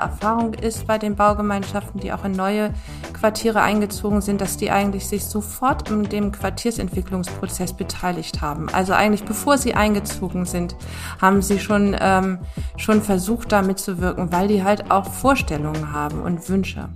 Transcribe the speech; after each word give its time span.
Erfahrung 0.00 0.54
ist 0.54 0.86
bei 0.86 0.98
den 0.98 1.16
Baugemeinschaften, 1.16 2.00
die 2.00 2.12
auch 2.12 2.24
in 2.24 2.32
neue 2.32 2.74
Quartiere 3.12 3.62
eingezogen 3.62 4.20
sind, 4.20 4.40
dass 4.40 4.56
die 4.56 4.70
eigentlich 4.70 5.08
sich 5.08 5.24
sofort 5.24 5.90
in 5.90 6.04
dem 6.04 6.32
Quartiersentwicklungsprozess 6.32 7.74
beteiligt 7.74 8.40
haben. 8.40 8.68
Also 8.68 8.92
eigentlich 8.92 9.24
bevor 9.24 9.58
sie 9.58 9.74
eingezogen 9.74 10.46
sind, 10.46 10.76
haben 11.20 11.42
sie 11.42 11.58
schon, 11.58 11.96
ähm, 12.00 12.38
schon 12.76 13.02
versucht, 13.02 13.52
da 13.52 13.62
mitzuwirken, 13.62 14.32
weil 14.32 14.48
die 14.48 14.64
halt 14.64 14.90
auch 14.90 15.06
Vorstellungen 15.06 15.92
haben 15.92 16.22
und 16.22 16.48
Wünsche. 16.48 16.88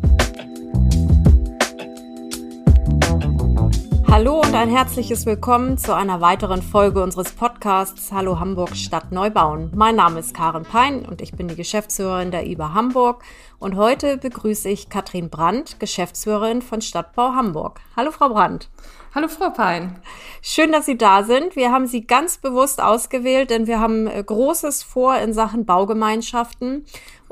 Hallo 4.17 4.41
und 4.41 4.55
ein 4.55 4.69
herzliches 4.69 5.27
Willkommen 5.27 5.77
zu 5.77 5.93
einer 5.93 6.21
weiteren 6.21 6.63
Folge 6.63 7.03
unseres 7.03 7.33
Podcasts 7.33 8.13
Hallo 8.13 8.39
Hamburg 8.39 8.77
Stadt 8.77 9.11
Neubauen. 9.11 9.73
Mein 9.75 9.97
Name 9.97 10.21
ist 10.21 10.35
Karen 10.35 10.63
Pein 10.63 11.05
und 11.05 11.21
ich 11.21 11.33
bin 11.33 11.49
die 11.49 11.57
Geschäftsführerin 11.57 12.31
der 12.31 12.47
IBA 12.47 12.75
Hamburg 12.75 13.25
und 13.59 13.75
heute 13.75 14.17
begrüße 14.17 14.69
ich 14.69 14.89
Katrin 14.89 15.31
Brandt, 15.31 15.81
Geschäftsführerin 15.81 16.63
von 16.63 16.81
Stadtbau 16.81 17.33
Hamburg. 17.33 17.81
Hallo 17.97 18.13
Frau 18.13 18.29
Brandt. 18.29 18.71
Hallo 19.17 19.27
Frau 19.27 19.51
Pein. 19.51 19.99
Schön, 20.43 20.71
dass 20.71 20.87
Sie 20.87 20.97
da 20.97 21.25
sind. 21.25 21.57
Wir 21.57 21.73
haben 21.73 21.89
Sie 21.89 22.07
ganz 22.07 22.39
bewusst 22.39 22.81
ausgewählt, 22.81 23.51
denn 23.51 23.67
wir 23.67 23.81
haben 23.81 24.07
äh, 24.07 24.23
Großes 24.23 24.85
vor 24.85 25.17
in 25.17 25.33
Sachen 25.33 25.67
Baugemeinschaften 25.67 26.85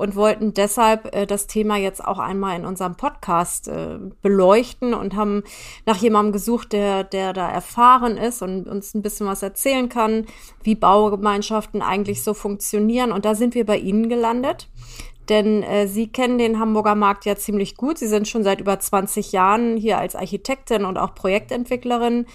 und 0.02 0.16
wollten 0.16 0.52
deshalb 0.52 1.14
äh, 1.14 1.26
das 1.26 1.46
Thema 1.46 1.76
jetzt 1.76 2.04
auch 2.04 2.18
einmal 2.18 2.56
in 2.58 2.66
unserem 2.66 2.96
Podcast 2.96 3.68
äh, 3.68 3.98
beleuchten 4.20 4.94
und 4.94 5.14
haben 5.14 5.44
nach 5.86 5.96
jemandem 5.96 6.32
gesucht, 6.32 6.72
der, 6.72 7.04
der 7.04 7.32
da 7.32 7.48
erfahren 7.48 8.16
ist 8.16 8.42
und 8.42 8.68
uns 8.68 8.94
ein 8.94 9.02
bisschen 9.02 9.28
was 9.28 9.44
erzählen 9.44 9.88
kann, 9.88 10.26
wie 10.64 10.74
Baugemeinschaften 10.74 11.82
eigentlich 11.82 12.24
so 12.24 12.34
funktionieren. 12.34 13.12
Und 13.12 13.24
da 13.24 13.36
sind 13.36 13.54
wir 13.54 13.64
bei 13.64 13.78
Ihnen 13.78 14.08
gelandet. 14.08 14.68
Denn 15.28 15.62
äh, 15.62 15.86
Sie 15.86 16.08
kennen 16.08 16.36
den 16.36 16.58
Hamburger 16.58 16.96
Markt 16.96 17.24
ja 17.24 17.36
ziemlich 17.36 17.76
gut. 17.76 17.96
Sie 17.96 18.08
sind 18.08 18.26
schon 18.26 18.42
seit 18.42 18.60
über 18.60 18.80
20 18.80 19.30
Jahren 19.30 19.76
hier 19.76 19.98
als 19.98 20.16
Architektin 20.16 20.84
und 20.84 20.98
auch 20.98 21.14
Projektentwicklerin 21.14 22.26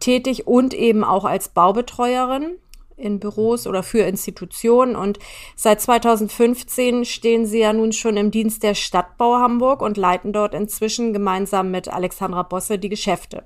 tätig 0.00 0.48
und 0.48 0.74
eben 0.74 1.04
auch 1.04 1.24
als 1.24 1.50
Baubetreuerin 1.50 2.56
in 3.02 3.20
Büros 3.20 3.66
oder 3.66 3.82
für 3.82 4.00
Institutionen. 4.00 4.96
Und 4.96 5.18
seit 5.56 5.80
2015 5.80 7.04
stehen 7.04 7.46
Sie 7.46 7.60
ja 7.60 7.72
nun 7.72 7.92
schon 7.92 8.16
im 8.16 8.30
Dienst 8.30 8.62
der 8.62 8.74
Stadtbau 8.74 9.34
Hamburg 9.34 9.82
und 9.82 9.96
leiten 9.96 10.32
dort 10.32 10.54
inzwischen 10.54 11.12
gemeinsam 11.12 11.70
mit 11.70 11.88
Alexandra 11.88 12.42
Bosse 12.42 12.78
die 12.78 12.88
Geschäfte. 12.88 13.44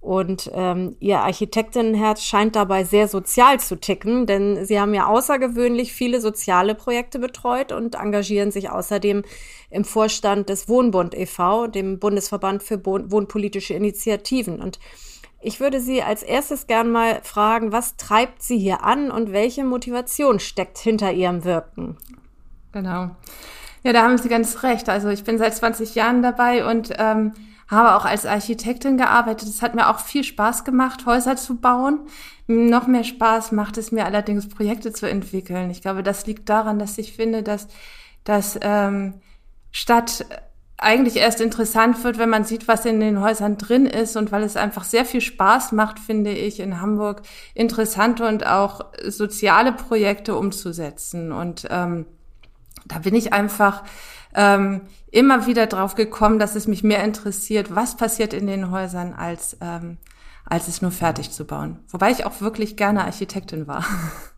Und 0.00 0.50
ähm, 0.54 0.96
ihr 1.00 1.20
Architektinnenherz 1.20 2.22
scheint 2.22 2.54
dabei 2.54 2.84
sehr 2.84 3.08
sozial 3.08 3.58
zu 3.58 3.80
ticken, 3.80 4.26
denn 4.26 4.64
sie 4.64 4.78
haben 4.78 4.94
ja 4.94 5.06
außergewöhnlich 5.06 5.92
viele 5.92 6.20
soziale 6.20 6.76
Projekte 6.76 7.18
betreut 7.18 7.72
und 7.72 7.96
engagieren 7.96 8.52
sich 8.52 8.70
außerdem 8.70 9.22
im 9.70 9.84
Vorstand 9.84 10.50
des 10.50 10.68
Wohnbund 10.68 11.14
e.V., 11.14 11.66
dem 11.66 11.98
Bundesverband 11.98 12.62
für 12.62 12.86
Wohnpolitische 12.86 13.74
Initiativen. 13.74 14.62
Und 14.62 14.78
ich 15.40 15.60
würde 15.60 15.80
Sie 15.80 16.02
als 16.02 16.22
erstes 16.22 16.66
gern 16.66 16.90
mal 16.90 17.20
fragen, 17.22 17.70
was 17.70 17.96
treibt 17.96 18.42
Sie 18.42 18.58
hier 18.58 18.82
an 18.82 19.10
und 19.10 19.32
welche 19.32 19.64
Motivation 19.64 20.40
steckt 20.40 20.78
hinter 20.78 21.12
Ihrem 21.12 21.44
Wirken? 21.44 21.96
Genau. 22.72 23.10
Ja, 23.84 23.92
da 23.92 24.02
haben 24.02 24.18
Sie 24.18 24.28
ganz 24.28 24.62
recht. 24.62 24.88
Also 24.88 25.08
ich 25.08 25.24
bin 25.24 25.38
seit 25.38 25.54
20 25.54 25.94
Jahren 25.94 26.22
dabei 26.22 26.68
und 26.68 26.92
ähm, 26.98 27.32
habe 27.68 27.94
auch 27.94 28.04
als 28.04 28.26
Architektin 28.26 28.96
gearbeitet. 28.96 29.48
Es 29.48 29.62
hat 29.62 29.74
mir 29.74 29.88
auch 29.88 30.00
viel 30.00 30.24
Spaß 30.24 30.64
gemacht, 30.64 31.06
Häuser 31.06 31.36
zu 31.36 31.56
bauen. 31.56 32.00
Noch 32.46 32.86
mehr 32.86 33.04
Spaß 33.04 33.52
macht 33.52 33.78
es 33.78 33.92
mir 33.92 34.06
allerdings, 34.06 34.48
Projekte 34.48 34.92
zu 34.92 35.08
entwickeln. 35.08 35.70
Ich 35.70 35.82
glaube, 35.82 36.02
das 36.02 36.26
liegt 36.26 36.48
daran, 36.48 36.78
dass 36.78 36.98
ich 36.98 37.12
finde, 37.12 37.42
dass, 37.42 37.68
dass 38.24 38.58
ähm, 38.62 39.14
Stadt 39.70 40.24
eigentlich 40.78 41.16
erst 41.16 41.40
interessant 41.40 42.02
wird, 42.04 42.18
wenn 42.18 42.30
man 42.30 42.44
sieht, 42.44 42.68
was 42.68 42.84
in 42.84 43.00
den 43.00 43.20
Häusern 43.20 43.58
drin 43.58 43.84
ist 43.84 44.16
und 44.16 44.30
weil 44.30 44.44
es 44.44 44.56
einfach 44.56 44.84
sehr 44.84 45.04
viel 45.04 45.20
Spaß 45.20 45.72
macht, 45.72 45.98
finde 45.98 46.30
ich, 46.30 46.60
in 46.60 46.80
Hamburg 46.80 47.22
interessante 47.54 48.26
und 48.26 48.46
auch 48.46 48.86
soziale 49.06 49.72
Projekte 49.72 50.36
umzusetzen. 50.36 51.32
Und 51.32 51.66
ähm, 51.70 52.06
da 52.86 53.00
bin 53.00 53.16
ich 53.16 53.32
einfach 53.32 53.82
ähm, 54.34 54.82
immer 55.10 55.46
wieder 55.46 55.66
drauf 55.66 55.96
gekommen, 55.96 56.38
dass 56.38 56.54
es 56.54 56.68
mich 56.68 56.84
mehr 56.84 57.02
interessiert, 57.02 57.74
was 57.74 57.96
passiert 57.96 58.32
in 58.32 58.46
den 58.46 58.70
Häusern, 58.70 59.14
als, 59.14 59.56
ähm, 59.60 59.98
als 60.44 60.68
es 60.68 60.80
nur 60.80 60.92
fertig 60.92 61.32
zu 61.32 61.44
bauen. 61.44 61.80
Wobei 61.88 62.12
ich 62.12 62.24
auch 62.24 62.40
wirklich 62.40 62.76
gerne 62.76 63.04
Architektin 63.04 63.66
war. 63.66 63.84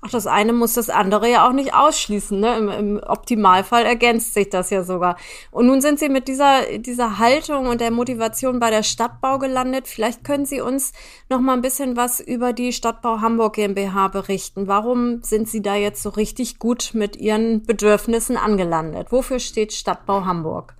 Ach, 0.00 0.10
das 0.10 0.26
eine 0.26 0.52
muss 0.52 0.74
das 0.74 0.90
andere 0.90 1.30
ja 1.30 1.46
auch 1.46 1.52
nicht 1.52 1.74
ausschließen. 1.74 2.38
Ne? 2.38 2.56
Im, 2.56 2.68
Im 2.68 3.00
Optimalfall 3.04 3.84
ergänzt 3.84 4.34
sich 4.34 4.48
das 4.48 4.70
ja 4.70 4.84
sogar. 4.84 5.16
Und 5.50 5.66
nun 5.66 5.80
sind 5.80 5.98
Sie 5.98 6.08
mit 6.08 6.28
dieser, 6.28 6.78
dieser 6.78 7.18
Haltung 7.18 7.66
und 7.66 7.80
der 7.80 7.90
Motivation 7.90 8.60
bei 8.60 8.70
der 8.70 8.82
Stadtbau 8.82 9.38
gelandet. 9.38 9.88
Vielleicht 9.88 10.24
können 10.24 10.46
Sie 10.46 10.60
uns 10.60 10.92
noch 11.28 11.40
mal 11.40 11.54
ein 11.54 11.62
bisschen 11.62 11.96
was 11.96 12.20
über 12.20 12.52
die 12.52 12.72
Stadtbau 12.72 13.20
Hamburg 13.20 13.54
GmbH 13.54 14.08
berichten. 14.08 14.68
Warum 14.68 15.22
sind 15.22 15.48
Sie 15.48 15.62
da 15.62 15.74
jetzt 15.74 16.02
so 16.02 16.10
richtig 16.10 16.58
gut 16.58 16.90
mit 16.94 17.16
Ihren 17.16 17.64
Bedürfnissen 17.64 18.36
angelandet? 18.36 19.10
Wofür 19.10 19.40
steht 19.40 19.72
Stadtbau 19.72 20.24
Hamburg? 20.24 20.74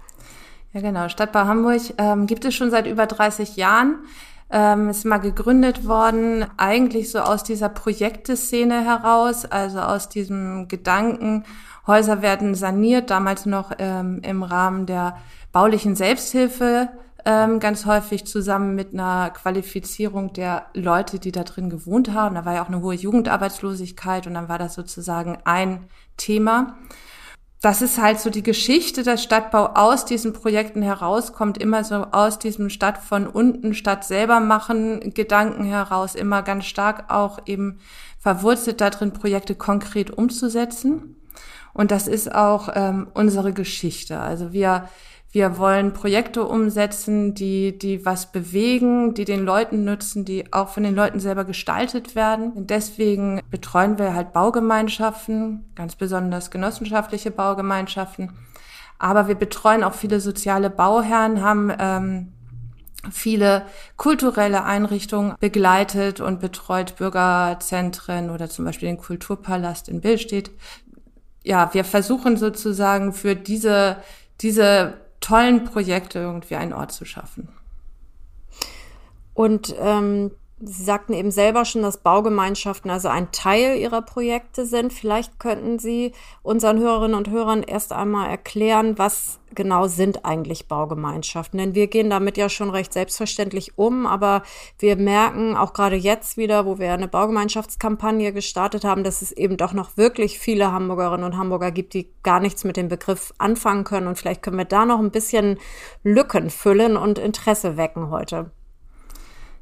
Ja, 0.73 0.81
genau. 0.81 1.09
Stadtbau 1.09 1.45
Hamburg 1.45 1.81
ähm, 1.99 2.27
gibt 2.27 2.45
es 2.45 2.55
schon 2.55 2.71
seit 2.71 2.87
über 2.87 3.07
30 3.07 3.57
Jahren 3.57 3.99
ähm, 4.51 4.89
ist 4.89 5.05
mal 5.05 5.19
gegründet 5.19 5.87
worden, 5.87 6.47
eigentlich 6.57 7.11
so 7.11 7.21
aus 7.21 7.43
dieser 7.43 7.69
Projekteszene 7.69 8.85
heraus, 8.85 9.45
also 9.45 9.81
aus 9.81 10.09
diesem 10.09 10.69
Gedanken, 10.69 11.45
Häuser 11.87 12.21
werden 12.21 12.55
saniert, 12.55 13.11
damals 13.11 13.47
noch 13.47 13.73
ähm, 13.79 14.21
im 14.23 14.43
Rahmen 14.43 14.85
der 14.85 15.17
baulichen 15.53 15.97
Selbsthilfe, 15.97 16.91
ähm, 17.25 17.61
ganz 17.61 17.87
häufig 17.87 18.27
zusammen 18.27 18.75
mit 18.75 18.93
einer 18.93 19.31
Qualifizierung 19.31 20.33
der 20.35 20.67
Leute, 20.75 21.19
die 21.19 21.33
da 21.33 21.45
drin 21.45 21.71
gewohnt 21.71 22.13
haben. 22.13 22.35
Da 22.35 22.45
war 22.45 22.55
ja 22.55 22.63
auch 22.63 22.69
eine 22.69 22.83
hohe 22.83 22.95
Jugendarbeitslosigkeit 22.95 24.27
und 24.27 24.35
dann 24.35 24.49
war 24.49 24.59
das 24.59 24.75
sozusagen 24.75 25.39
ein 25.45 25.89
Thema 26.17 26.77
das 27.61 27.83
ist 27.83 28.01
halt 28.01 28.21
so 28.21 28.31
die 28.31 28.45
Geschichte 28.45 29.03
der 29.03 29.17
Stadtbau 29.17 29.71
aus 29.75 30.05
diesen 30.05 30.33
Projekten 30.33 30.81
heraus, 30.81 31.33
kommt 31.33 31.59
immer 31.59 31.83
so 31.83 31.97
aus 32.13 32.39
diesem 32.39 32.71
Stadt 32.71 32.99
von 32.99 33.27
unten, 33.27 33.75
Stadt 33.75 34.05
selber 34.05 34.39
machen, 34.39 35.13
Gedanken 35.13 35.65
heraus, 35.65 36.15
immer 36.15 36.43
ganz 36.43 36.67
stark 36.67 37.11
auch 37.11 37.41
eben 37.47 37.81
verwurzelt 38.19 38.81
darin, 38.81 39.13
Projekte 39.13 39.57
konkret 39.57 40.11
umzusetzen. 40.11 41.17
Und 41.73 41.91
das 41.91 42.07
ist 42.07 42.33
auch 42.35 42.69
ähm, 42.75 43.09
unsere 43.15 43.53
Geschichte. 43.53 44.21
Also 44.21 44.53
wir 44.53 44.89
wir 45.31 45.59
wollen 45.59 45.93
Projekte 45.93 46.47
umsetzen, 46.47 47.35
die, 47.35 47.79
die 47.79 48.07
was 48.07 48.33
bewegen, 48.33 49.13
die 49.13 49.27
den 49.27 49.45
Leuten 49.45 49.85
nützen, 49.85 50.25
die 50.25 50.53
auch 50.55 50.71
von 50.71 50.85
den 50.85 50.95
Leuten 50.95 51.21
selber 51.21 51.45
gestaltet 51.45 52.15
werden. 52.15 52.53
Und 52.53 52.71
deswegen 52.71 53.43
betreuen 53.51 53.99
wir 53.99 54.15
halt 54.15 54.33
Baugemeinschaften, 54.33 55.71
ganz 55.75 55.97
besonders 55.97 56.51
genossenschaftliche 56.51 57.31
Baugemeinschaften. 57.31 58.33
Aber 58.99 59.29
wir 59.29 59.35
betreuen 59.35 59.85
auch 59.85 59.93
viele 59.93 60.21
soziale 60.21 60.71
Bauherren, 60.71 61.43
haben 61.43 61.73
ähm, 61.79 62.33
viele 63.13 63.67
kulturelle 63.97 64.65
Einrichtungen 64.65 65.35
begleitet 65.39 66.21
und 66.21 66.41
betreut 66.41 66.97
Bürgerzentren 66.97 68.31
oder 68.31 68.49
zum 68.49 68.65
Beispiel 68.65 68.89
den 68.89 68.99
Kulturpalast 68.99 69.91
in 69.91 70.01
Billstedt. 70.01 70.51
Ja, 71.45 71.73
wir 71.75 71.85
versuchen 71.85 72.39
sozusagen 72.39 73.13
für 73.13 73.37
diese, 73.37 73.99
diese 74.41 74.95
tollen 75.21 75.65
Projekte 75.65 76.19
irgendwie 76.21 76.57
einen 76.57 76.73
Ort 76.73 76.93
zu 76.93 77.05
schaffen. 77.05 77.49
Und 79.35 79.75
ähm, 79.79 80.33
Sie 80.61 80.83
sagten 80.83 81.13
eben 81.13 81.31
selber 81.31 81.65
schon, 81.65 81.83
dass 81.83 81.99
Baugemeinschaften 81.99 82.91
also 82.91 83.09
ein 83.09 83.31
Teil 83.31 83.79
Ihrer 83.79 84.03
Projekte 84.03 84.67
sind. 84.67 84.93
Vielleicht 84.93 85.39
könnten 85.39 85.79
Sie 85.79 86.13
unseren 86.43 86.81
Hörerinnen 86.81 87.17
und 87.17 87.31
Hörern 87.31 87.63
erst 87.63 87.93
einmal 87.93 88.29
erklären, 88.29 88.99
was 88.99 89.39
genau 89.55 89.87
sind 89.87 90.25
eigentlich 90.25 90.67
Baugemeinschaften. 90.67 91.59
Denn 91.59 91.75
wir 91.77 91.87
gehen 91.87 92.11
damit 92.11 92.37
ja 92.37 92.49
schon 92.49 92.71
recht 92.71 92.93
selbstverständlich 92.93 93.79
um, 93.79 94.05
aber 94.05 94.43
wir 94.81 94.97
merken 94.97 95.57
auch 95.57 95.73
gerade 95.75 95.95
jetzt 95.95 96.37
wieder, 96.37 96.67
wo 96.67 96.81
wir 96.81 96.93
eine 96.93 97.07
Baugemeinschaftskampagne 97.07 98.33
gestartet 98.33 98.85
haben, 98.85 99.05
dass 99.05 99.23
es 99.23 99.31
eben 99.31 99.59
doch 99.59 99.73
noch 99.73 99.97
wirklich 99.97 100.41
viele 100.41 100.73
Hamburgerinnen 100.73 101.25
und 101.25 101.39
Hamburger 101.39 101.71
gibt, 101.71 101.95
die 101.95 102.11
gar 102.25 102.41
nichts 102.41 102.65
mit 102.65 102.77
dem 102.77 102.89
Begriff 102.89 103.33
anfangen 103.39 103.85
können. 103.85 104.09
Und 104.09 104.19
vielleicht 104.19 104.43
können 104.43 104.59
wir 104.59 104.65
da 104.65 104.85
noch 104.85 104.99
ein 104.99 105.13
bisschen 105.13 105.59
Lücken 106.03 106.51
füllen 106.51 106.97
und 106.97 107.21
Interesse 107.21 107.77
wecken 107.77 108.11
heute. 108.11 108.51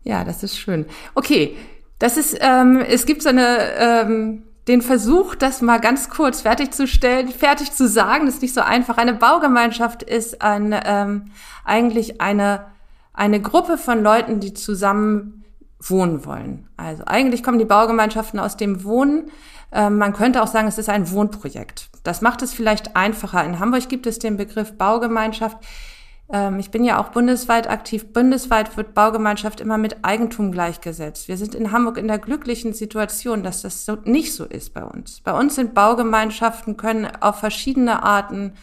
Ja, 0.06 0.23
das 0.23 0.44
ist 0.44 0.56
schön. 0.56 0.87
Okay, 1.17 1.56
das 1.99 2.17
ist, 2.17 2.38
ähm, 2.41 2.79
es 2.79 3.06
gibt 3.06 3.23
so 3.23 3.29
eine, 3.29 3.73
ähm, 3.76 4.44
den 4.69 4.81
Versuch, 4.81 5.35
das 5.35 5.62
mal 5.62 5.81
ganz 5.81 6.11
kurz 6.11 6.43
fertigzustellen, 6.43 7.29
fertig 7.29 7.73
zu 7.73 7.88
sagen, 7.88 8.26
das 8.26 8.37
ist 8.37 8.43
nicht 8.43 8.55
so 8.55 8.61
einfach. 8.61 8.99
Eine 8.99 9.14
Baugemeinschaft 9.14 10.05
ist 10.05 10.43
ein, 10.43 10.73
ähm, 10.85 11.32
eigentlich 11.64 12.20
eine, 12.20 12.67
eine 13.14 13.43
Gruppe 13.43 13.79
von 13.79 14.00
Leuten, 14.00 14.38
die 14.38 14.55
zusammen 14.55 15.44
wohnen 15.81 16.25
wollen. 16.25 16.69
Also 16.76 17.03
eigentlich 17.06 17.43
kommen 17.43 17.58
die 17.58 17.64
Baugemeinschaften 17.64 18.38
aus 18.38 18.56
dem 18.56 18.85
Wohnen. 18.85 19.32
Ähm, 19.73 19.99
man 19.99 20.12
könnte 20.12 20.41
auch 20.41 20.47
sagen, 20.47 20.69
es 20.69 20.79
ist 20.79 20.88
ein 20.88 21.11
Wohnprojekt. 21.11 21.88
Das 22.05 22.20
macht 22.20 22.43
es 22.43 22.55
vielleicht 22.55 22.94
einfacher. 22.94 23.43
In 23.43 23.58
Hamburg 23.58 23.88
gibt 23.88 24.06
es 24.06 24.20
den 24.20 24.37
Begriff 24.37 24.79
Baugemeinschaft. 24.79 25.58
Ähm, 26.32 26.58
ich 26.58 26.70
bin 26.70 26.84
ja 26.84 26.99
auch 27.00 27.08
bundesweit 27.08 27.69
aktiv. 27.69 28.12
Bundesweit 28.12 28.76
wird 28.76 28.94
Baugemeinschaft 28.94 29.61
immer 29.61 29.78
mit 29.78 30.05
Eigentum 30.05 30.52
gleichgesetzt. 30.52 31.28
Wir 31.28 31.37
sind 31.37 31.55
in 31.55 31.73
Hamburg 31.73 31.99
in 31.99 32.08
der 32.08 32.19
glücklichen 32.19 32.73
Situation, 32.73 33.43
dass 33.43 33.62
das 33.62 33.84
so 33.84 33.96
nicht 34.05 34.34
so 34.34 34.44
ist 34.44 34.75
bei 34.75 34.84
uns. 34.84 35.20
Bei 35.20 35.32
uns 35.32 35.55
sind 35.55 35.75
Baugemeinschaften 35.75 36.76
können 36.76 37.08
auf 37.20 37.40
verschiedene 37.40 38.02
Arten 38.02 38.55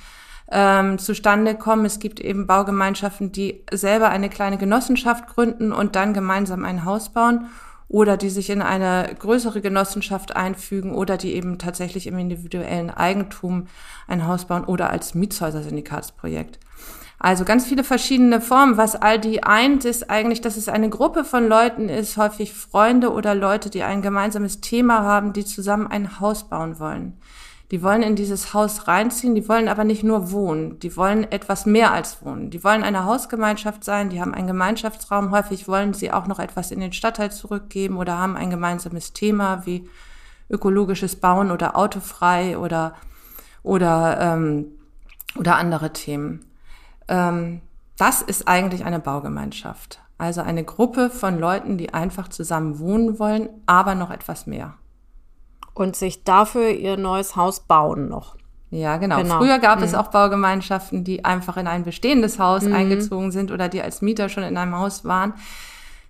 ähm, 0.52 1.00
zustande 1.00 1.56
kommen. 1.56 1.86
Es 1.86 2.00
gibt 2.00 2.20
eben 2.20 2.48
Baugemeinschaften, 2.48 3.32
die 3.32 3.64
selber 3.72 4.10
eine 4.10 4.30
kleine 4.30 4.58
Genossenschaft 4.58 5.28
gründen 5.28 5.72
und 5.72 5.96
dann 5.96 6.14
gemeinsam 6.14 6.66
ein 6.66 6.86
Haus 6.86 7.10
bauen 7.10 7.48
oder 7.88 8.18
die 8.18 8.30
sich 8.30 8.50
in 8.50 8.62
eine 8.62 9.14
größere 9.20 9.62
Genossenschaft 9.62 10.36
einfügen 10.36 10.94
oder 10.96 11.18
die 11.18 11.34
eben 11.34 11.60
tatsächlich 11.60 12.08
im 12.08 12.18
individuellen 12.18 12.90
Eigentum 12.90 13.68
ein 14.08 14.28
Haus 14.28 14.46
bauen 14.46 14.64
oder 14.64 14.90
als 14.90 15.14
Mietshäuser-Syndikatsprojekt. 15.14 16.60
Also 17.24 17.46
ganz 17.46 17.66
viele 17.66 17.86
verschiedene 17.86 18.42
Formen. 18.42 18.76
Was 18.76 18.98
all 18.98 19.18
die 19.18 19.44
eint, 19.44 19.86
ist 19.86 20.10
eigentlich, 20.10 20.42
dass 20.42 20.58
es 20.58 20.68
eine 20.68 20.90
Gruppe 20.90 21.24
von 21.24 21.48
Leuten 21.48 21.88
ist, 21.88 22.18
häufig 22.18 22.54
Freunde 22.54 23.14
oder 23.14 23.34
Leute, 23.34 23.70
die 23.70 23.82
ein 23.82 24.02
gemeinsames 24.02 24.60
Thema 24.60 25.04
haben, 25.04 25.32
die 25.32 25.46
zusammen 25.46 25.88
ein 25.88 26.20
Haus 26.20 26.50
bauen 26.50 26.82
wollen. 26.82 27.18
Die 27.72 27.82
wollen 27.82 28.04
in 28.04 28.18
dieses 28.18 28.54
Haus 28.54 28.90
reinziehen, 28.90 29.36
die 29.36 29.48
wollen 29.48 29.70
aber 29.70 29.86
nicht 29.86 30.04
nur 30.04 30.32
wohnen, 30.32 30.80
die 30.80 30.98
wollen 30.98 31.24
etwas 31.32 31.66
mehr 31.66 31.94
als 31.94 32.26
wohnen. 32.26 32.50
Die 32.50 32.62
wollen 32.62 32.84
eine 32.84 33.06
Hausgemeinschaft 33.06 33.86
sein, 33.86 34.10
die 34.10 34.20
haben 34.20 34.34
einen 34.34 34.48
Gemeinschaftsraum, 34.48 35.32
häufig 35.32 35.70
wollen 35.70 35.94
sie 35.94 36.12
auch 36.12 36.28
noch 36.28 36.40
etwas 36.40 36.72
in 36.72 36.82
den 36.82 36.92
Stadtteil 36.92 37.32
zurückgeben 37.32 37.96
oder 37.96 38.18
haben 38.18 38.36
ein 38.36 38.50
gemeinsames 38.50 39.14
Thema 39.14 39.66
wie 39.66 39.88
ökologisches 40.50 41.16
Bauen 41.16 41.52
oder 41.52 41.78
autofrei 41.78 42.58
oder, 42.58 42.96
oder, 43.64 44.20
ähm, 44.20 44.66
oder 45.38 45.56
andere 45.56 45.94
Themen. 45.94 46.53
Ähm, 47.08 47.62
das 47.98 48.22
ist 48.22 48.48
eigentlich 48.48 48.86
eine 48.86 49.00
Baugemeinschaft. 49.00 50.00
Also 50.18 50.42
eine 50.42 50.64
Gruppe 50.64 51.10
von 51.10 51.40
Leuten, 51.40 51.78
die 51.78 51.94
einfach 51.94 52.28
zusammen 52.28 52.80
wohnen 52.80 53.20
wollen, 53.20 53.50
aber 53.66 53.96
noch 53.96 54.12
etwas 54.12 54.48
mehr 54.48 54.76
und 55.74 55.96
sich 55.96 56.24
dafür 56.24 56.70
ihr 56.70 56.98
neues 56.98 57.36
Haus 57.36 57.62
bauen 57.62 58.08
noch. 58.10 58.36
Ja, 58.70 58.98
genau. 58.98 59.18
genau. 59.18 59.38
Früher 59.38 59.60
gab 59.60 59.80
mhm. 59.80 59.86
es 59.86 59.94
auch 59.94 60.08
Baugemeinschaften, 60.08 61.04
die 61.04 61.26
einfach 61.26 61.58
in 61.58 61.68
ein 61.68 61.84
bestehendes 61.84 62.40
Haus 62.40 62.64
mhm. 62.64 62.74
eingezogen 62.74 63.32
sind 63.32 63.52
oder 63.52 63.70
die 63.70 63.82
als 63.82 64.02
Mieter 64.02 64.30
schon 64.30 64.44
in 64.44 64.58
einem 64.58 64.76
Haus 64.76 65.06
waren. 65.06 65.34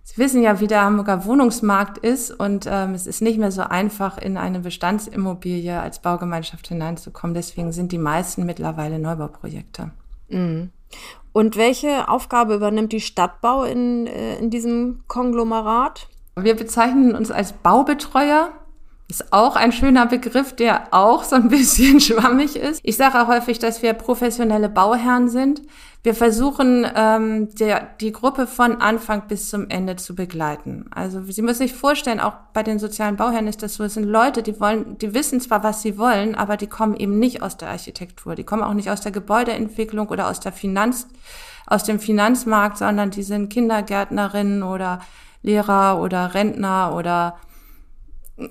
Sie 0.05 0.17
wissen 0.17 0.43
ja, 0.43 0.59
wie 0.59 0.67
der 0.67 0.81
Hamburger 0.81 1.25
Wohnungsmarkt 1.25 1.97
ist 1.97 2.31
und 2.31 2.67
ähm, 2.69 2.93
es 2.93 3.07
ist 3.07 3.21
nicht 3.21 3.37
mehr 3.37 3.51
so 3.51 3.61
einfach, 3.61 4.17
in 4.17 4.37
eine 4.37 4.59
Bestandsimmobilie 4.59 5.79
als 5.79 5.99
Baugemeinschaft 5.99 6.67
hineinzukommen. 6.67 7.33
Deswegen 7.33 7.71
sind 7.71 7.93
die 7.93 7.97
meisten 7.97 8.45
mittlerweile 8.45 8.99
Neubauprojekte. 8.99 9.91
Und 11.31 11.57
welche 11.57 12.09
Aufgabe 12.09 12.55
übernimmt 12.55 12.91
die 12.91 13.01
Stadtbau 13.01 13.63
in, 13.63 14.07
äh, 14.07 14.37
in 14.37 14.49
diesem 14.49 15.03
Konglomerat? 15.07 16.07
Wir 16.35 16.55
bezeichnen 16.55 17.15
uns 17.15 17.31
als 17.31 17.53
Baubetreuer 17.53 18.51
ist 19.09 19.31
auch 19.31 19.55
ein 19.55 19.71
schöner 19.71 20.05
Begriff, 20.05 20.55
der 20.55 20.87
auch 20.91 21.23
so 21.23 21.35
ein 21.35 21.49
bisschen 21.49 21.99
schwammig 21.99 22.55
ist. 22.55 22.79
Ich 22.83 22.97
sage 22.97 23.21
auch 23.21 23.27
häufig, 23.27 23.59
dass 23.59 23.81
wir 23.81 23.93
professionelle 23.93 24.69
Bauherren 24.69 25.29
sind. 25.29 25.61
Wir 26.03 26.13
versuchen, 26.13 26.85
ähm, 26.95 27.55
der, 27.55 27.87
die 28.01 28.11
Gruppe 28.11 28.45
von 28.45 28.81
Anfang 28.81 29.29
bis 29.29 29.49
zum 29.49 29.69
Ende 29.69 29.95
zu 29.95 30.15
begleiten. 30.15 30.85
Also 30.93 31.23
Sie 31.23 31.41
müssen 31.41 31.59
sich 31.59 31.73
vorstellen, 31.73 32.19
auch 32.19 32.33
bei 32.51 32.61
den 32.61 32.77
sozialen 32.77 33.15
Bauherren 33.15 33.47
ist 33.47 33.63
das 33.63 33.75
so, 33.75 33.85
es 33.85 33.93
sind 33.93 34.03
Leute, 34.03 34.43
die 34.43 34.59
wollen, 34.59 34.97
die 34.97 35.13
wissen 35.13 35.39
zwar, 35.39 35.63
was 35.63 35.81
sie 35.81 35.97
wollen, 35.97 36.35
aber 36.35 36.57
die 36.57 36.67
kommen 36.67 36.97
eben 36.97 37.19
nicht 37.19 37.41
aus 37.41 37.55
der 37.55 37.69
Architektur, 37.69 38.35
die 38.35 38.43
kommen 38.43 38.63
auch 38.63 38.73
nicht 38.73 38.89
aus 38.89 38.99
der 38.99 39.13
Gebäudeentwicklung 39.13 40.09
oder 40.09 40.27
aus 40.27 40.41
der 40.41 40.51
Finanz, 40.51 41.07
aus 41.67 41.85
dem 41.85 42.01
Finanzmarkt, 42.01 42.79
sondern 42.79 43.09
die 43.09 43.23
sind 43.23 43.47
Kindergärtnerinnen 43.47 44.61
oder 44.61 44.99
Lehrer 45.41 46.01
oder 46.01 46.33
Rentner 46.33 46.93
oder 46.97 47.37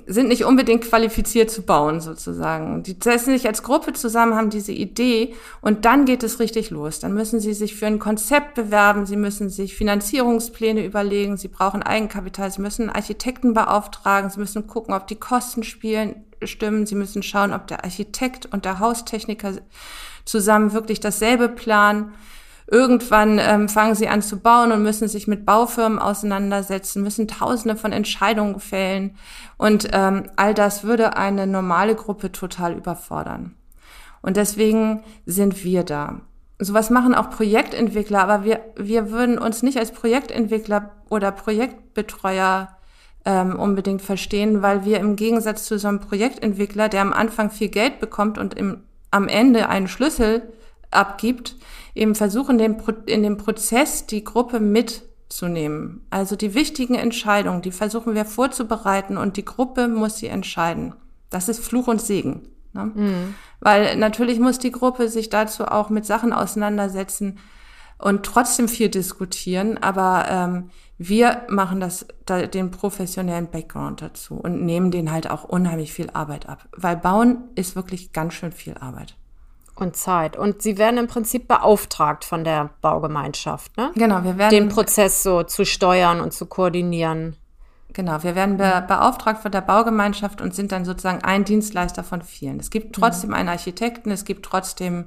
sind 0.06 0.28
nicht 0.28 0.44
unbedingt 0.44 0.84
qualifiziert 0.84 1.50
zu 1.50 1.62
bauen, 1.62 2.00
sozusagen. 2.00 2.84
Die 2.84 2.96
setzen 3.02 3.32
sich 3.32 3.48
als 3.48 3.64
Gruppe 3.64 3.92
zusammen, 3.92 4.36
haben 4.36 4.48
diese 4.48 4.70
Idee 4.70 5.34
und 5.60 5.84
dann 5.84 6.04
geht 6.04 6.22
es 6.22 6.38
richtig 6.38 6.70
los. 6.70 7.00
Dann 7.00 7.14
müssen 7.14 7.40
sie 7.40 7.52
sich 7.52 7.74
für 7.74 7.86
ein 7.86 7.98
Konzept 7.98 8.54
bewerben, 8.54 9.06
sie 9.06 9.16
müssen 9.16 9.50
sich 9.50 9.74
Finanzierungspläne 9.74 10.84
überlegen, 10.84 11.36
sie 11.36 11.48
brauchen 11.48 11.82
Eigenkapital, 11.82 12.52
sie 12.52 12.62
müssen 12.62 12.90
Architekten 12.90 13.54
beauftragen, 13.54 14.30
sie 14.30 14.38
müssen 14.38 14.68
gucken, 14.68 14.94
ob 14.94 15.08
die 15.08 15.16
Kosten 15.16 15.64
spielen, 15.64 16.26
stimmen, 16.44 16.86
sie 16.86 16.94
müssen 16.94 17.24
schauen, 17.24 17.52
ob 17.52 17.66
der 17.66 17.82
Architekt 17.82 18.46
und 18.46 18.64
der 18.64 18.78
Haustechniker 18.78 19.54
zusammen 20.24 20.72
wirklich 20.72 21.00
dasselbe 21.00 21.48
planen. 21.48 22.12
Irgendwann 22.66 23.38
ähm, 23.38 23.68
fangen 23.68 23.94
sie 23.94 24.08
an 24.08 24.22
zu 24.22 24.38
bauen 24.38 24.72
und 24.72 24.82
müssen 24.82 25.08
sich 25.08 25.26
mit 25.26 25.44
Baufirmen 25.44 25.98
auseinandersetzen, 25.98 27.02
müssen 27.02 27.28
Tausende 27.28 27.76
von 27.76 27.92
Entscheidungen 27.92 28.60
fällen. 28.60 29.16
Und 29.58 29.88
ähm, 29.92 30.30
all 30.36 30.54
das 30.54 30.84
würde 30.84 31.16
eine 31.16 31.46
normale 31.46 31.94
Gruppe 31.94 32.32
total 32.32 32.74
überfordern. 32.74 33.54
Und 34.22 34.36
deswegen 34.36 35.02
sind 35.26 35.64
wir 35.64 35.82
da. 35.82 36.20
Sowas 36.58 36.90
machen 36.90 37.14
auch 37.14 37.30
Projektentwickler, 37.30 38.22
aber 38.22 38.44
wir, 38.44 38.60
wir 38.76 39.10
würden 39.10 39.36
uns 39.36 39.64
nicht 39.64 39.78
als 39.78 39.90
Projektentwickler 39.90 40.92
oder 41.08 41.32
Projektbetreuer 41.32 42.68
ähm, 43.24 43.58
unbedingt 43.58 44.02
verstehen, 44.02 44.62
weil 44.62 44.84
wir 44.84 45.00
im 45.00 45.16
Gegensatz 45.16 45.64
zu 45.64 45.78
so 45.78 45.88
einem 45.88 46.00
Projektentwickler, 46.00 46.88
der 46.88 47.02
am 47.02 47.12
Anfang 47.12 47.50
viel 47.50 47.68
Geld 47.68 47.98
bekommt 47.98 48.38
und 48.38 48.54
im, 48.54 48.84
am 49.10 49.26
Ende 49.26 49.68
einen 49.68 49.88
Schlüssel 49.88 50.42
abgibt, 50.92 51.56
eben 51.94 52.14
versuchen, 52.14 52.58
den, 52.58 52.76
in 53.06 53.22
dem 53.22 53.36
Prozess 53.36 54.06
die 54.06 54.24
Gruppe 54.24 54.60
mitzunehmen. 54.60 56.06
Also 56.10 56.36
die 56.36 56.54
wichtigen 56.54 56.94
Entscheidungen, 56.94 57.62
die 57.62 57.72
versuchen 57.72 58.14
wir 58.14 58.24
vorzubereiten 58.24 59.16
und 59.16 59.36
die 59.36 59.44
Gruppe 59.44 59.88
muss 59.88 60.18
sie 60.18 60.28
entscheiden. 60.28 60.94
Das 61.30 61.48
ist 61.48 61.64
Fluch 61.64 61.88
und 61.88 62.00
Segen. 62.00 62.48
Ne? 62.72 62.92
Mhm. 62.94 63.34
Weil 63.60 63.96
natürlich 63.96 64.38
muss 64.38 64.58
die 64.58 64.72
Gruppe 64.72 65.08
sich 65.08 65.28
dazu 65.28 65.66
auch 65.66 65.90
mit 65.90 66.06
Sachen 66.06 66.32
auseinandersetzen 66.32 67.38
und 67.98 68.24
trotzdem 68.24 68.68
viel 68.68 68.88
diskutieren, 68.88 69.78
aber 69.78 70.26
ähm, 70.28 70.70
wir 70.98 71.42
machen 71.48 71.80
das, 71.80 72.06
da, 72.26 72.46
den 72.46 72.70
professionellen 72.70 73.50
Background 73.50 74.02
dazu 74.02 74.34
und 74.34 74.64
nehmen 74.64 74.90
den 74.90 75.12
halt 75.12 75.30
auch 75.30 75.44
unheimlich 75.44 75.92
viel 75.92 76.10
Arbeit 76.10 76.48
ab. 76.48 76.68
Weil 76.76 76.96
Bauen 76.96 77.38
ist 77.54 77.76
wirklich 77.76 78.12
ganz 78.12 78.34
schön 78.34 78.52
viel 78.52 78.74
Arbeit. 78.74 79.16
Und 79.82 79.96
Zeit. 79.96 80.36
Und 80.36 80.62
Sie 80.62 80.78
werden 80.78 80.98
im 80.98 81.08
Prinzip 81.08 81.48
beauftragt 81.48 82.24
von 82.24 82.44
der 82.44 82.70
Baugemeinschaft, 82.80 83.76
ne? 83.76 83.90
Genau, 83.94 84.22
wir 84.24 84.38
werden. 84.38 84.50
Den 84.50 84.68
Prozess 84.68 85.22
so 85.22 85.42
zu 85.42 85.64
steuern 85.64 86.20
und 86.20 86.32
zu 86.32 86.46
koordinieren. 86.46 87.36
Genau, 87.92 88.22
wir 88.22 88.34
werden 88.34 88.56
be 88.56 88.84
beauftragt 88.86 89.42
von 89.42 89.52
der 89.52 89.60
Baugemeinschaft 89.60 90.40
und 90.40 90.54
sind 90.54 90.72
dann 90.72 90.84
sozusagen 90.84 91.22
ein 91.22 91.44
Dienstleister 91.44 92.04
von 92.04 92.22
vielen. 92.22 92.58
Es 92.58 92.70
gibt 92.70 92.94
trotzdem 92.94 93.30
mhm. 93.30 93.36
einen 93.36 93.48
Architekten, 93.48 94.10
es 94.10 94.24
gibt 94.24 94.44
trotzdem 94.46 95.06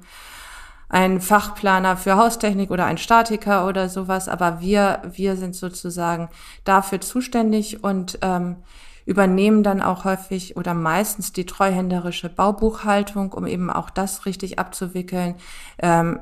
einen 0.87 1.19
Fachplaner 1.19 1.97
für 1.97 2.15
Haustechnik 2.15 2.69
oder 2.69 2.85
einen 2.85 2.97
Statiker 2.97 3.67
oder 3.67 3.89
sowas, 3.89 4.29
aber 4.29 4.61
wir, 4.61 5.01
wir 5.11 5.35
sind 5.35 5.55
sozusagen 5.55 6.29
dafür 6.63 7.01
zuständig 7.01 7.83
und 7.83 8.19
ähm, 8.21 8.57
übernehmen 9.05 9.63
dann 9.63 9.81
auch 9.81 10.03
häufig 10.03 10.57
oder 10.57 10.73
meistens 10.73 11.31
die 11.31 11.45
treuhänderische 11.45 12.29
Baubuchhaltung, 12.29 13.33
um 13.33 13.45
eben 13.45 13.69
auch 13.69 13.89
das 13.89 14.25
richtig 14.25 14.59
abzuwickeln. 14.59 15.35
Ähm, 15.79 16.19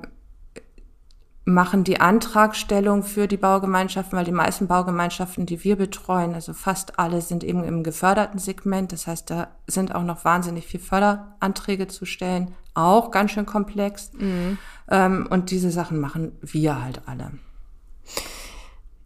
machen 1.45 1.83
die 1.83 1.99
Antragstellung 1.99 3.03
für 3.03 3.27
die 3.27 3.37
Baugemeinschaften, 3.37 4.17
weil 4.17 4.25
die 4.25 4.31
meisten 4.31 4.67
Baugemeinschaften, 4.67 5.45
die 5.45 5.63
wir 5.63 5.75
betreuen, 5.75 6.33
also 6.33 6.53
fast 6.53 6.99
alle 6.99 7.19
sind 7.21 7.43
eben 7.43 7.63
im 7.65 7.83
geförderten 7.83 8.39
Segment. 8.39 8.93
Das 8.93 9.07
heißt, 9.07 9.29
da 9.29 9.49
sind 9.67 9.93
auch 9.93 10.03
noch 10.03 10.23
wahnsinnig 10.23 10.65
viel 10.67 10.79
Förderanträge 10.79 11.87
zu 11.87 12.05
stellen, 12.05 12.53
auch 12.73 13.11
ganz 13.11 13.31
schön 13.31 13.45
komplex. 13.45 14.11
Mhm. 14.13 14.57
Ähm, 14.89 15.27
und 15.29 15.51
diese 15.51 15.69
Sachen 15.69 15.99
machen 15.99 16.31
wir 16.41 16.81
halt 16.81 17.01
alle. 17.07 17.31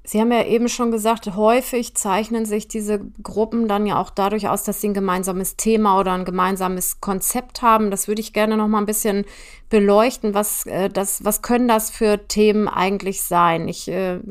Sie 0.09 0.21
haben 0.21 0.31
ja 0.31 0.45
eben 0.45 0.69
schon 0.69 0.89
gesagt, 0.89 1.35
häufig 1.35 1.93
zeichnen 1.93 2.45
sich 2.45 2.69
diese 2.69 3.01
Gruppen 3.21 3.67
dann 3.67 3.85
ja 3.85 3.99
auch 3.99 4.09
dadurch 4.09 4.47
aus, 4.47 4.63
dass 4.63 4.79
sie 4.79 4.87
ein 4.87 4.93
gemeinsames 4.93 5.57
Thema 5.57 5.99
oder 5.99 6.13
ein 6.13 6.23
gemeinsames 6.23 7.01
Konzept 7.01 7.61
haben. 7.61 7.91
Das 7.91 8.07
würde 8.07 8.21
ich 8.21 8.31
gerne 8.31 8.55
noch 8.55 8.69
mal 8.69 8.77
ein 8.77 8.85
bisschen 8.85 9.25
beleuchten. 9.69 10.33
Was, 10.33 10.65
äh, 10.65 10.89
das, 10.89 11.25
was 11.25 11.41
können 11.41 11.67
das 11.67 11.89
für 11.89 12.25
Themen 12.25 12.69
eigentlich 12.69 13.21
sein? 13.21 13.67
Ich 13.67 13.89
äh, 13.89 14.21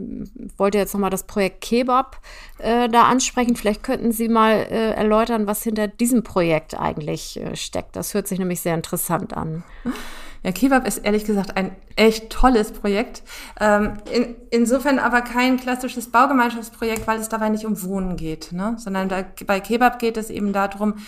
wollte 0.57 0.79
jetzt 0.79 0.95
noch 0.95 1.01
mal 1.03 1.11
das 1.11 1.25
Projekt 1.25 1.61
Kebab 1.61 2.23
äh, 2.57 2.89
da 2.89 3.03
ansprechen. 3.03 3.55
Vielleicht 3.55 3.83
könnten 3.83 4.13
Sie 4.13 4.29
mal 4.31 4.55
äh, 4.55 4.93
erläutern, 4.93 5.47
was 5.47 5.63
hinter 5.63 5.89
diesem 5.89 6.23
Projekt 6.23 6.73
eigentlich 6.73 7.39
äh, 7.39 7.55
steckt. 7.55 7.97
Das 7.97 8.15
hört 8.15 8.29
sich 8.29 8.39
nämlich 8.39 8.63
sehr 8.63 8.75
interessant 8.75 9.37
an. 9.37 9.63
Ja, 10.47 10.53
Kebab 10.53 10.87
ist 10.87 10.99
ehrlich 10.99 11.25
gesagt 11.25 11.57
ein 11.57 11.75
echt 11.97 12.31
tolles 12.31 12.71
Projekt. 12.71 13.25
Ähm, 13.61 13.95
in, 14.13 14.37
insofern 14.51 15.01
aber 15.01 15.23
kein 15.23 15.57
klassisches 15.57 16.13
Baugemeinschaftsprojekt, 16.13 17.09
weil 17.09 17.19
es 17.19 17.29
dabei 17.29 17.49
nicht 17.49 17.67
um 17.67 17.83
Wohnen 17.83 18.15
geht, 18.17 18.53
ne? 18.53 18.77
sondern 18.79 19.09
da, 19.09 19.25
bei 19.45 19.59
Kebab 19.59 19.99
geht 19.99 20.17
es 20.17 20.31
eben 20.31 20.53
darum, 20.53 20.99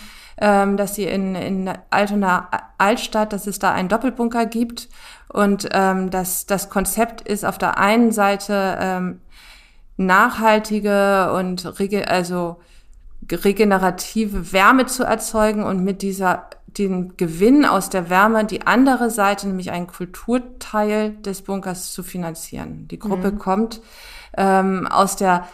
ähm, 0.41 0.75
dass 0.75 0.95
sie 0.95 1.05
in, 1.05 1.35
in 1.35 1.71
Altona 1.89 2.49
Altstadt, 2.77 3.31
dass 3.31 3.47
es 3.47 3.59
da 3.59 3.71
einen 3.71 3.87
Doppelbunker 3.87 4.45
gibt 4.45 4.89
und 5.29 5.69
ähm, 5.71 6.09
dass 6.09 6.45
das 6.45 6.69
Konzept 6.69 7.21
ist 7.21 7.45
auf 7.45 7.57
der 7.57 7.77
einen 7.77 8.11
Seite 8.11 8.77
ähm, 8.81 9.21
nachhaltige 9.95 11.31
und 11.31 11.79
rege 11.79 12.09
also 12.09 12.59
regenerative 13.31 14.51
Wärme 14.51 14.85
zu 14.85 15.05
erzeugen 15.05 15.63
und 15.63 15.81
mit 15.81 16.01
dieser 16.01 16.49
den 16.77 17.17
Gewinn 17.17 17.65
aus 17.65 17.89
der 17.89 18.09
Wärme 18.09 18.45
die 18.45 18.67
andere 18.67 19.09
Seite, 19.09 19.47
nämlich 19.47 19.71
einen 19.71 19.87
Kulturteil 19.87 21.11
des 21.17 21.41
Bunkers 21.41 21.91
zu 21.91 22.03
finanzieren. 22.03 22.87
Die 22.87 22.99
Gruppe 22.99 23.31
mhm. 23.31 23.39
kommt 23.39 23.81
ähm, 24.37 24.87
aus 24.87 25.15
der 25.15 25.47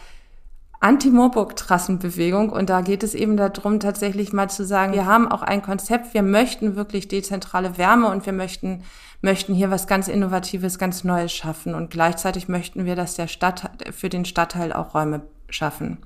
Anti-Moorburg-Trassenbewegung 0.80 2.50
und 2.50 2.68
da 2.68 2.82
geht 2.82 3.02
es 3.02 3.14
eben 3.14 3.36
darum, 3.36 3.80
tatsächlich 3.80 4.32
mal 4.32 4.50
zu 4.50 4.64
sagen, 4.64 4.92
wir 4.92 5.06
haben 5.06 5.30
auch 5.30 5.42
ein 5.42 5.62
Konzept, 5.62 6.12
wir 6.12 6.22
möchten 6.22 6.76
wirklich 6.76 7.08
dezentrale 7.08 7.78
Wärme 7.78 8.08
und 8.08 8.26
wir 8.26 8.34
möchten, 8.34 8.84
möchten 9.22 9.54
hier 9.54 9.70
was 9.70 9.86
ganz 9.86 10.06
Innovatives, 10.06 10.78
ganz 10.78 11.02
Neues 11.02 11.32
schaffen 11.32 11.74
und 11.74 11.90
gleichzeitig 11.90 12.48
möchten 12.48 12.84
wir, 12.84 12.94
dass 12.94 13.14
der 13.14 13.26
Stadt, 13.26 13.70
für 13.92 14.10
den 14.10 14.26
Stadtteil 14.26 14.72
auch 14.72 14.94
Räume 14.94 15.22
schaffen. 15.48 15.98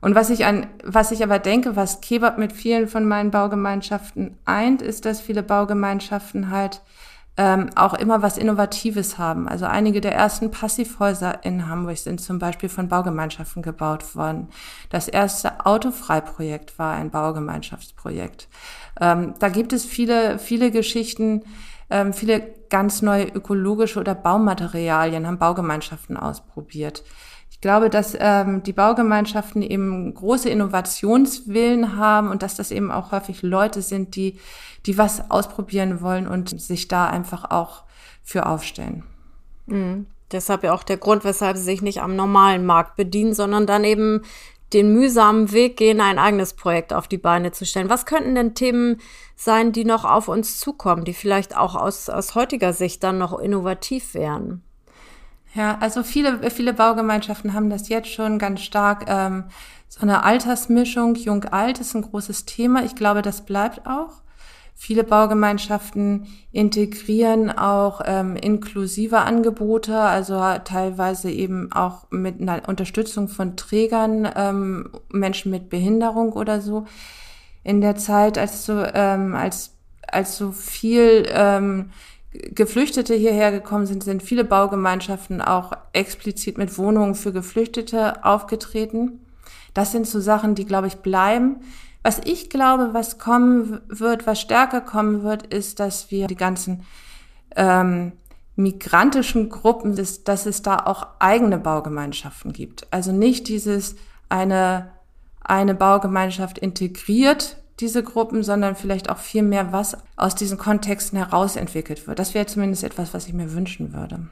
Und 0.00 0.14
was 0.14 0.30
ich 0.30 0.46
an, 0.46 0.66
was 0.82 1.12
ich 1.12 1.22
aber 1.22 1.38
denke, 1.38 1.76
was 1.76 2.00
Kebab 2.00 2.38
mit 2.38 2.52
vielen 2.52 2.88
von 2.88 3.06
meinen 3.06 3.30
Baugemeinschaften 3.30 4.38
eint, 4.44 4.82
ist, 4.82 5.04
dass 5.04 5.20
viele 5.20 5.42
Baugemeinschaften 5.42 6.50
halt 6.50 6.80
ähm, 7.36 7.70
auch 7.74 7.94
immer 7.94 8.22
was 8.22 8.38
Innovatives 8.38 9.18
haben. 9.18 9.48
Also 9.48 9.64
einige 9.64 10.00
der 10.00 10.14
ersten 10.14 10.50
Passivhäuser 10.50 11.44
in 11.44 11.68
Hamburg 11.68 11.98
sind 11.98 12.20
zum 12.20 12.38
Beispiel 12.38 12.68
von 12.68 12.88
Baugemeinschaften 12.88 13.62
gebaut 13.62 14.14
worden. 14.16 14.48
Das 14.90 15.08
erste 15.08 15.64
Autofreiprojekt 15.64 16.78
war 16.78 16.94
ein 16.94 17.10
Baugemeinschaftsprojekt. 17.10 18.48
Ähm, 19.00 19.34
da 19.38 19.48
gibt 19.48 19.72
es 19.72 19.84
viele, 19.84 20.38
viele 20.38 20.70
Geschichten, 20.70 21.44
ähm, 21.88 22.12
viele 22.12 22.42
ganz 22.68 23.02
neue 23.02 23.24
ökologische 23.24 24.00
oder 24.00 24.14
Baumaterialien 24.14 25.26
haben 25.26 25.38
Baugemeinschaften 25.38 26.16
ausprobiert. 26.16 27.02
Ich 27.60 27.62
glaube, 27.62 27.90
dass 27.90 28.16
ähm, 28.18 28.62
die 28.62 28.72
Baugemeinschaften 28.72 29.60
eben 29.60 30.14
große 30.14 30.48
Innovationswillen 30.48 31.94
haben 31.98 32.28
und 32.28 32.42
dass 32.42 32.56
das 32.56 32.70
eben 32.70 32.90
auch 32.90 33.12
häufig 33.12 33.42
Leute 33.42 33.82
sind, 33.82 34.16
die, 34.16 34.38
die 34.86 34.96
was 34.96 35.30
ausprobieren 35.30 36.00
wollen 36.00 36.26
und 36.26 36.58
sich 36.58 36.88
da 36.88 37.06
einfach 37.06 37.50
auch 37.50 37.82
für 38.22 38.46
aufstellen. 38.46 39.02
Mhm. 39.66 40.06
Deshalb 40.32 40.64
ja 40.64 40.72
auch 40.72 40.82
der 40.82 40.96
Grund, 40.96 41.22
weshalb 41.22 41.58
sie 41.58 41.64
sich 41.64 41.82
nicht 41.82 42.00
am 42.00 42.16
normalen 42.16 42.64
Markt 42.64 42.96
bedienen, 42.96 43.34
sondern 43.34 43.66
dann 43.66 43.84
eben 43.84 44.22
den 44.72 44.94
mühsamen 44.94 45.52
Weg 45.52 45.76
gehen, 45.76 46.00
ein 46.00 46.18
eigenes 46.18 46.54
Projekt 46.54 46.94
auf 46.94 47.08
die 47.08 47.18
Beine 47.18 47.52
zu 47.52 47.66
stellen. 47.66 47.90
Was 47.90 48.06
könnten 48.06 48.36
denn 48.36 48.54
Themen 48.54 49.02
sein, 49.36 49.72
die 49.72 49.84
noch 49.84 50.06
auf 50.06 50.28
uns 50.28 50.56
zukommen, 50.56 51.04
die 51.04 51.12
vielleicht 51.12 51.58
auch 51.58 51.74
aus, 51.74 52.08
aus 52.08 52.34
heutiger 52.34 52.72
Sicht 52.72 53.02
dann 53.02 53.18
noch 53.18 53.38
innovativ 53.38 54.14
wären? 54.14 54.62
Ja, 55.54 55.78
also 55.80 56.02
viele, 56.02 56.50
viele 56.50 56.72
Baugemeinschaften 56.72 57.54
haben 57.54 57.70
das 57.70 57.88
jetzt 57.88 58.08
schon 58.08 58.38
ganz 58.38 58.60
stark. 58.60 59.04
Ähm, 59.08 59.44
so 59.88 60.02
eine 60.02 60.22
Altersmischung, 60.22 61.16
jung-alt 61.16 61.80
ist 61.80 61.94
ein 61.94 62.02
großes 62.02 62.44
Thema. 62.44 62.84
Ich 62.84 62.94
glaube, 62.94 63.22
das 63.22 63.44
bleibt 63.44 63.86
auch. 63.86 64.22
Viele 64.76 65.04
Baugemeinschaften 65.04 66.26
integrieren 66.52 67.50
auch 67.50 68.00
ähm, 68.06 68.36
inklusive 68.36 69.18
Angebote, 69.18 69.98
also 70.00 70.40
teilweise 70.64 71.30
eben 71.30 71.70
auch 71.72 72.06
mit 72.10 72.40
einer 72.40 72.62
Unterstützung 72.66 73.28
von 73.28 73.56
Trägern, 73.56 74.30
ähm, 74.34 74.90
Menschen 75.10 75.50
mit 75.50 75.68
Behinderung 75.68 76.32
oder 76.32 76.62
so. 76.62 76.86
In 77.62 77.82
der 77.82 77.96
Zeit, 77.96 78.38
als 78.38 78.64
so, 78.64 78.82
ähm, 78.94 79.34
als, 79.34 79.74
als 80.10 80.38
so 80.38 80.50
viel 80.52 81.26
ähm, 81.28 81.90
Geflüchtete 82.32 83.14
hierher 83.14 83.50
gekommen 83.50 83.86
sind, 83.86 84.04
sind 84.04 84.22
viele 84.22 84.44
Baugemeinschaften 84.44 85.42
auch 85.42 85.72
explizit 85.92 86.58
mit 86.58 86.78
Wohnungen 86.78 87.16
für 87.16 87.32
Geflüchtete 87.32 88.24
aufgetreten. 88.24 89.20
Das 89.74 89.90
sind 89.92 90.06
so 90.06 90.20
Sachen, 90.20 90.54
die, 90.54 90.64
glaube 90.64 90.86
ich, 90.86 90.96
bleiben. 90.96 91.56
Was 92.02 92.20
ich 92.24 92.48
glaube, 92.48 92.90
was 92.92 93.18
kommen 93.18 93.80
wird, 93.88 94.26
was 94.26 94.40
stärker 94.40 94.80
kommen 94.80 95.22
wird, 95.22 95.46
ist, 95.48 95.80
dass 95.80 96.10
wir 96.10 96.28
die 96.28 96.36
ganzen 96.36 96.84
ähm, 97.56 98.12
migrantischen 98.54 99.48
Gruppen, 99.48 99.96
dass, 99.96 100.22
dass 100.22 100.46
es 100.46 100.62
da 100.62 100.78
auch 100.78 101.06
eigene 101.18 101.58
Baugemeinschaften 101.58 102.52
gibt. 102.52 102.86
Also 102.92 103.10
nicht 103.10 103.48
dieses 103.48 103.96
eine, 104.28 104.90
eine 105.40 105.74
Baugemeinschaft 105.74 106.58
integriert 106.58 107.59
diese 107.80 108.02
Gruppen, 108.02 108.42
sondern 108.42 108.76
vielleicht 108.76 109.10
auch 109.10 109.18
viel 109.18 109.42
mehr, 109.42 109.72
was 109.72 109.96
aus 110.16 110.34
diesen 110.34 110.58
Kontexten 110.58 111.18
heraus 111.18 111.56
entwickelt 111.56 112.06
wird. 112.06 112.18
Das 112.18 112.34
wäre 112.34 112.46
zumindest 112.46 112.84
etwas, 112.84 113.14
was 113.14 113.26
ich 113.26 113.32
mir 113.32 113.52
wünschen 113.52 113.92
würde. 113.92 114.28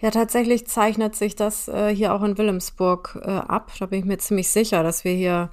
Ja, 0.00 0.10
tatsächlich 0.10 0.66
zeichnet 0.66 1.16
sich 1.16 1.36
das 1.36 1.68
äh, 1.68 1.94
hier 1.94 2.14
auch 2.14 2.22
in 2.22 2.36
Wilhelmsburg 2.36 3.18
äh, 3.22 3.30
ab. 3.30 3.72
Da 3.78 3.86
bin 3.86 4.00
ich 4.00 4.04
mir 4.04 4.18
ziemlich 4.18 4.50
sicher, 4.50 4.82
dass 4.82 5.04
wir 5.04 5.12
hier 5.12 5.50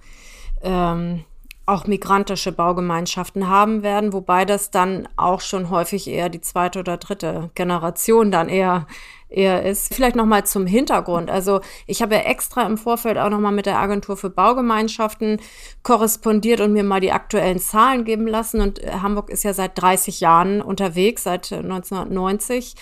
ähm, 0.61 1.23
auch 1.65 1.87
migrantische 1.87 2.51
Baugemeinschaften 2.51 3.47
haben 3.47 3.83
werden, 3.83 4.11
wobei 4.11 4.43
das 4.43 4.69
dann 4.69 5.07
auch 5.15 5.39
schon 5.39 5.69
häufig 5.69 6.07
eher 6.07 6.29
die 6.29 6.41
zweite 6.41 6.79
oder 6.79 6.97
dritte 6.97 7.51
Generation 7.55 8.31
dann 8.31 8.49
eher 8.49 8.85
eher 9.33 9.63
ist. 9.63 9.93
Vielleicht 9.93 10.15
noch 10.15 10.25
mal 10.25 10.45
zum 10.45 10.65
Hintergrund. 10.67 11.29
Also 11.29 11.61
ich 11.87 12.01
habe 12.01 12.15
ja 12.15 12.21
extra 12.21 12.63
im 12.63 12.77
Vorfeld 12.77 13.17
auch 13.17 13.29
noch 13.29 13.39
mal 13.39 13.51
mit 13.51 13.65
der 13.65 13.79
Agentur 13.79 14.15
für 14.15 14.29
Baugemeinschaften 14.29 15.39
korrespondiert 15.81 16.61
und 16.61 16.73
mir 16.73 16.83
mal 16.83 16.99
die 16.99 17.11
aktuellen 17.11 17.59
Zahlen 17.59 18.05
geben 18.05 18.27
lassen. 18.27 18.61
Und 18.61 18.83
äh, 18.83 18.91
Hamburg 19.01 19.29
ist 19.29 19.43
ja 19.43 19.53
seit 19.53 19.81
30 19.81 20.19
Jahren 20.19 20.61
unterwegs, 20.61 21.23
seit 21.23 21.51
1990 21.51 22.75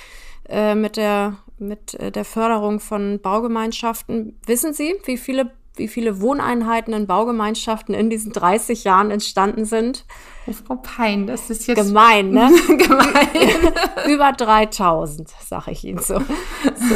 äh, 0.50 0.76
mit 0.76 0.98
der 0.98 1.38
mit 1.58 1.94
äh, 1.94 2.12
der 2.12 2.26
Förderung 2.26 2.80
von 2.80 3.20
Baugemeinschaften. 3.22 4.38
Wissen 4.46 4.74
Sie, 4.74 4.96
wie 5.06 5.18
viele 5.18 5.52
wie 5.82 5.88
viele 5.88 6.22
Wohneinheiten 6.22 6.94
in 6.94 7.08
Baugemeinschaften 7.08 7.96
in 7.96 8.12
diesen 8.12 8.32
30 8.32 8.84
Jahren 8.84 9.10
entstanden 9.10 9.66
sind? 9.66 10.06
Oh, 10.46 10.54
Frau 10.54 10.76
Pein, 10.76 11.26
das 11.26 11.50
ist 11.50 11.68
jetzt 11.68 11.76
gemein, 11.76 12.30
ne? 12.30 12.52
gemein. 12.68 13.74
Über 14.08 14.32
3000, 14.32 15.30
sage 15.44 15.72
ich 15.72 15.84
Ihnen 15.84 15.98
so. 16.00 16.20
so. 16.20 16.96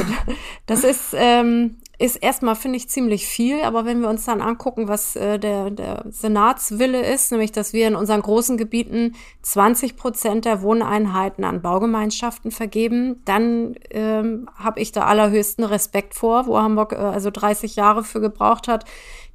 Das 0.67 0.83
ist 0.83 1.15
ähm, 1.17 1.77
ist 1.97 2.17
erstmal, 2.17 2.55
finde 2.55 2.77
ich, 2.77 2.89
ziemlich 2.89 3.25
viel. 3.25 3.61
Aber 3.61 3.85
wenn 3.85 4.01
wir 4.01 4.09
uns 4.09 4.25
dann 4.25 4.41
angucken, 4.41 4.87
was 4.87 5.15
äh, 5.15 5.39
der, 5.39 5.71
der 5.71 6.05
Senatswille 6.09 7.01
ist, 7.01 7.31
nämlich, 7.31 7.51
dass 7.51 7.73
wir 7.73 7.87
in 7.87 7.95
unseren 7.95 8.21
großen 8.21 8.57
Gebieten 8.57 9.15
20 9.43 9.95
Prozent 9.95 10.45
der 10.45 10.61
Wohneinheiten 10.61 11.43
an 11.43 11.61
Baugemeinschaften 11.61 12.51
vergeben, 12.51 13.21
dann 13.25 13.75
ähm, 13.91 14.49
habe 14.55 14.79
ich 14.79 14.91
da 14.91 15.03
allerhöchsten 15.03 15.63
Respekt 15.63 16.15
vor, 16.15 16.47
wo 16.47 16.57
Hamburg 16.57 16.93
äh, 16.93 16.95
also 16.97 17.29
30 17.31 17.75
Jahre 17.75 18.03
für 18.03 18.21
gebraucht 18.21 18.67
hat, 18.67 18.85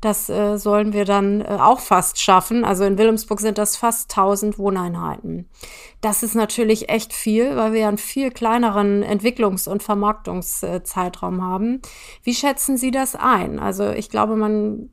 das 0.01 0.31
äh, 0.31 0.57
sollen 0.57 0.93
wir 0.93 1.05
dann 1.05 1.43
äh, 1.43 1.59
auch 1.61 1.81
fast 1.81 2.21
schaffen. 2.21 2.65
Also 2.65 2.85
in 2.85 2.97
Wilhelmsburg 2.97 3.41
sind 3.41 3.59
das 3.59 3.77
fast 3.77 4.11
1000 4.11 4.59
Wohneinheiten. 4.59 5.49
Das 6.01 6.23
ist 6.23 6.35
natürlich 6.35 6.89
echt 6.89 7.13
viel, 7.13 7.57
weil 7.57 7.75
wir 7.75 7.87
einen 7.87 7.99
viel 7.99 8.31
kleineren 8.31 9.05
Entwicklungs- 9.05 9.69
und 9.69 9.83
Vermarktungszeitraum 9.83 11.43
haben. 11.43 11.83
Wie 12.23 12.35
schätzen 12.35 12.79
Sie 12.79 12.91
das 12.91 13.15
ein? 13.15 13.59
Also 13.59 13.91
ich 13.91 14.09
glaube, 14.09 14.37
man 14.37 14.89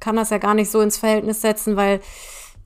kann 0.00 0.16
das 0.16 0.30
ja 0.30 0.38
gar 0.38 0.54
nicht 0.54 0.70
so 0.70 0.80
ins 0.80 0.98
Verhältnis 0.98 1.40
setzen, 1.40 1.76
weil 1.76 2.00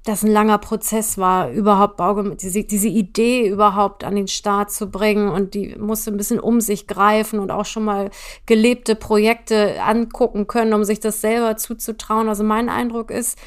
das 0.04 0.22
ein 0.22 0.30
langer 0.30 0.58
Prozess 0.58 1.16
war, 1.16 1.50
überhaupt 1.50 1.96
Baugem 1.96 2.36
diese, 2.36 2.62
diese 2.62 2.88
Idee 2.88 3.48
überhaupt 3.48 4.04
an 4.04 4.14
den 4.14 4.28
Start 4.28 4.70
zu 4.70 4.90
bringen 4.90 5.30
und 5.30 5.54
die 5.54 5.76
musste 5.76 6.10
ein 6.10 6.18
bisschen 6.18 6.38
um 6.38 6.60
sich 6.60 6.86
greifen 6.86 7.38
und 7.38 7.50
auch 7.50 7.64
schon 7.64 7.84
mal 7.84 8.10
gelebte 8.44 8.96
Projekte 8.96 9.82
angucken 9.82 10.46
können, 10.46 10.74
um 10.74 10.84
sich 10.84 11.00
das 11.00 11.22
selber 11.22 11.56
zuzutrauen. 11.56 12.28
Also 12.28 12.44
mein 12.44 12.68
Eindruck 12.68 13.10
ist, 13.10 13.38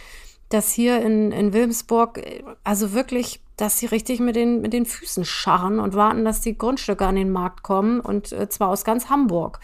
dass 0.49 0.71
hier 0.71 0.99
in, 1.03 1.31
in 1.31 1.53
Wilmsburg, 1.53 2.21
also 2.63 2.91
wirklich, 2.91 3.39
dass 3.55 3.77
sie 3.77 3.85
richtig 3.85 4.19
mit 4.19 4.35
den, 4.35 4.61
mit 4.61 4.73
den 4.73 4.87
Füßen 4.87 5.25
scharren 5.25 5.79
und 5.79 5.93
warten, 5.93 6.25
dass 6.25 6.41
die 6.41 6.57
Grundstücke 6.57 7.05
an 7.05 7.15
den 7.15 7.31
Markt 7.31 7.61
kommen 7.61 7.99
und 7.99 8.31
äh, 8.31 8.49
zwar 8.49 8.69
aus 8.69 8.83
ganz 8.83 9.09
Hamburg. 9.09 9.59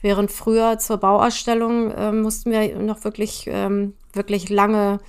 Während 0.00 0.30
früher 0.30 0.78
zur 0.78 0.96
Bauausstellung 0.98 1.90
äh, 1.90 2.12
mussten 2.12 2.50
wir 2.50 2.78
noch 2.78 3.04
wirklich, 3.04 3.46
ähm, 3.46 3.94
wirklich 4.14 4.48
lange 4.48 5.00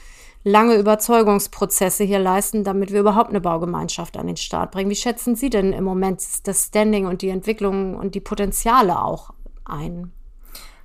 lange 0.46 0.76
Überzeugungsprozesse 0.76 2.04
hier 2.04 2.20
leisten, 2.20 2.64
damit 2.64 2.94
wir 2.94 3.00
überhaupt 3.02 3.32
eine 3.32 3.42
Baugemeinschaft 3.42 4.16
an 4.16 4.28
den 4.28 4.38
Start 4.38 4.72
bringen. 4.72 4.92
Wie 4.92 4.96
schätzen 4.96 5.36
Sie 5.36 5.50
denn 5.50 5.74
im 5.74 5.84
Moment 5.84 6.22
das 6.44 6.68
Standing 6.68 7.08
und 7.08 7.24
die 7.24 7.30
Entwicklung 7.30 7.96
und 7.96 8.16
die 8.16 8.22
Potenziale 8.22 9.02
auch 9.02 9.34
ein? 9.66 10.14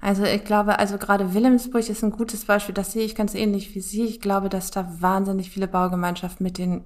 Also 0.00 0.24
ich 0.24 0.44
glaube, 0.44 0.78
also 0.78 0.96
gerade 0.96 1.34
Wilhelmsburg 1.34 1.86
ist 1.90 2.02
ein 2.02 2.10
gutes 2.10 2.46
Beispiel. 2.46 2.74
Das 2.74 2.92
sehe 2.92 3.04
ich 3.04 3.14
ganz 3.14 3.34
ähnlich 3.34 3.74
wie 3.74 3.80
Sie. 3.80 4.04
Ich 4.04 4.20
glaube, 4.20 4.48
dass 4.48 4.70
da 4.70 4.88
wahnsinnig 4.98 5.50
viele 5.50 5.68
Baugemeinschaften 5.68 6.42
mit 6.42 6.56
den 6.56 6.84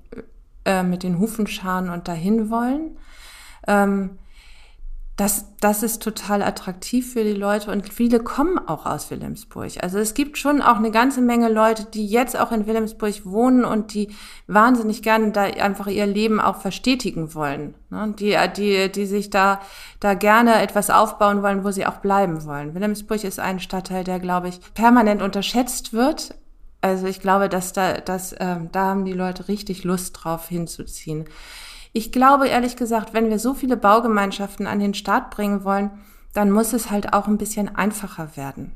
äh, 0.65 0.83
mit 0.83 1.05
den 1.05 1.21
Hufen 1.21 1.47
und 1.91 2.09
dahin 2.09 2.51
wollen. 2.51 2.97
Ähm, 3.69 4.19
das, 5.17 5.47
das 5.61 5.85
ist 5.85 6.03
total 6.03 6.43
attraktiv 6.43 7.13
für 7.13 7.23
die 7.23 7.35
Leute 7.35 7.71
und 7.71 7.93
viele 7.93 8.19
kommen 8.19 8.59
auch 8.59 8.85
aus 8.85 9.13
Wilhelmsburg. 9.13 9.71
Also 9.81 9.99
es 9.99 10.15
gibt 10.15 10.39
schon 10.39 10.61
auch 10.61 10.77
eine 10.77 10.91
ganze 10.91 11.21
Menge 11.21 11.49
Leute, 11.49 11.85
die 11.85 12.05
jetzt 12.05 12.37
auch 12.37 12.51
in 12.51 12.67
Wilhelmsburg 12.67 13.25
wohnen 13.25 13.65
und 13.65 13.95
die 13.95 14.09
wahnsinnig 14.49 15.03
gerne 15.03 15.31
da 15.31 15.43
einfach 15.43 15.87
ihr 15.87 16.07
Leben 16.07 16.41
auch 16.41 16.57
verstetigen 16.57 17.33
wollen. 17.33 17.75
Ne? 17.91 18.13
Die, 18.19 18.37
die, 18.57 18.91
die 18.91 19.07
sich 19.07 19.31
da, 19.31 19.61
da 20.01 20.15
gerne 20.15 20.61
etwas 20.61 20.91
aufbauen 20.91 21.45
wollen, 21.45 21.63
wo 21.63 21.71
sie 21.71 21.87
auch 21.87 21.99
bleiben 21.99 22.45
wollen. 22.45 22.75
Wilhelmsburg 22.75 23.23
ist 23.23 23.39
ein 23.39 23.61
Stadtteil, 23.61 24.03
der, 24.03 24.19
glaube 24.19 24.49
ich, 24.49 24.59
permanent 24.75 25.23
unterschätzt 25.23 25.93
wird. 25.93 26.35
Also 26.81 27.07
ich 27.07 27.21
glaube, 27.21 27.49
dass 27.49 27.73
da, 27.73 27.99
dass, 27.99 28.35
ähm, 28.41 28.69
da 28.73 28.87
haben 28.87 29.05
die 29.05 29.13
Leute 29.13 29.47
richtig 29.47 29.85
Lust 29.85 30.19
drauf 30.21 30.49
hinzuziehen. 30.49 31.27
Ich 31.97 32.11
glaube 32.11 32.49
ehrlich 32.49 32.75
gesagt, 32.75 33.15
wenn 33.15 33.31
wir 33.31 33.39
so 33.39 33.55
viele 33.55 33.77
Baugemeinschaften 33.77 34.67
an 34.67 34.81
den 34.81 34.95
Start 34.95 35.31
bringen 35.31 35.63
wollen, 35.63 35.93
dann 36.33 36.51
muss 36.51 36.73
es 36.73 36.91
halt 36.91 37.13
auch 37.13 37.29
ein 37.29 37.39
bisschen 37.39 37.75
einfacher 37.77 38.37
werden. 38.37 38.73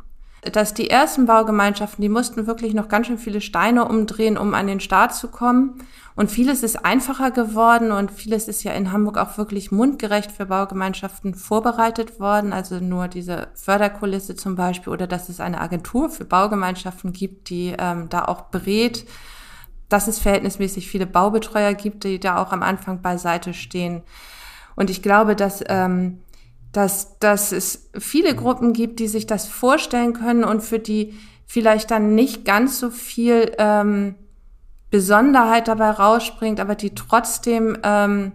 Dass 0.53 0.73
die 0.73 0.89
ersten 0.89 1.27
Baugemeinschaften, 1.27 2.01
die 2.01 2.09
mussten 2.09 2.47
wirklich 2.47 2.75
noch 2.75 2.87
ganz 2.87 3.09
schön 3.09 3.19
viele 3.19 3.41
Steine 3.41 3.89
umdrehen, 3.89 4.39
um 4.39 4.55
an 4.55 4.69
den 4.69 4.79
Start 4.79 5.17
zu 5.17 5.27
kommen. 5.27 5.83
Und 6.15 6.31
vieles 6.31 6.63
ist 6.63 6.85
einfacher 6.85 7.33
geworden 7.33 7.91
und 7.91 8.13
vieles 8.13 8.47
ist 8.47 8.63
ja 8.63 8.71
in 8.71 8.93
Hamburg 8.93 9.19
auch 9.19 9.37
wirklich 9.37 9.73
mundgerecht 9.73 10.31
für 10.31 10.47
Baugemeinschaften 10.47 11.35
vorbereitet 11.35 12.21
worden. 12.21 12.53
Also 12.53 12.79
nur 12.79 13.09
diese 13.09 13.49
Förderkulisse 13.55 14.37
zum 14.37 14.55
Beispiel 14.55 14.93
oder 14.93 15.09
dass 15.09 15.29
es 15.29 15.41
eine 15.41 15.61
Agentur 15.61 16.09
für 16.09 16.25
Baugemeinschaften 16.25 17.13
gibt, 17.13 17.51
die 17.51 17.75
ähm, 17.77 18.09
da 18.09 18.27
auch 18.27 18.43
berät 18.43 19.07
dass 19.89 20.09
es 20.09 20.19
verhältnismäßig 20.19 20.89
viele 20.89 21.07
Baubetreuer 21.07 21.75
gibt, 21.75 22.05
die 22.05 22.21
da 22.21 22.43
auch 22.43 22.53
am 22.53 22.63
Anfang 22.63 23.01
beiseite 23.01 23.55
stehen. 23.55 24.03
Und 24.77 24.91
ich 24.91 25.03
glaube, 25.03 25.35
dass, 25.35 25.65
ähm, 25.69 26.21
dass, 26.73 27.19
dass 27.19 27.53
es 27.53 27.91
viele 27.99 28.35
Gruppen 28.35 28.73
gibt, 28.73 29.01
die 29.01 29.09
sich 29.09 29.27
das 29.27 29.49
vorstellen 29.49 30.13
können 30.13 30.45
und 30.45 30.63
für 30.63 30.79
die 30.79 31.15
vielleicht 31.47 31.91
dann 31.91 32.15
nicht 32.15 32.45
ganz 32.45 32.79
so 32.79 32.91
viel 32.91 33.53
ähm, 33.59 34.15
Besonderheit 34.91 35.69
dabei 35.69 35.91
rausspringt, 35.91 36.61
aber 36.61 36.75
die 36.75 36.95
trotzdem 36.95 37.79
ähm, 37.83 38.33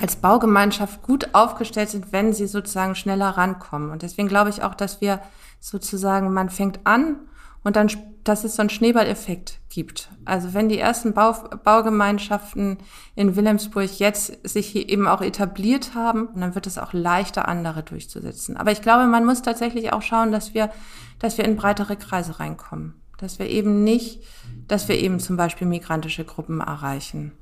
als 0.00 0.16
Baugemeinschaft 0.16 1.02
gut 1.02 1.34
aufgestellt 1.34 1.90
sind, 1.90 2.12
wenn 2.12 2.32
sie 2.32 2.46
sozusagen 2.46 2.94
schneller 2.94 3.30
rankommen. 3.30 3.90
Und 3.90 4.02
deswegen 4.02 4.28
glaube 4.28 4.50
ich 4.50 4.62
auch, 4.62 4.74
dass 4.74 5.00
wir 5.00 5.20
sozusagen, 5.58 6.32
man 6.32 6.48
fängt 6.48 6.80
an 6.84 7.16
und 7.62 7.76
dann, 7.76 7.90
dass 8.24 8.44
es 8.44 8.56
so 8.56 8.62
einen 8.62 8.70
Schneeballeffekt 8.70 9.60
gibt. 9.68 10.10
Also 10.24 10.54
wenn 10.54 10.68
die 10.68 10.78
ersten 10.78 11.12
Bau, 11.12 11.32
Baugemeinschaften 11.62 12.78
in 13.14 13.36
Wilhelmsburg 13.36 13.98
jetzt 13.98 14.46
sich 14.48 14.74
eben 14.76 15.06
auch 15.06 15.20
etabliert 15.20 15.94
haben, 15.94 16.28
dann 16.34 16.54
wird 16.54 16.66
es 16.66 16.78
auch 16.78 16.92
leichter, 16.92 17.48
andere 17.48 17.82
durchzusetzen. 17.82 18.56
Aber 18.56 18.72
ich 18.72 18.82
glaube, 18.82 19.06
man 19.06 19.24
muss 19.24 19.42
tatsächlich 19.42 19.92
auch 19.92 20.02
schauen, 20.02 20.32
dass 20.32 20.54
wir, 20.54 20.70
dass 21.18 21.38
wir 21.38 21.44
in 21.44 21.56
breitere 21.56 21.96
Kreise 21.96 22.40
reinkommen. 22.40 22.94
Dass 23.18 23.38
wir 23.38 23.48
eben 23.48 23.84
nicht, 23.84 24.22
dass 24.66 24.88
wir 24.88 24.98
eben 24.98 25.20
zum 25.20 25.36
Beispiel 25.36 25.66
migrantische 25.66 26.24
Gruppen 26.24 26.60
erreichen. 26.60 27.32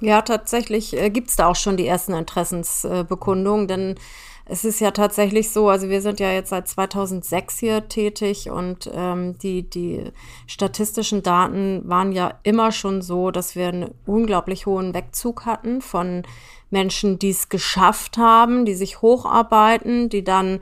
Ja, 0.00 0.22
tatsächlich 0.22 0.96
äh, 0.96 1.10
gibt's 1.10 1.36
da 1.36 1.46
auch 1.46 1.56
schon 1.56 1.76
die 1.76 1.86
ersten 1.86 2.14
Interessensbekundungen, 2.14 3.68
denn 3.68 3.96
es 4.50 4.64
ist 4.64 4.80
ja 4.80 4.90
tatsächlich 4.90 5.50
so, 5.50 5.68
also 5.68 5.88
wir 5.88 6.02
sind 6.02 6.18
ja 6.18 6.32
jetzt 6.32 6.50
seit 6.50 6.66
2006 6.66 7.58
hier 7.58 7.88
tätig 7.88 8.50
und 8.50 8.90
ähm, 8.92 9.38
die, 9.38 9.62
die 9.62 10.04
statistischen 10.48 11.22
Daten 11.22 11.82
waren 11.84 12.10
ja 12.10 12.34
immer 12.42 12.72
schon 12.72 13.00
so, 13.00 13.30
dass 13.30 13.54
wir 13.54 13.68
einen 13.68 13.94
unglaublich 14.06 14.66
hohen 14.66 14.92
Wegzug 14.92 15.46
hatten 15.46 15.80
von 15.80 16.24
Menschen, 16.70 17.18
die 17.18 17.30
es 17.30 17.48
geschafft 17.48 18.18
haben, 18.18 18.64
die 18.64 18.74
sich 18.74 19.02
hocharbeiten, 19.02 20.08
die 20.08 20.24
dann 20.24 20.60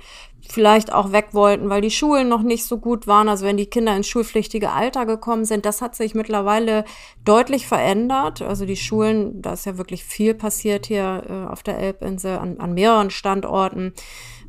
vielleicht 0.51 0.93
auch 0.93 1.13
weg 1.13 1.29
wollten, 1.33 1.69
weil 1.69 1.81
die 1.81 1.91
Schulen 1.91 2.29
noch 2.29 2.43
nicht 2.43 2.65
so 2.65 2.79
gut 2.79 3.07
waren. 3.07 3.29
Also 3.29 3.45
wenn 3.45 3.57
die 3.57 3.67
Kinder 3.67 3.95
ins 3.95 4.09
schulpflichtige 4.09 4.71
Alter 4.71 5.07
gekommen 5.07 5.45
sind, 5.45 5.67
das 5.67 5.83
hat 5.83 5.95
sich 5.95 6.15
mittlerweile 6.15 6.85
deutlich 7.25 7.67
verändert. 7.67 8.43
Also 8.43 8.65
die 8.65 8.77
Schulen, 8.77 9.43
da 9.43 9.53
ist 9.53 9.67
ja 9.67 9.79
wirklich 9.79 10.05
viel 10.05 10.35
passiert 10.35 10.87
hier 10.87 11.23
äh, 11.29 11.53
auf 11.53 11.63
der 11.63 11.79
Elbinsel 11.79 12.39
an, 12.39 12.59
an 12.59 12.75
mehreren 12.75 13.11
Standorten. 13.11 13.93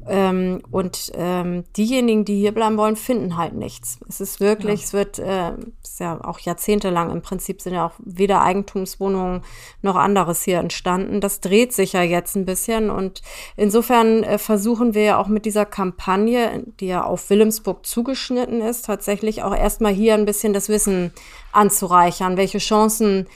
Ähm, 0.07 0.61
und 0.71 1.11
ähm, 1.15 1.65
diejenigen, 1.75 2.25
die 2.25 2.39
hier 2.39 2.53
bleiben 2.53 2.77
wollen, 2.77 2.95
finden 2.95 3.37
halt 3.37 3.53
nichts. 3.53 3.99
Es 4.07 4.21
ist 4.21 4.39
wirklich, 4.39 4.79
ja. 4.79 4.85
es 4.85 4.93
wird, 4.93 5.19
äh, 5.19 5.51
ist 5.83 5.99
ja 5.99 6.19
auch 6.23 6.39
jahrzehntelang 6.39 7.11
im 7.11 7.21
Prinzip 7.21 7.61
sind 7.61 7.73
ja 7.73 7.85
auch 7.85 7.93
weder 7.99 8.41
Eigentumswohnungen 8.41 9.41
noch 9.81 9.95
anderes 9.95 10.43
hier 10.43 10.59
entstanden. 10.59 11.21
Das 11.21 11.41
dreht 11.41 11.73
sich 11.73 11.93
ja 11.93 12.01
jetzt 12.01 12.35
ein 12.35 12.45
bisschen 12.45 12.89
und 12.89 13.21
insofern 13.57 14.23
äh, 14.23 14.37
versuchen 14.37 14.93
wir 14.93 15.03
ja 15.03 15.17
auch 15.17 15.27
mit 15.27 15.45
dieser 15.45 15.65
Kampagne, 15.65 16.63
die 16.79 16.87
ja 16.87 17.03
auf 17.03 17.29
Wilhelmsburg 17.29 17.85
zugeschnitten 17.85 18.61
ist, 18.61 18.85
tatsächlich 18.85 19.43
auch 19.43 19.55
erstmal 19.55 19.93
hier 19.93 20.13
ein 20.13 20.25
bisschen 20.25 20.53
das 20.53 20.69
Wissen 20.69 21.11
anzureichern, 21.51 22.37
welche 22.37 22.59
Chancen 22.59 23.27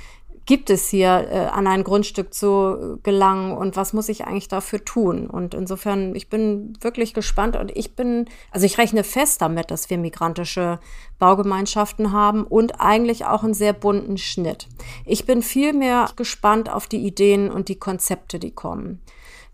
gibt 0.45 0.69
es 0.69 0.89
hier, 0.89 1.27
äh, 1.29 1.38
an 1.45 1.67
ein 1.67 1.84
Grundstück 1.84 2.34
zu 2.34 2.99
gelangen 3.03 3.56
und 3.56 3.75
was 3.75 3.93
muss 3.93 4.10
ich 4.10 4.25
eigentlich 4.25 4.47
dafür 4.47 4.84
tun? 4.84 5.27
Und 5.27 5.53
insofern, 5.53 6.15
ich 6.15 6.29
bin 6.29 6.77
wirklich 6.82 7.13
gespannt 7.13 7.56
und 7.56 7.75
ich 7.75 7.95
bin, 7.95 8.25
also 8.51 8.65
ich 8.65 8.77
rechne 8.77 9.03
fest 9.03 9.41
damit, 9.41 9.71
dass 9.71 9.89
wir 9.89 9.97
migrantische 9.97 10.79
Baugemeinschaften 11.19 12.12
haben 12.12 12.43
und 12.43 12.82
eigentlich 12.82 13.25
auch 13.25 13.43
einen 13.43 13.53
sehr 13.53 13.73
bunten 13.73 14.17
Schnitt. 14.17 14.67
Ich 15.06 15.25
bin 15.25 15.41
viel 15.41 15.73
mehr 15.73 16.10
gespannt 16.15 16.69
auf 16.69 16.88
die 16.88 17.06
Ideen 17.06 17.49
und 17.49 17.69
die 17.69 17.79
Konzepte, 17.79 18.39
die 18.39 18.51
kommen. 18.51 19.01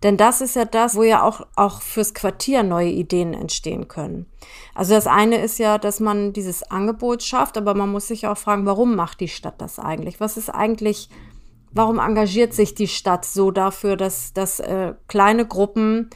Denn 0.04 0.16
das 0.16 0.40
ist 0.40 0.56
ja 0.56 0.66
das, 0.66 0.96
wo 0.96 1.04
ja 1.04 1.24
auch, 1.24 1.46
auch 1.56 1.82
fürs 1.82 2.14
Quartier 2.14 2.64
neue 2.64 2.90
Ideen 2.90 3.34
entstehen 3.34 3.88
können. 3.90 4.28
Also 4.74 4.94
das 4.94 5.08
eine 5.08 5.42
ist 5.42 5.60
ja, 5.60 5.78
dass 5.78 6.00
man 6.00 6.32
dieses 6.32 6.64
Angebot 6.64 7.22
schafft, 7.22 7.58
aber 7.58 7.74
man 7.74 7.92
muss 7.92 8.08
sich 8.08 8.26
auch 8.26 8.38
fragen, 8.38 8.66
warum 8.66 8.96
macht 8.96 9.20
die 9.20 9.28
Stadt 9.28 9.62
das 9.62 9.78
eigentlich? 9.78 10.22
Was 10.22 10.38
ist 10.38 10.50
eigentlich, 10.50 11.10
warum 11.72 12.00
engagiert 12.00 12.54
sich 12.54 12.76
die 12.76 12.88
Stadt 12.88 13.26
so 13.26 13.52
dafür, 13.52 13.98
dass, 13.98 14.32
dass 14.32 14.62
äh, 14.62 14.94
kleine 15.08 15.46
Gruppen 15.46 16.10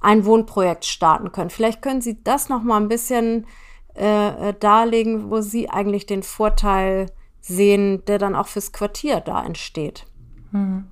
ein 0.00 0.24
Wohnprojekt 0.24 0.86
starten 0.86 1.32
können? 1.32 1.50
Vielleicht 1.50 1.82
können 1.82 2.00
Sie 2.00 2.22
das 2.24 2.48
noch 2.48 2.62
mal 2.62 2.80
ein 2.80 2.88
bisschen 2.88 3.46
äh, 3.94 4.48
äh 4.50 4.54
darlegen, 4.58 5.30
wo 5.30 5.42
Sie 5.42 5.68
eigentlich 5.68 6.06
den 6.06 6.22
Vorteil 6.22 7.06
sehen, 7.42 8.04
der 8.06 8.18
dann 8.18 8.34
auch 8.34 8.48
fürs 8.48 8.72
Quartier 8.72 9.20
da 9.20 9.44
entsteht. 9.44 10.06
Hm. 10.52 10.84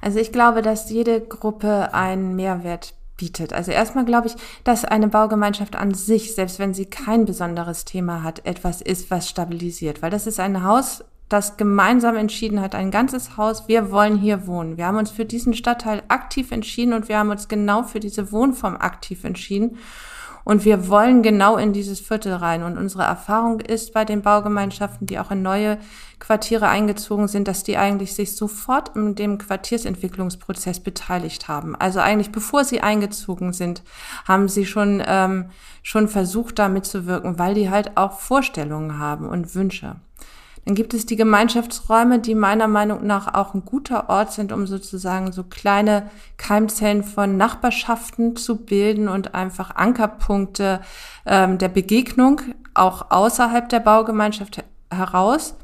Also 0.00 0.18
ich 0.18 0.32
glaube, 0.32 0.62
dass 0.62 0.90
jede 0.90 1.20
Gruppe 1.20 1.94
einen 1.94 2.36
Mehrwert 2.36 2.94
bietet. 3.16 3.52
Also 3.52 3.72
erstmal 3.72 4.04
glaube 4.04 4.28
ich, 4.28 4.34
dass 4.64 4.84
eine 4.84 5.08
Baugemeinschaft 5.08 5.76
an 5.76 5.94
sich, 5.94 6.34
selbst 6.34 6.58
wenn 6.58 6.74
sie 6.74 6.86
kein 6.86 7.24
besonderes 7.24 7.84
Thema 7.84 8.22
hat, 8.22 8.44
etwas 8.44 8.82
ist, 8.82 9.10
was 9.10 9.28
stabilisiert. 9.28 10.02
Weil 10.02 10.10
das 10.10 10.26
ist 10.26 10.38
ein 10.38 10.62
Haus, 10.62 11.02
das 11.28 11.56
gemeinsam 11.56 12.16
entschieden 12.16 12.60
hat, 12.60 12.74
ein 12.74 12.90
ganzes 12.90 13.36
Haus, 13.36 13.66
wir 13.66 13.90
wollen 13.90 14.16
hier 14.16 14.46
wohnen. 14.46 14.76
Wir 14.76 14.86
haben 14.86 14.98
uns 14.98 15.10
für 15.10 15.24
diesen 15.24 15.54
Stadtteil 15.54 16.02
aktiv 16.08 16.52
entschieden 16.52 16.92
und 16.92 17.08
wir 17.08 17.18
haben 17.18 17.30
uns 17.30 17.48
genau 17.48 17.82
für 17.82 18.00
diese 18.00 18.30
Wohnform 18.30 18.76
aktiv 18.76 19.24
entschieden. 19.24 19.78
Und 20.46 20.64
wir 20.64 20.86
wollen 20.86 21.24
genau 21.24 21.56
in 21.56 21.72
dieses 21.72 21.98
Viertel 21.98 22.32
rein. 22.32 22.62
Und 22.62 22.78
unsere 22.78 23.02
Erfahrung 23.02 23.58
ist 23.58 23.92
bei 23.92 24.04
den 24.04 24.22
Baugemeinschaften, 24.22 25.04
die 25.04 25.18
auch 25.18 25.32
in 25.32 25.42
neue 25.42 25.76
Quartiere 26.20 26.68
eingezogen 26.68 27.26
sind, 27.26 27.48
dass 27.48 27.64
die 27.64 27.76
eigentlich 27.76 28.14
sich 28.14 28.36
sofort 28.36 28.94
in 28.94 29.16
dem 29.16 29.38
Quartiersentwicklungsprozess 29.38 30.78
beteiligt 30.78 31.48
haben. 31.48 31.74
Also 31.74 31.98
eigentlich 31.98 32.30
bevor 32.30 32.62
sie 32.62 32.80
eingezogen 32.80 33.52
sind, 33.52 33.82
haben 34.24 34.48
sie 34.48 34.66
schon, 34.66 35.02
ähm, 35.04 35.46
schon 35.82 36.06
versucht, 36.06 36.60
da 36.60 36.68
mitzuwirken, 36.68 37.40
weil 37.40 37.54
die 37.54 37.68
halt 37.68 37.96
auch 37.96 38.20
Vorstellungen 38.20 39.00
haben 39.00 39.28
und 39.28 39.52
Wünsche. 39.56 39.96
Dann 40.66 40.74
gibt 40.74 40.94
es 40.94 41.06
die 41.06 41.14
Gemeinschaftsräume, 41.14 42.18
die 42.18 42.34
meiner 42.34 42.66
Meinung 42.66 43.06
nach 43.06 43.32
auch 43.34 43.54
ein 43.54 43.64
guter 43.64 44.10
Ort 44.10 44.32
sind, 44.32 44.50
um 44.50 44.66
sozusagen 44.66 45.30
so 45.30 45.44
kleine 45.44 46.10
Keimzellen 46.38 47.04
von 47.04 47.36
Nachbarschaften 47.36 48.34
zu 48.34 48.56
bilden 48.56 49.08
und 49.08 49.36
einfach 49.36 49.76
Ankerpunkte 49.76 50.80
ähm, 51.24 51.58
der 51.58 51.68
Begegnung 51.68 52.40
auch 52.74 53.12
außerhalb 53.12 53.68
der 53.68 53.78
Baugemeinschaft 53.78 54.64
heraus. 54.90 55.54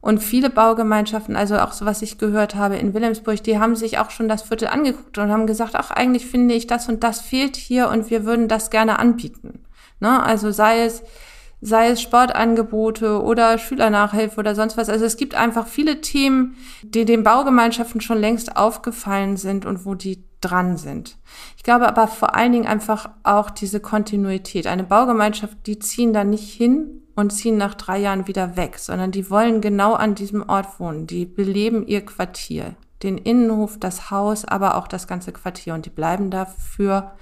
Und 0.00 0.18
viele 0.18 0.50
Baugemeinschaften, 0.50 1.36
also 1.36 1.58
auch 1.58 1.72
so 1.72 1.86
was 1.86 2.02
ich 2.02 2.18
gehört 2.18 2.56
habe 2.56 2.74
in 2.76 2.92
Wilhelmsburg, 2.92 3.40
die 3.44 3.60
haben 3.60 3.76
sich 3.76 3.98
auch 3.98 4.10
schon 4.10 4.28
das 4.28 4.42
Viertel 4.42 4.66
angeguckt 4.66 5.16
und 5.16 5.30
haben 5.30 5.46
gesagt, 5.46 5.76
ach, 5.76 5.92
eigentlich 5.92 6.26
finde 6.26 6.54
ich 6.54 6.66
das 6.66 6.88
und 6.88 7.04
das 7.04 7.20
fehlt 7.20 7.54
hier 7.54 7.88
und 7.88 8.10
wir 8.10 8.24
würden 8.24 8.48
das 8.48 8.70
gerne 8.70 8.98
anbieten. 8.98 9.60
Ne? 10.00 10.20
Also 10.20 10.50
sei 10.50 10.82
es 10.82 11.04
sei 11.64 11.88
es 11.88 12.02
Sportangebote 12.02 13.22
oder 13.22 13.56
Schülernachhilfe 13.56 14.38
oder 14.38 14.54
sonst 14.54 14.76
was. 14.76 14.90
Also 14.90 15.06
es 15.06 15.16
gibt 15.16 15.34
einfach 15.34 15.66
viele 15.66 16.02
Themen, 16.02 16.56
die 16.82 17.06
den 17.06 17.24
Baugemeinschaften 17.24 18.02
schon 18.02 18.18
längst 18.18 18.58
aufgefallen 18.58 19.38
sind 19.38 19.64
und 19.64 19.86
wo 19.86 19.94
die 19.94 20.22
dran 20.42 20.76
sind. 20.76 21.16
Ich 21.56 21.62
glaube 21.62 21.88
aber 21.88 22.06
vor 22.06 22.34
allen 22.34 22.52
Dingen 22.52 22.66
einfach 22.66 23.08
auch 23.22 23.48
diese 23.48 23.80
Kontinuität. 23.80 24.66
Eine 24.66 24.84
Baugemeinschaft, 24.84 25.56
die 25.66 25.78
ziehen 25.78 26.12
da 26.12 26.22
nicht 26.22 26.52
hin 26.52 27.00
und 27.16 27.30
ziehen 27.30 27.56
nach 27.56 27.74
drei 27.74 27.98
Jahren 27.98 28.26
wieder 28.28 28.58
weg, 28.58 28.78
sondern 28.78 29.10
die 29.10 29.30
wollen 29.30 29.62
genau 29.62 29.94
an 29.94 30.14
diesem 30.14 30.46
Ort 30.46 30.78
wohnen. 30.78 31.06
Die 31.06 31.24
beleben 31.24 31.86
ihr 31.86 32.04
Quartier, 32.04 32.74
den 33.02 33.16
Innenhof, 33.16 33.78
das 33.78 34.10
Haus, 34.10 34.44
aber 34.44 34.76
auch 34.76 34.86
das 34.86 35.06
ganze 35.06 35.32
Quartier 35.32 35.72
und 35.72 35.86
die 35.86 35.90
bleiben 35.90 36.30
da 36.30 36.44
für 36.44 37.12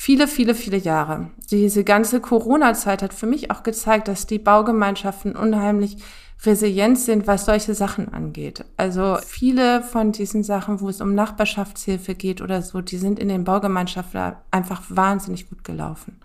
viele, 0.00 0.28
viele, 0.28 0.54
viele 0.54 0.78
Jahre. 0.78 1.28
Diese 1.50 1.84
ganze 1.84 2.22
Corona-Zeit 2.22 3.02
hat 3.02 3.12
für 3.12 3.26
mich 3.26 3.50
auch 3.50 3.62
gezeigt, 3.62 4.08
dass 4.08 4.26
die 4.26 4.38
Baugemeinschaften 4.38 5.36
unheimlich 5.36 5.98
resilient 6.42 6.98
sind, 6.98 7.26
was 7.26 7.44
solche 7.44 7.74
Sachen 7.74 8.08
angeht. 8.08 8.64
Also 8.78 9.18
viele 9.26 9.82
von 9.82 10.12
diesen 10.12 10.42
Sachen, 10.42 10.80
wo 10.80 10.88
es 10.88 11.02
um 11.02 11.14
Nachbarschaftshilfe 11.14 12.14
geht 12.14 12.40
oder 12.40 12.62
so, 12.62 12.80
die 12.80 12.96
sind 12.96 13.18
in 13.18 13.28
den 13.28 13.44
Baugemeinschaften 13.44 14.36
einfach 14.50 14.84
wahnsinnig 14.88 15.50
gut 15.50 15.64
gelaufen. 15.64 16.18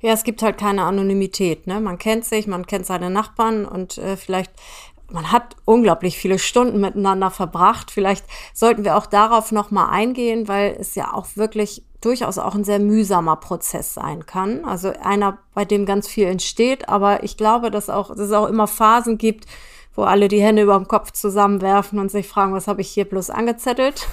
Ja, 0.00 0.12
es 0.12 0.24
gibt 0.24 0.42
halt 0.42 0.58
keine 0.58 0.82
Anonymität. 0.82 1.66
Ne? 1.66 1.80
Man 1.80 1.96
kennt 1.96 2.26
sich, 2.26 2.46
man 2.46 2.66
kennt 2.66 2.84
seine 2.84 3.08
Nachbarn 3.08 3.64
und 3.64 3.96
äh, 3.96 4.18
vielleicht 4.18 4.52
man 5.10 5.32
hat 5.32 5.56
unglaublich 5.64 6.18
viele 6.18 6.38
Stunden 6.38 6.80
miteinander 6.80 7.30
verbracht. 7.30 7.90
Vielleicht 7.90 8.24
sollten 8.52 8.84
wir 8.84 8.96
auch 8.96 9.06
darauf 9.06 9.52
noch 9.52 9.70
mal 9.70 9.88
eingehen, 9.88 10.48
weil 10.48 10.76
es 10.78 10.94
ja 10.94 11.14
auch 11.14 11.26
wirklich 11.34 11.82
durchaus 12.00 12.38
auch 12.38 12.54
ein 12.54 12.64
sehr 12.64 12.78
mühsamer 12.78 13.36
Prozess 13.36 13.94
sein 13.94 14.26
kann. 14.26 14.64
Also 14.64 14.92
einer, 15.02 15.38
bei 15.54 15.64
dem 15.64 15.86
ganz 15.86 16.06
viel 16.06 16.26
entsteht, 16.26 16.88
aber 16.88 17.24
ich 17.24 17.36
glaube, 17.36 17.70
dass, 17.70 17.90
auch, 17.90 18.08
dass 18.08 18.20
es 18.20 18.32
auch 18.32 18.46
immer 18.46 18.66
Phasen 18.66 19.18
gibt, 19.18 19.46
wo 19.94 20.04
alle 20.04 20.28
die 20.28 20.40
Hände 20.40 20.62
über 20.62 20.76
dem 20.76 20.86
Kopf 20.86 21.10
zusammenwerfen 21.10 21.98
und 21.98 22.10
sich 22.10 22.28
fragen, 22.28 22.52
was 22.52 22.68
habe 22.68 22.82
ich 22.82 22.88
hier 22.88 23.04
bloß 23.04 23.30
angezettelt? 23.30 24.06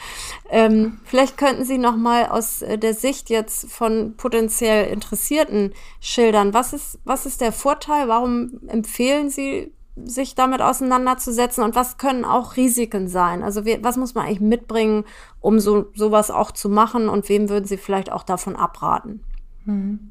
ähm, 0.50 1.00
vielleicht 1.04 1.36
könnten 1.36 1.64
Sie 1.64 1.78
noch 1.78 1.96
mal 1.96 2.26
aus 2.26 2.62
äh, 2.62 2.78
der 2.78 2.94
Sicht 2.94 3.28
jetzt 3.28 3.68
von 3.72 4.14
potenziell 4.16 4.92
Interessierten 4.92 5.72
schildern, 6.00 6.54
was 6.54 6.72
ist, 6.72 7.00
was 7.04 7.26
ist 7.26 7.40
der 7.40 7.50
Vorteil? 7.50 8.06
Warum 8.06 8.60
empfehlen 8.68 9.30
Sie 9.30 9.72
sich 9.96 10.34
damit 10.34 10.62
auseinanderzusetzen 10.62 11.62
und 11.62 11.74
was 11.74 11.98
können 11.98 12.24
auch 12.24 12.56
Risiken 12.56 13.08
sein? 13.08 13.42
Also 13.42 13.64
wie, 13.64 13.78
was 13.82 13.96
muss 13.96 14.14
man 14.14 14.26
eigentlich 14.26 14.40
mitbringen, 14.40 15.04
um 15.40 15.60
so 15.60 15.90
sowas 15.94 16.30
auch 16.30 16.50
zu 16.50 16.68
machen 16.68 17.08
und 17.08 17.28
wem 17.28 17.48
würden 17.48 17.66
Sie 17.66 17.76
vielleicht 17.76 18.10
auch 18.10 18.22
davon 18.22 18.56
abraten? 18.56 19.20
Hm. 19.64 20.10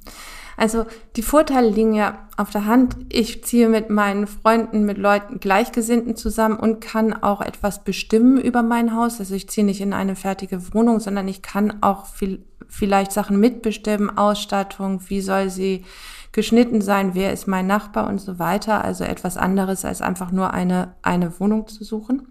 Also 0.57 0.85
die 1.15 1.23
Vorteile 1.23 1.69
liegen 1.69 1.93
ja 1.93 2.27
auf 2.37 2.51
der 2.51 2.65
Hand. 2.65 2.95
Ich 3.09 3.43
ziehe 3.43 3.67
mit 3.67 3.89
meinen 3.89 4.27
Freunden, 4.27 4.85
mit 4.85 4.99
Leuten 4.99 5.39
Gleichgesinnten 5.39 6.15
zusammen 6.15 6.57
und 6.57 6.81
kann 6.81 7.13
auch 7.13 7.41
etwas 7.41 7.83
bestimmen 7.83 8.39
über 8.39 8.61
mein 8.61 8.95
Haus. 8.95 9.19
Also 9.19 9.33
ich 9.33 9.49
ziehe 9.49 9.65
nicht 9.65 9.81
in 9.81 9.93
eine 9.93 10.15
fertige 10.15 10.73
Wohnung, 10.73 10.99
sondern 10.99 11.27
ich 11.27 11.41
kann 11.41 11.81
auch 11.81 12.05
viel, 12.05 12.45
vielleicht 12.67 13.11
Sachen 13.11 13.39
mitbestimmen, 13.39 14.15
Ausstattung, 14.15 15.01
wie 15.07 15.21
soll 15.21 15.49
sie 15.49 15.83
geschnitten 16.31 16.81
sein, 16.81 17.13
wer 17.13 17.33
ist 17.33 17.47
mein 17.47 17.67
Nachbar 17.67 18.07
und 18.07 18.19
so 18.19 18.39
weiter. 18.39 18.83
Also 18.83 19.03
etwas 19.03 19.37
anderes 19.37 19.85
als 19.85 20.01
einfach 20.01 20.31
nur 20.31 20.53
eine, 20.53 20.93
eine 21.01 21.39
Wohnung 21.39 21.67
zu 21.67 21.83
suchen. 21.83 22.27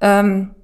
Ähm, 0.00 0.54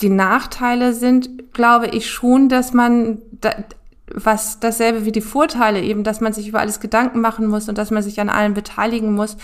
die 0.00 0.10
Nachteile 0.10 0.94
sind, 0.94 1.52
glaube 1.52 1.88
ich, 1.88 2.10
schon, 2.10 2.48
dass 2.48 2.72
man, 2.72 3.18
da, 3.32 3.50
was 4.12 4.60
dasselbe 4.60 5.04
wie 5.04 5.12
die 5.12 5.20
Vorteile 5.20 5.82
eben, 5.82 6.04
dass 6.04 6.20
man 6.20 6.32
sich 6.32 6.48
über 6.48 6.60
alles 6.60 6.80
Gedanken 6.80 7.20
machen 7.20 7.48
muss 7.48 7.68
und 7.68 7.78
dass 7.78 7.90
man 7.90 8.02
sich 8.02 8.20
an 8.20 8.28
allem 8.28 8.54
beteiligen 8.54 9.14
muss 9.14 9.36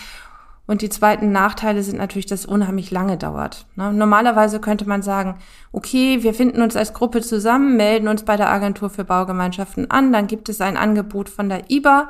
und 0.66 0.80
die 0.80 0.88
zweiten 0.88 1.30
Nachteile 1.30 1.82
sind 1.82 1.98
natürlich, 1.98 2.26
dass 2.26 2.40
es 2.40 2.46
unheimlich 2.46 2.90
lange 2.90 3.18
dauert. 3.18 3.66
Ne? 3.76 3.92
Normalerweise 3.92 4.60
könnte 4.60 4.88
man 4.88 5.02
sagen, 5.02 5.36
okay, 5.72 6.22
wir 6.22 6.32
finden 6.32 6.62
uns 6.62 6.74
als 6.74 6.94
Gruppe 6.94 7.20
zusammen, 7.20 7.76
melden 7.76 8.08
uns 8.08 8.22
bei 8.22 8.36
der 8.36 8.50
Agentur 8.50 8.88
für 8.88 9.04
Baugemeinschaften 9.04 9.90
an, 9.90 10.12
dann 10.12 10.26
gibt 10.26 10.48
es 10.48 10.60
ein 10.62 10.78
Angebot 10.78 11.28
von 11.28 11.50
der 11.50 11.70
IBA, 11.70 12.08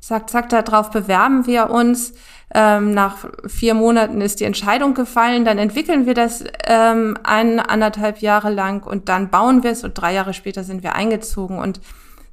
sagt, 0.00 0.28
zack, 0.28 0.50
darauf 0.50 0.90
bewerben 0.90 1.46
wir 1.46 1.70
uns. 1.70 2.12
Ähm, 2.54 2.92
nach 2.92 3.26
vier 3.46 3.72
Monaten 3.72 4.20
ist 4.20 4.38
die 4.38 4.44
Entscheidung 4.44 4.92
gefallen, 4.92 5.46
dann 5.46 5.56
entwickeln 5.56 6.04
wir 6.04 6.14
das 6.14 6.44
ähm, 6.66 7.16
ein, 7.24 7.58
anderthalb 7.58 8.18
Jahre 8.18 8.50
lang 8.50 8.86
und 8.86 9.08
dann 9.08 9.30
bauen 9.30 9.62
wir 9.62 9.70
es 9.70 9.82
und 9.82 9.94
drei 9.94 10.12
Jahre 10.12 10.34
später 10.34 10.62
sind 10.62 10.82
wir 10.82 10.94
eingezogen 10.94 11.58
und 11.58 11.80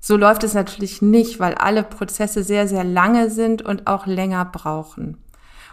so 0.01 0.17
läuft 0.17 0.43
es 0.43 0.53
natürlich 0.53 1.01
nicht, 1.01 1.39
weil 1.39 1.55
alle 1.55 1.84
Prozesse 1.84 2.43
sehr, 2.43 2.67
sehr 2.67 2.84
lange 2.84 3.29
sind 3.29 3.62
und 3.62 3.88
auch 3.88 4.05
länger 4.05 4.43
brauchen. 4.45 5.17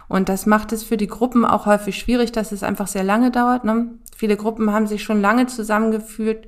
Und 0.09 0.27
das 0.27 0.47
macht 0.47 0.73
es 0.73 0.83
für 0.83 0.97
die 0.97 1.07
Gruppen 1.07 1.45
auch 1.45 1.67
häufig 1.67 1.97
schwierig, 1.97 2.31
dass 2.31 2.51
es 2.51 2.63
einfach 2.63 2.87
sehr 2.87 3.03
lange 3.03 3.29
dauert. 3.29 3.63
Ne? 3.63 3.91
Viele 4.17 4.35
Gruppen 4.35 4.73
haben 4.73 4.87
sich 4.87 5.03
schon 5.03 5.21
lange 5.21 5.45
zusammengeführt, 5.45 6.47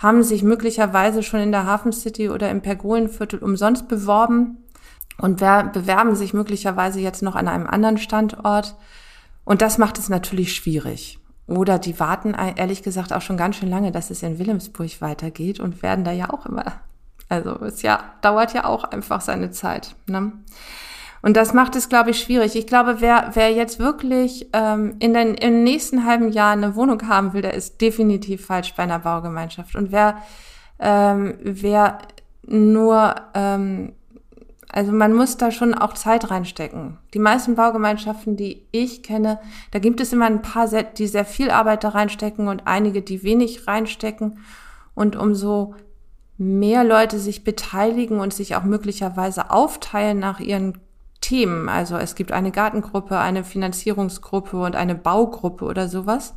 haben 0.00 0.24
sich 0.24 0.42
möglicherweise 0.42 1.22
schon 1.22 1.40
in 1.40 1.52
der 1.52 1.64
Hafen 1.64 1.92
City 1.92 2.28
oder 2.28 2.50
im 2.50 2.60
Pergolenviertel 2.60 3.38
umsonst 3.38 3.88
beworben 3.88 4.58
und 5.16 5.38
bewerben 5.38 6.16
sich 6.16 6.34
möglicherweise 6.34 6.98
jetzt 7.00 7.22
noch 7.22 7.36
an 7.36 7.48
einem 7.48 7.68
anderen 7.68 7.98
Standort. 7.98 8.76
Und 9.44 9.62
das 9.62 9.78
macht 9.78 9.98
es 9.98 10.08
natürlich 10.08 10.54
schwierig. 10.54 11.20
Oder 11.46 11.78
die 11.78 11.98
warten 11.98 12.34
ehrlich 12.34 12.82
gesagt 12.82 13.12
auch 13.12 13.22
schon 13.22 13.36
ganz 13.36 13.56
schön 13.56 13.70
lange, 13.70 13.92
dass 13.92 14.10
es 14.10 14.22
in 14.22 14.38
Wilhelmsburg 14.38 15.00
weitergeht 15.00 15.60
und 15.60 15.82
werden 15.82 16.04
da 16.04 16.12
ja 16.12 16.30
auch 16.30 16.46
immer. 16.46 16.64
Also 17.28 17.60
es 17.60 17.82
ja 17.82 18.00
dauert 18.22 18.54
ja 18.54 18.64
auch 18.64 18.84
einfach 18.84 19.20
seine 19.20 19.50
Zeit. 19.50 19.94
Ne? 20.06 20.32
Und 21.22 21.36
das 21.36 21.52
macht 21.52 21.74
es, 21.76 21.88
glaube 21.88 22.10
ich, 22.10 22.20
schwierig. 22.20 22.54
Ich 22.56 22.66
glaube, 22.66 23.00
wer, 23.00 23.30
wer 23.34 23.50
jetzt 23.52 23.78
wirklich 23.78 24.48
ähm, 24.52 24.96
in 25.00 25.14
den 25.14 25.34
im 25.34 25.64
nächsten 25.64 26.04
halben 26.04 26.30
Jahr 26.30 26.52
eine 26.52 26.76
Wohnung 26.76 27.08
haben 27.08 27.32
will, 27.32 27.42
der 27.42 27.54
ist 27.54 27.80
definitiv 27.80 28.46
falsch 28.46 28.74
bei 28.76 28.84
einer 28.84 29.00
Baugemeinschaft. 29.00 29.74
Und 29.74 29.90
wer, 29.90 30.18
ähm, 30.78 31.34
wer 31.42 31.98
nur, 32.46 33.14
ähm, 33.34 33.92
also 34.68 34.92
man 34.92 35.12
muss 35.12 35.36
da 35.36 35.50
schon 35.50 35.74
auch 35.74 35.94
Zeit 35.94 36.30
reinstecken. 36.30 36.98
Die 37.14 37.18
meisten 37.18 37.56
Baugemeinschaften, 37.56 38.36
die 38.36 38.66
ich 38.70 39.02
kenne, 39.02 39.40
da 39.72 39.78
gibt 39.80 40.00
es 40.00 40.12
immer 40.12 40.26
ein 40.26 40.42
paar, 40.42 40.68
die 40.68 41.06
sehr 41.06 41.24
viel 41.24 41.50
Arbeit 41.50 41.84
da 41.84 41.90
reinstecken 41.90 42.48
und 42.48 42.66
einige, 42.66 43.02
die 43.02 43.22
wenig 43.22 43.66
reinstecken. 43.66 44.38
Und 44.94 45.16
umso 45.16 45.74
mehr 46.36 46.84
Leute 46.84 47.18
sich 47.18 47.44
beteiligen 47.44 48.20
und 48.20 48.32
sich 48.32 48.54
auch 48.54 48.62
möglicherweise 48.62 49.50
aufteilen 49.50 50.20
nach 50.20 50.38
ihren 50.38 50.78
Themen. 51.20 51.68
Also 51.68 51.96
es 51.96 52.14
gibt 52.14 52.32
eine 52.32 52.50
Gartengruppe, 52.50 53.18
eine 53.18 53.44
Finanzierungsgruppe 53.44 54.60
und 54.60 54.76
eine 54.76 54.94
Baugruppe 54.94 55.64
oder 55.64 55.88
sowas. 55.88 56.34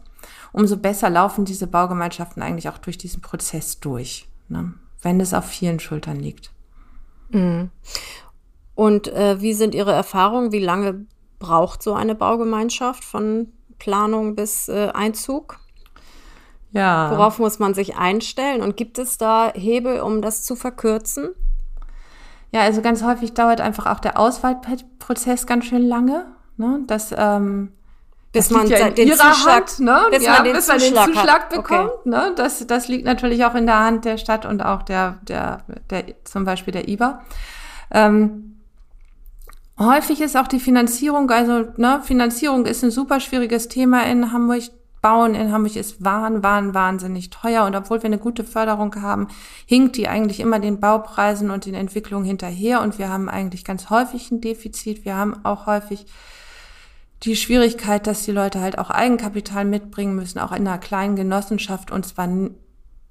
Umso 0.52 0.78
besser 0.78 1.10
laufen 1.10 1.46
diese 1.46 1.68
Baugemeinschaften 1.68 2.44
eigentlich 2.44 2.70
auch 2.70 2.78
durch 2.78 2.98
diesen 2.98 3.22
Prozess 3.22 3.80
durch, 3.80 4.28
ne? 4.50 4.74
wenn 5.02 5.20
es 5.20 5.34
auf 5.34 5.46
vielen 5.46 5.80
Schultern 5.80 6.20
liegt. 6.20 6.52
Mhm. 7.30 7.70
Und 8.76 9.08
äh, 9.08 9.42
wie 9.42 9.54
sind 9.54 9.76
Ihre 9.76 9.94
Erfahrungen? 9.94 10.52
Wie 10.52 10.64
lange 10.64 11.06
braucht 11.40 11.82
so 11.84 11.94
eine 11.94 12.16
Baugemeinschaft 12.16 13.04
von 13.04 13.52
Planung 13.80 14.36
bis 14.36 14.70
äh, 14.70 14.90
Einzug? 14.94 15.60
Ja. 16.72 17.12
Worauf 17.12 17.40
muss 17.40 17.60
man 17.60 17.74
sich 17.74 17.98
einstellen? 17.98 18.62
Und 18.62 18.78
gibt 18.78 18.98
es 18.98 19.18
da 19.18 19.52
Hebel, 19.54 20.00
um 20.02 20.22
das 20.22 20.44
zu 20.44 20.56
verkürzen? 20.56 21.30
Ja, 22.52 22.62
also 22.62 22.82
ganz 22.82 23.04
häufig 23.04 23.34
dauert 23.34 23.62
einfach 23.62 23.86
auch 23.86 24.00
der 24.00 24.20
Auswahlprozess 24.20 25.48
ganz 25.48 25.66
schön 25.66 25.88
lange. 25.88 26.26
Ne? 26.58 26.82
Das, 26.88 27.14
ähm, 27.18 27.72
bis 28.34 28.50
das 28.50 28.58
man 28.58 28.68
ja 28.68 28.90
den 28.90 29.10
Zuschlag, 29.12 29.68
Hand, 29.68 29.80
ne? 29.80 30.02
bis 30.12 30.24
ja, 30.24 30.34
man 30.34 30.44
den, 30.44 30.54
bis 30.54 30.68
man 30.68 30.80
Zuschlag, 30.80 31.06
den 31.06 31.14
Zuschlag 31.14 31.50
bekommt. 31.50 31.90
Okay. 31.90 32.10
Ne? 32.10 32.34
Das, 32.36 32.66
das 32.68 32.88
liegt 32.88 33.06
natürlich 33.06 33.46
auch 33.46 33.56
in 33.56 33.66
der 33.66 33.80
Hand 33.80 34.06
der 34.06 34.18
Stadt 34.18 34.46
und 34.46 34.62
auch 34.62 34.84
der, 34.84 35.20
der, 35.24 35.64
der 35.90 36.04
zum 36.24 36.46
Beispiel 36.46 36.74
der 36.74 36.88
IBA. 36.88 37.22
Ähm, 37.92 38.60
häufig 39.80 40.22
ist 40.22 40.38
auch 40.38 40.48
die 40.48 40.60
Finanzierung, 40.60 41.30
also 41.30 41.66
ne, 41.78 42.02
Finanzierung 42.04 42.66
ist 42.66 42.84
ein 42.84 42.92
super 42.92 43.20
schwieriges 43.20 43.68
Thema 43.68 44.06
in 44.06 44.32
Hamburg. 44.32 44.64
Bauen 45.02 45.34
in 45.34 45.52
Hamburg 45.52 45.76
ist 45.76 46.04
wahn, 46.04 46.44
wahn, 46.44 46.74
wahnsinnig 46.74 47.32
teuer. 47.32 47.66
Und 47.66 47.76
obwohl 47.76 48.00
wir 48.04 48.06
eine 48.06 48.20
gute 48.20 48.44
Förderung 48.44 49.02
haben, 49.02 49.28
hinkt 49.66 49.98
die 49.98 50.08
eigentlich 50.08 50.40
immer 50.40 50.60
den 50.60 50.80
Baupreisen 50.80 51.50
und 51.50 51.66
den 51.66 51.74
Entwicklungen 51.74 52.26
hinterher. 52.26 52.82
Und 52.82 53.00
wir 53.00 53.10
haben 53.10 53.28
eigentlich 53.28 53.66
ganz 53.66 53.90
häufig 53.90 54.32
ein 54.32 54.42
Defizit. 54.42 55.04
Wir 55.04 55.16
haben 55.16 55.44
auch 55.44 55.66
häufig 55.66 56.06
die 57.24 57.36
Schwierigkeit, 57.36 58.08
dass 58.08 58.24
die 58.24 58.32
Leute 58.32 58.62
halt 58.62 58.78
auch 58.78 58.90
Eigenkapital 58.90 59.66
mitbringen 59.66 60.16
müssen, 60.16 60.40
auch 60.40 60.52
in 60.52 60.68
einer 60.68 60.78
kleinen 60.78 61.16
Genossenschaft 61.16 61.92
und 61.92 62.06
zwar 62.06 62.30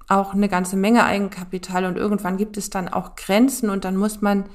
auch 0.07 0.33
eine 0.33 0.49
ganze 0.49 0.75
Menge 0.75 1.05
Eigenkapital. 1.05 1.85
Und 1.85 1.97
irgendwann 1.97 2.37
gibt 2.37 2.57
es 2.57 2.69
dann 2.69 2.89
auch 2.89 3.15
Grenzen 3.15 3.69
und 3.69 3.85
dann 3.85 3.97
muss 3.97 4.21
man 4.21 4.45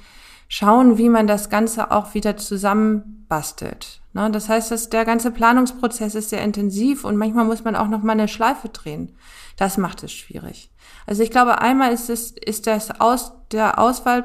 schauen, 0.48 0.98
wie 0.98 1.08
man 1.08 1.26
das 1.26 1.50
Ganze 1.50 1.90
auch 1.90 2.14
wieder 2.14 2.36
zusammenbastelt. 2.36 4.00
Ne? 4.12 4.30
Das 4.30 4.48
heißt, 4.48 4.70
dass 4.70 4.90
der 4.90 5.04
ganze 5.04 5.30
Planungsprozess 5.30 6.14
ist 6.14 6.30
sehr 6.30 6.42
intensiv 6.42 7.04
und 7.04 7.16
manchmal 7.16 7.44
muss 7.44 7.64
man 7.64 7.76
auch 7.76 7.88
noch 7.88 8.02
mal 8.02 8.12
eine 8.12 8.28
Schleife 8.28 8.68
drehen. 8.68 9.14
Das 9.56 9.78
macht 9.78 10.02
es 10.02 10.12
schwierig. 10.12 10.70
Also 11.06 11.22
ich 11.22 11.30
glaube, 11.30 11.60
einmal 11.60 11.92
ist 11.92 12.10
es, 12.10 12.30
ist 12.30 12.66
das 12.66 13.00
aus, 13.00 13.32
der 13.52 13.78
Auswahl 13.78 14.24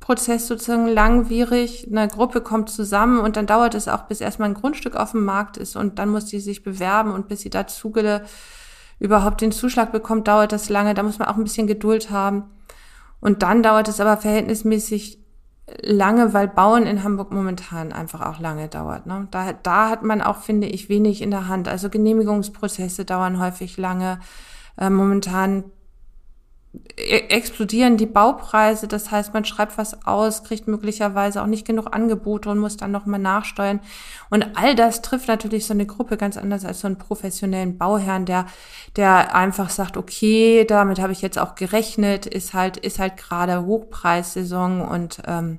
Prozess 0.00 0.46
sozusagen 0.46 0.86
langwierig. 0.86 1.88
Eine 1.90 2.06
Gruppe 2.06 2.40
kommt 2.40 2.70
zusammen 2.70 3.18
und 3.18 3.36
dann 3.36 3.46
dauert 3.46 3.74
es 3.74 3.88
auch, 3.88 4.02
bis 4.02 4.20
erstmal 4.20 4.48
ein 4.48 4.54
Grundstück 4.54 4.94
auf 4.94 5.12
dem 5.12 5.24
Markt 5.24 5.56
ist 5.56 5.74
und 5.74 5.98
dann 5.98 6.10
muss 6.10 6.26
die 6.26 6.38
sich 6.38 6.62
bewerben 6.62 7.10
und 7.10 7.28
bis 7.28 7.40
sie 7.40 7.50
dazu 7.50 7.92
überhaupt 8.98 9.40
den 9.40 9.52
Zuschlag 9.52 9.92
bekommt, 9.92 10.28
dauert 10.28 10.52
das 10.52 10.68
lange. 10.68 10.94
Da 10.94 11.02
muss 11.02 11.18
man 11.18 11.28
auch 11.28 11.36
ein 11.36 11.44
bisschen 11.44 11.66
Geduld 11.66 12.10
haben. 12.10 12.44
Und 13.20 13.42
dann 13.42 13.62
dauert 13.62 13.88
es 13.88 14.00
aber 14.00 14.16
verhältnismäßig 14.16 15.25
lange, 15.82 16.32
weil 16.32 16.48
Bauen 16.48 16.86
in 16.86 17.02
Hamburg 17.02 17.32
momentan 17.32 17.92
einfach 17.92 18.22
auch 18.22 18.38
lange 18.40 18.68
dauert. 18.68 19.06
Ne? 19.06 19.26
Da, 19.30 19.52
da 19.52 19.90
hat 19.90 20.02
man 20.02 20.22
auch, 20.22 20.38
finde 20.38 20.68
ich, 20.68 20.88
wenig 20.88 21.22
in 21.22 21.30
der 21.30 21.48
Hand. 21.48 21.68
Also 21.68 21.90
Genehmigungsprozesse 21.90 23.04
dauern 23.04 23.40
häufig 23.40 23.76
lange. 23.76 24.20
Äh, 24.78 24.90
momentan 24.90 25.64
explodieren 26.96 27.96
die 27.96 28.06
Baupreise. 28.06 28.88
Das 28.88 29.10
heißt, 29.10 29.34
man 29.34 29.44
schreibt 29.44 29.76
was 29.78 30.06
aus, 30.06 30.44
kriegt 30.44 30.66
möglicherweise 30.66 31.42
auch 31.42 31.46
nicht 31.46 31.66
genug 31.66 31.94
Angebote 31.94 32.48
und 32.48 32.58
muss 32.58 32.76
dann 32.76 32.90
nochmal 32.90 33.20
nachsteuern. 33.20 33.80
Und 34.30 34.56
all 34.56 34.74
das 34.74 35.02
trifft 35.02 35.28
natürlich 35.28 35.66
so 35.66 35.74
eine 35.74 35.86
Gruppe 35.86 36.16
ganz 36.16 36.36
anders 36.36 36.64
als 36.64 36.80
so 36.80 36.86
einen 36.86 36.98
professionellen 36.98 37.78
Bauherrn, 37.78 38.24
der, 38.24 38.46
der 38.96 39.34
einfach 39.34 39.70
sagt, 39.70 39.96
okay, 39.96 40.64
damit 40.64 40.98
habe 40.98 41.12
ich 41.12 41.22
jetzt 41.22 41.38
auch 41.38 41.54
gerechnet, 41.54 42.26
ist 42.26 42.54
halt, 42.54 42.76
ist 42.76 42.98
halt 42.98 43.16
gerade 43.16 43.64
Hochpreissaison 43.64 44.80
und 44.80 45.22
ähm, 45.26 45.58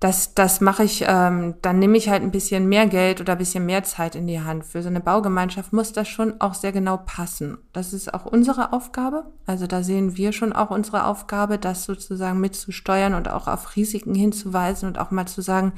das, 0.00 0.34
das 0.34 0.60
mache 0.60 0.84
ich, 0.84 1.04
ähm, 1.06 1.54
dann 1.62 1.78
nehme 1.78 1.96
ich 1.96 2.10
halt 2.10 2.22
ein 2.22 2.30
bisschen 2.30 2.68
mehr 2.68 2.86
Geld 2.86 3.20
oder 3.20 3.32
ein 3.32 3.38
bisschen 3.38 3.64
mehr 3.64 3.82
Zeit 3.82 4.14
in 4.14 4.26
die 4.26 4.40
Hand. 4.40 4.66
Für 4.66 4.82
so 4.82 4.88
eine 4.88 5.00
Baugemeinschaft 5.00 5.72
muss 5.72 5.92
das 5.92 6.06
schon 6.06 6.38
auch 6.40 6.52
sehr 6.52 6.72
genau 6.72 6.98
passen. 6.98 7.56
Das 7.72 7.94
ist 7.94 8.12
auch 8.12 8.26
unsere 8.26 8.74
Aufgabe. 8.74 9.24
Also 9.46 9.66
da 9.66 9.82
sehen 9.82 10.16
wir 10.16 10.32
schon 10.32 10.52
auch 10.52 10.70
unsere 10.70 11.04
Aufgabe, 11.04 11.58
das 11.58 11.84
sozusagen 11.84 12.40
mitzusteuern 12.40 13.14
und 13.14 13.30
auch 13.30 13.48
auf 13.48 13.74
Risiken 13.74 14.14
hinzuweisen 14.14 14.86
und 14.86 14.98
auch 14.98 15.10
mal 15.10 15.26
zu 15.26 15.40
sagen, 15.40 15.72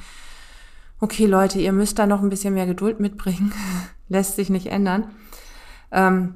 okay 1.00 1.26
Leute, 1.26 1.60
ihr 1.60 1.72
müsst 1.72 1.98
da 2.00 2.06
noch 2.06 2.20
ein 2.20 2.30
bisschen 2.30 2.54
mehr 2.54 2.66
Geduld 2.66 2.98
mitbringen. 2.98 3.52
Lässt 4.08 4.34
sich 4.34 4.50
nicht 4.50 4.66
ändern. 4.66 5.04
Ähm, 5.92 6.34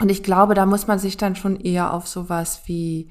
und 0.00 0.10
ich 0.10 0.24
glaube, 0.24 0.54
da 0.54 0.66
muss 0.66 0.88
man 0.88 0.98
sich 0.98 1.16
dann 1.16 1.36
schon 1.36 1.56
eher 1.60 1.94
auf 1.94 2.08
sowas 2.08 2.62
wie 2.66 3.10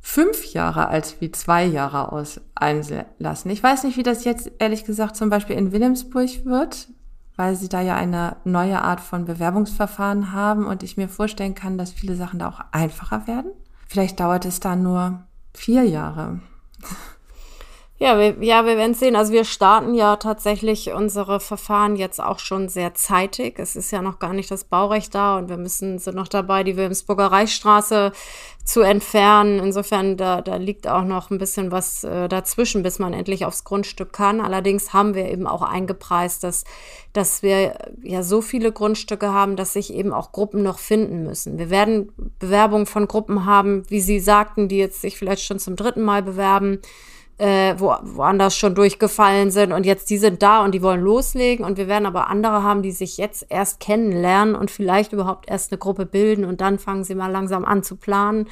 fünf 0.00 0.52
Jahre 0.52 0.88
als 0.88 1.20
wie 1.20 1.30
zwei 1.30 1.64
Jahre 1.64 2.12
aus 2.12 2.40
einlassen. 2.54 3.50
Ich 3.50 3.62
weiß 3.62 3.84
nicht, 3.84 3.96
wie 3.96 4.02
das 4.02 4.24
jetzt 4.24 4.50
ehrlich 4.58 4.84
gesagt 4.84 5.16
zum 5.16 5.30
Beispiel 5.30 5.56
in 5.56 5.72
Wilhelmsburg 5.72 6.44
wird, 6.44 6.88
weil 7.36 7.54
sie 7.54 7.68
da 7.68 7.80
ja 7.80 7.96
eine 7.96 8.36
neue 8.44 8.82
Art 8.82 9.00
von 9.00 9.24
Bewerbungsverfahren 9.24 10.32
haben 10.32 10.66
und 10.66 10.82
ich 10.82 10.96
mir 10.96 11.08
vorstellen 11.08 11.54
kann, 11.54 11.78
dass 11.78 11.92
viele 11.92 12.16
Sachen 12.16 12.38
da 12.38 12.48
auch 12.48 12.60
einfacher 12.72 13.26
werden. 13.26 13.52
Vielleicht 13.86 14.20
dauert 14.20 14.44
es 14.44 14.60
da 14.60 14.76
nur 14.76 15.24
vier 15.54 15.84
Jahre. 15.84 16.40
Ja, 18.00 18.16
wir, 18.16 18.36
ja, 18.44 18.64
wir 18.64 18.76
werden 18.76 18.94
sehen. 18.94 19.16
Also 19.16 19.32
wir 19.32 19.44
starten 19.44 19.92
ja 19.92 20.14
tatsächlich 20.16 20.92
unsere 20.92 21.40
Verfahren 21.40 21.96
jetzt 21.96 22.22
auch 22.22 22.38
schon 22.38 22.68
sehr 22.68 22.94
zeitig. 22.94 23.58
Es 23.58 23.74
ist 23.74 23.90
ja 23.90 24.02
noch 24.02 24.20
gar 24.20 24.32
nicht 24.32 24.52
das 24.52 24.62
Baurecht 24.62 25.16
da 25.16 25.36
und 25.36 25.48
wir 25.48 25.56
müssen 25.56 25.98
sind 25.98 26.14
noch 26.14 26.28
dabei, 26.28 26.62
die 26.62 26.76
Wilhelmsburger 26.76 27.26
Reichsstraße 27.26 28.12
zu 28.64 28.82
entfernen. 28.82 29.58
Insofern, 29.58 30.16
da, 30.16 30.42
da 30.42 30.56
liegt 30.56 30.86
auch 30.86 31.02
noch 31.02 31.30
ein 31.30 31.38
bisschen 31.38 31.72
was 31.72 32.04
äh, 32.04 32.28
dazwischen, 32.28 32.84
bis 32.84 33.00
man 33.00 33.14
endlich 33.14 33.44
aufs 33.44 33.64
Grundstück 33.64 34.12
kann. 34.12 34.40
Allerdings 34.40 34.92
haben 34.92 35.14
wir 35.14 35.28
eben 35.28 35.48
auch 35.48 35.62
eingepreist, 35.62 36.44
dass, 36.44 36.62
dass 37.12 37.42
wir 37.42 37.78
ja 38.04 38.22
so 38.22 38.42
viele 38.42 38.70
Grundstücke 38.70 39.32
haben, 39.32 39.56
dass 39.56 39.72
sich 39.72 39.92
eben 39.92 40.12
auch 40.12 40.30
Gruppen 40.30 40.62
noch 40.62 40.78
finden 40.78 41.24
müssen. 41.24 41.58
Wir 41.58 41.68
werden 41.68 42.12
Bewerbungen 42.38 42.86
von 42.86 43.08
Gruppen 43.08 43.44
haben, 43.44 43.82
wie 43.88 44.00
Sie 44.00 44.20
sagten, 44.20 44.68
die 44.68 44.78
jetzt 44.78 45.00
sich 45.00 45.18
vielleicht 45.18 45.42
schon 45.42 45.58
zum 45.58 45.74
dritten 45.74 46.04
Mal 46.04 46.22
bewerben 46.22 46.80
äh, 47.38 47.74
wo, 47.78 47.94
woanders 48.02 48.56
schon 48.56 48.74
durchgefallen 48.74 49.50
sind 49.50 49.72
und 49.72 49.86
jetzt 49.86 50.10
die 50.10 50.18
sind 50.18 50.42
da 50.42 50.64
und 50.64 50.72
die 50.72 50.82
wollen 50.82 51.00
loslegen 51.00 51.64
und 51.64 51.78
wir 51.78 51.86
werden 51.86 52.06
aber 52.06 52.28
andere 52.28 52.62
haben, 52.62 52.82
die 52.82 52.90
sich 52.90 53.16
jetzt 53.16 53.46
erst 53.48 53.80
kennenlernen 53.80 54.56
und 54.56 54.70
vielleicht 54.70 55.12
überhaupt 55.12 55.48
erst 55.48 55.72
eine 55.72 55.78
Gruppe 55.78 56.04
bilden 56.04 56.44
und 56.44 56.60
dann 56.60 56.78
fangen 56.78 57.04
sie 57.04 57.14
mal 57.14 57.30
langsam 57.30 57.64
an 57.64 57.82
zu 57.82 57.96
planen. 57.96 58.48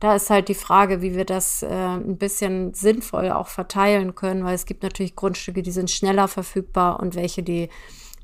Da 0.00 0.16
ist 0.16 0.30
halt 0.30 0.48
die 0.48 0.54
Frage, 0.54 1.00
wie 1.00 1.14
wir 1.14 1.24
das 1.24 1.62
äh, 1.62 1.68
ein 1.68 2.16
bisschen 2.16 2.74
sinnvoll 2.74 3.30
auch 3.30 3.46
verteilen 3.46 4.14
können, 4.14 4.44
weil 4.44 4.54
es 4.54 4.66
gibt 4.66 4.82
natürlich 4.82 5.14
Grundstücke, 5.14 5.62
die 5.62 5.70
sind 5.70 5.90
schneller 5.90 6.26
verfügbar 6.26 6.98
und 6.98 7.14
welche, 7.14 7.42
die 7.42 7.68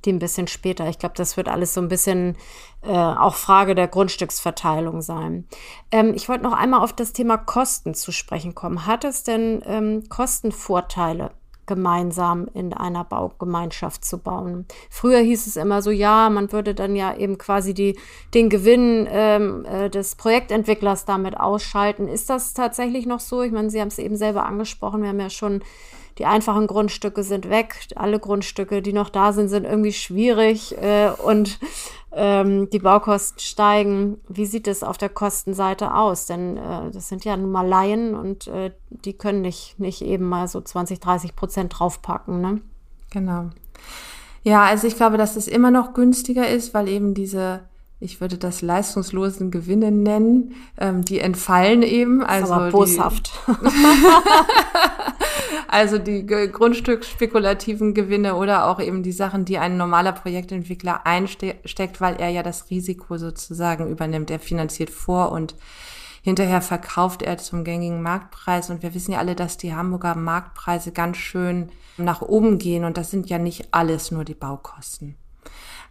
die 0.05 0.13
ein 0.13 0.19
bisschen 0.19 0.47
später. 0.47 0.89
Ich 0.89 0.99
glaube, 0.99 1.15
das 1.17 1.37
wird 1.37 1.49
alles 1.49 1.75
so 1.75 1.81
ein 1.81 1.89
bisschen 1.89 2.37
äh, 2.83 2.93
auch 2.93 3.35
Frage 3.35 3.75
der 3.75 3.89
Grundstücksverteilung 3.89 5.03
sein. 5.03 5.47
Ähm, 5.91 6.13
ich 6.15 6.29
wollte 6.29 6.45
noch 6.45 6.53
einmal 6.53 6.81
auf 6.81 6.93
das 6.93 7.13
Thema 7.13 7.37
Kosten 7.37 7.95
zu 7.95 8.13
sprechen 8.13 8.55
kommen. 8.55 8.87
Hat 8.87 9.05
es 9.05 9.23
denn 9.25 9.63
ähm, 9.67 10.05
Kostenvorteile? 10.09 11.31
gemeinsam 11.69 12.49
in 12.55 12.73
einer 12.73 13.05
Baugemeinschaft 13.05 14.05
zu 14.05 14.19
bauen. 14.19 14.67
Früher 14.91 15.21
hieß 15.21 15.47
es 15.47 15.57
immer 15.57 15.83
so, 15.83 15.93
ja, 15.93 16.29
man 16.31 16.51
würde 16.51 16.75
dann 16.75 16.97
ja 16.97 17.15
eben 17.15 17.39
quasi 17.39 17.75
die, 17.75 17.97
den 18.35 18.49
Gewinn 18.49 19.07
ähm, 19.09 19.65
äh, 19.67 19.89
des 19.89 20.17
Projektentwicklers 20.17 21.05
damit 21.05 21.39
ausschalten. 21.39 22.09
Ist 22.09 22.31
das 22.31 22.55
tatsächlich 22.55 23.07
noch 23.07 23.21
so? 23.21 23.43
Ich 23.43 23.53
meine, 23.53 23.71
Sie 23.71 23.81
haben 23.81 23.89
es 23.89 23.99
eben 23.99 24.17
selber 24.17 24.47
angesprochen, 24.47 25.03
wir 25.03 25.11
haben 25.11 25.21
ja 25.21 25.31
schon 25.31 25.63
die 26.19 26.27
einfachen 26.27 26.67
Grundstücke 26.67 27.23
sind 27.23 27.49
weg. 27.49 27.87
Alle 27.95 28.19
Grundstücke, 28.19 28.83
die 28.83 28.93
noch 28.93 29.09
da 29.09 29.33
sind, 29.33 29.49
sind 29.49 29.65
irgendwie 29.65 29.93
schwierig 29.93 30.77
äh, 30.77 31.11
und 31.11 31.59
ähm, 32.13 32.69
die 32.71 32.81
Baukosten 32.81 33.39
steigen. 33.41 34.21
Wie 34.29 34.47
sieht 34.47 34.67
es 34.67 34.83
auf 34.83 34.99
der 34.99 35.09
Kostenseite 35.09 35.95
aus? 35.95 36.27
Denn 36.27 36.57
äh, 36.57 36.91
das 36.91 37.09
sind 37.09 37.25
ja 37.25 37.37
nun 37.37 37.53
mal 37.53 37.67
Laien 37.67 38.15
und 38.15 38.49
äh, 38.49 38.73
die 38.91 39.13
können 39.13 39.43
nicht, 39.43 39.79
nicht 39.79 40.03
eben 40.03 40.29
mal 40.29 40.49
so 40.49 40.61
20, 40.61 41.01
30 41.01 41.37
Prozent 41.37 41.79
draufpacken. 41.79 42.41
Ne? 42.41 42.61
Genau. 43.11 43.51
Ja, 44.43 44.65
also 44.65 44.87
ich 44.87 44.97
glaube, 44.97 45.19
dass 45.19 45.37
es 45.37 45.47
immer 45.47 45.71
noch 45.71 45.95
günstiger 45.95 46.49
ist, 46.49 46.75
weil 46.75 46.89
eben 46.89 47.15
diese 47.15 47.68
ich 48.01 48.21
würde 48.21 48.39
das 48.39 48.63
leistungslosen 48.63 49.51
Gewinne 49.51 49.91
nennen, 49.91 50.55
ähm, 50.79 51.05
die 51.05 51.19
entfallen 51.19 51.83
eben. 51.83 52.23
Also 52.23 52.53
aber 52.53 52.71
boshaft. 52.71 53.33
Die, 53.49 53.55
also 55.69 55.99
die 55.99 56.25
grundstücksspekulativen 56.53 57.95
Gewinne 57.95 58.37
oder 58.37 58.69
auch 58.69 58.81
eben 58.81 59.03
die 59.03 59.13
Sachen, 59.13 59.45
die 59.45 59.59
ein 59.59 59.77
normaler 59.77 60.13
Projektentwickler 60.13 61.07
einsteckt, 61.07 62.01
weil 62.01 62.17
er 62.17 62.29
ja 62.29 62.45
das 62.45 62.71
Risiko 62.71 63.19
sozusagen 63.19 63.91
übernimmt. 63.91 64.31
Er 64.31 64.39
finanziert 64.39 64.91
vor 64.91 65.33
und 65.33 65.57
hinterher 66.23 66.63
verkauft 66.63 67.23
er 67.23 67.39
zum 67.39 67.65
gängigen 67.65 68.01
Marktpreis. 68.01 68.71
Und 68.71 68.85
wir 68.85 68.95
wissen 68.95 69.13
ja 69.13 69.19
alle, 69.19 69.35
dass 69.35 69.57
die 69.57 69.75
Hamburger 69.75 70.15
Marktpreise 70.15 70.93
ganz 70.93 71.17
schön 71.17 71.71
nach 71.97 72.23
oben 72.23 72.59
gehen. 72.59 72.85
Und 72.85 72.97
das 72.97 73.11
sind 73.11 73.29
ja 73.29 73.39
nicht 73.39 73.69
alles 73.73 74.13
nur 74.13 74.25
die 74.25 74.35
Baukosten. 74.35 75.17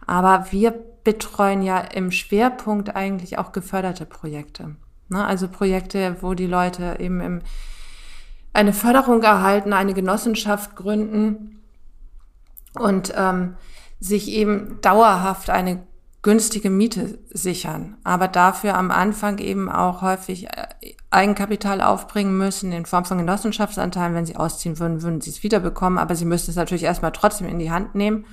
Aber 0.06 0.46
wir 0.50 0.72
betreuen 1.08 1.62
ja 1.62 1.78
im 1.78 2.10
Schwerpunkt 2.10 2.94
eigentlich 2.94 3.38
auch 3.38 3.52
geförderte 3.52 4.04
Projekte. 4.04 4.76
Ne? 5.08 5.24
Also 5.24 5.48
Projekte, 5.48 6.18
wo 6.20 6.34
die 6.34 6.46
Leute 6.46 6.96
eben 6.98 7.22
im, 7.22 7.40
eine 8.52 8.74
Förderung 8.74 9.22
erhalten, 9.22 9.72
eine 9.72 9.94
Genossenschaft 9.94 10.76
gründen 10.76 11.62
und 12.78 13.14
ähm, 13.16 13.54
sich 13.98 14.28
eben 14.28 14.82
dauerhaft 14.82 15.48
eine 15.48 15.82
günstige 16.20 16.68
Miete 16.68 17.18
sichern, 17.30 17.96
aber 18.04 18.28
dafür 18.28 18.74
am 18.74 18.90
Anfang 18.90 19.38
eben 19.38 19.70
auch 19.70 20.02
häufig 20.02 20.48
äh, 20.48 20.66
Eigenkapital 21.08 21.80
aufbringen 21.80 22.36
müssen 22.36 22.70
in 22.70 22.84
Form 22.84 23.06
von 23.06 23.16
Genossenschaftsanteilen. 23.16 24.14
Wenn 24.14 24.26
sie 24.26 24.36
ausziehen 24.36 24.78
würden, 24.78 25.00
würden 25.00 25.22
sie 25.22 25.30
es 25.30 25.42
wiederbekommen, 25.42 25.98
aber 25.98 26.14
sie 26.14 26.26
müssten 26.26 26.50
es 26.50 26.58
natürlich 26.58 26.84
erstmal 26.84 27.12
trotzdem 27.12 27.48
in 27.48 27.58
die 27.58 27.70
Hand 27.70 27.94
nehmen 27.94 28.26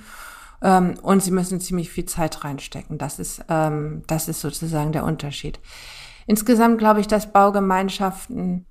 ähm, 0.62 0.94
und 1.02 1.22
sie 1.22 1.30
müssen 1.30 1.60
ziemlich 1.60 1.90
viel 1.90 2.06
Zeit 2.06 2.44
reinstecken. 2.44 2.98
Das 2.98 3.18
ist, 3.18 3.44
ähm, 3.48 4.02
das 4.06 4.28
ist 4.28 4.40
sozusagen 4.40 4.92
der 4.92 5.04
Unterschied. 5.04 5.60
Insgesamt 6.26 6.78
glaube 6.78 7.00
ich, 7.00 7.06
dass 7.06 7.32
Baugemeinschaften 7.32 8.66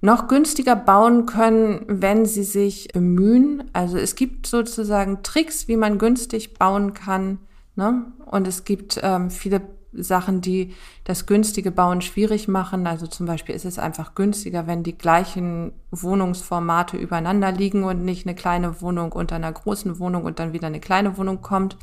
noch 0.00 0.28
günstiger 0.28 0.76
bauen 0.76 1.26
können, 1.26 1.84
wenn 1.86 2.24
sie 2.24 2.44
sich 2.44 2.88
bemühen. 2.92 3.64
Also 3.72 3.98
es 3.98 4.14
gibt 4.14 4.46
sozusagen 4.46 5.22
Tricks, 5.22 5.68
wie 5.68 5.76
man 5.76 5.98
günstig 5.98 6.54
bauen 6.54 6.94
kann. 6.94 7.38
Ne? 7.76 8.06
Und 8.26 8.46
es 8.46 8.64
gibt 8.64 8.98
ähm, 9.02 9.30
viele 9.30 9.60
Sachen, 9.92 10.40
die 10.40 10.74
das 11.04 11.26
günstige 11.26 11.70
Bauen 11.70 12.00
schwierig 12.00 12.48
machen. 12.48 12.86
Also 12.86 13.06
zum 13.06 13.26
Beispiel 13.26 13.54
ist 13.54 13.64
es 13.64 13.78
einfach 13.78 14.14
günstiger, 14.14 14.66
wenn 14.66 14.82
die 14.82 14.96
gleichen 14.96 15.72
Wohnungsformate 15.90 16.96
übereinander 16.96 17.52
liegen 17.52 17.84
und 17.84 18.04
nicht 18.04 18.26
eine 18.26 18.34
kleine 18.34 18.80
Wohnung 18.80 19.12
unter 19.12 19.36
einer 19.36 19.52
großen 19.52 19.98
Wohnung 19.98 20.24
und 20.24 20.38
dann 20.38 20.52
wieder 20.52 20.68
eine 20.68 20.80
kleine 20.80 21.16
Wohnung 21.16 21.42
kommt. 21.42 21.76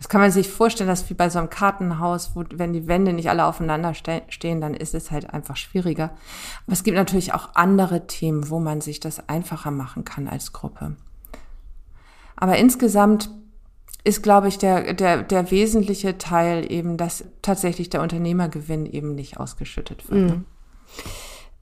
Das 0.00 0.08
kann 0.08 0.22
man 0.22 0.30
sich 0.30 0.48
vorstellen, 0.48 0.88
dass 0.88 1.10
wie 1.10 1.14
bei 1.14 1.28
so 1.28 1.38
einem 1.38 1.50
Kartenhaus, 1.50 2.32
wo 2.34 2.42
wenn 2.54 2.72
die 2.72 2.88
Wände 2.88 3.12
nicht 3.12 3.28
alle 3.28 3.44
aufeinander 3.44 3.92
ste 3.92 4.22
stehen, 4.28 4.62
dann 4.62 4.72
ist 4.72 4.94
es 4.94 5.10
halt 5.10 5.28
einfach 5.28 5.58
schwieriger. 5.58 6.04
Aber 6.64 6.72
es 6.72 6.82
gibt 6.82 6.96
natürlich 6.96 7.34
auch 7.34 7.50
andere 7.54 8.06
Themen, 8.06 8.48
wo 8.48 8.60
man 8.60 8.80
sich 8.80 8.98
das 8.98 9.28
einfacher 9.28 9.70
machen 9.70 10.06
kann 10.06 10.26
als 10.26 10.54
Gruppe. 10.54 10.96
Aber 12.34 12.56
insgesamt 12.56 13.28
ist, 14.04 14.22
glaube 14.22 14.48
ich, 14.48 14.58
der, 14.58 14.94
der, 14.94 15.22
der 15.22 15.50
wesentliche 15.50 16.18
Teil 16.18 16.70
eben, 16.70 16.96
dass 16.96 17.24
tatsächlich 17.42 17.90
der 17.90 18.02
Unternehmergewinn 18.02 18.86
eben 18.86 19.14
nicht 19.14 19.38
ausgeschüttet 19.38 20.10
wird. 20.10 20.30
Mhm. 20.30 20.44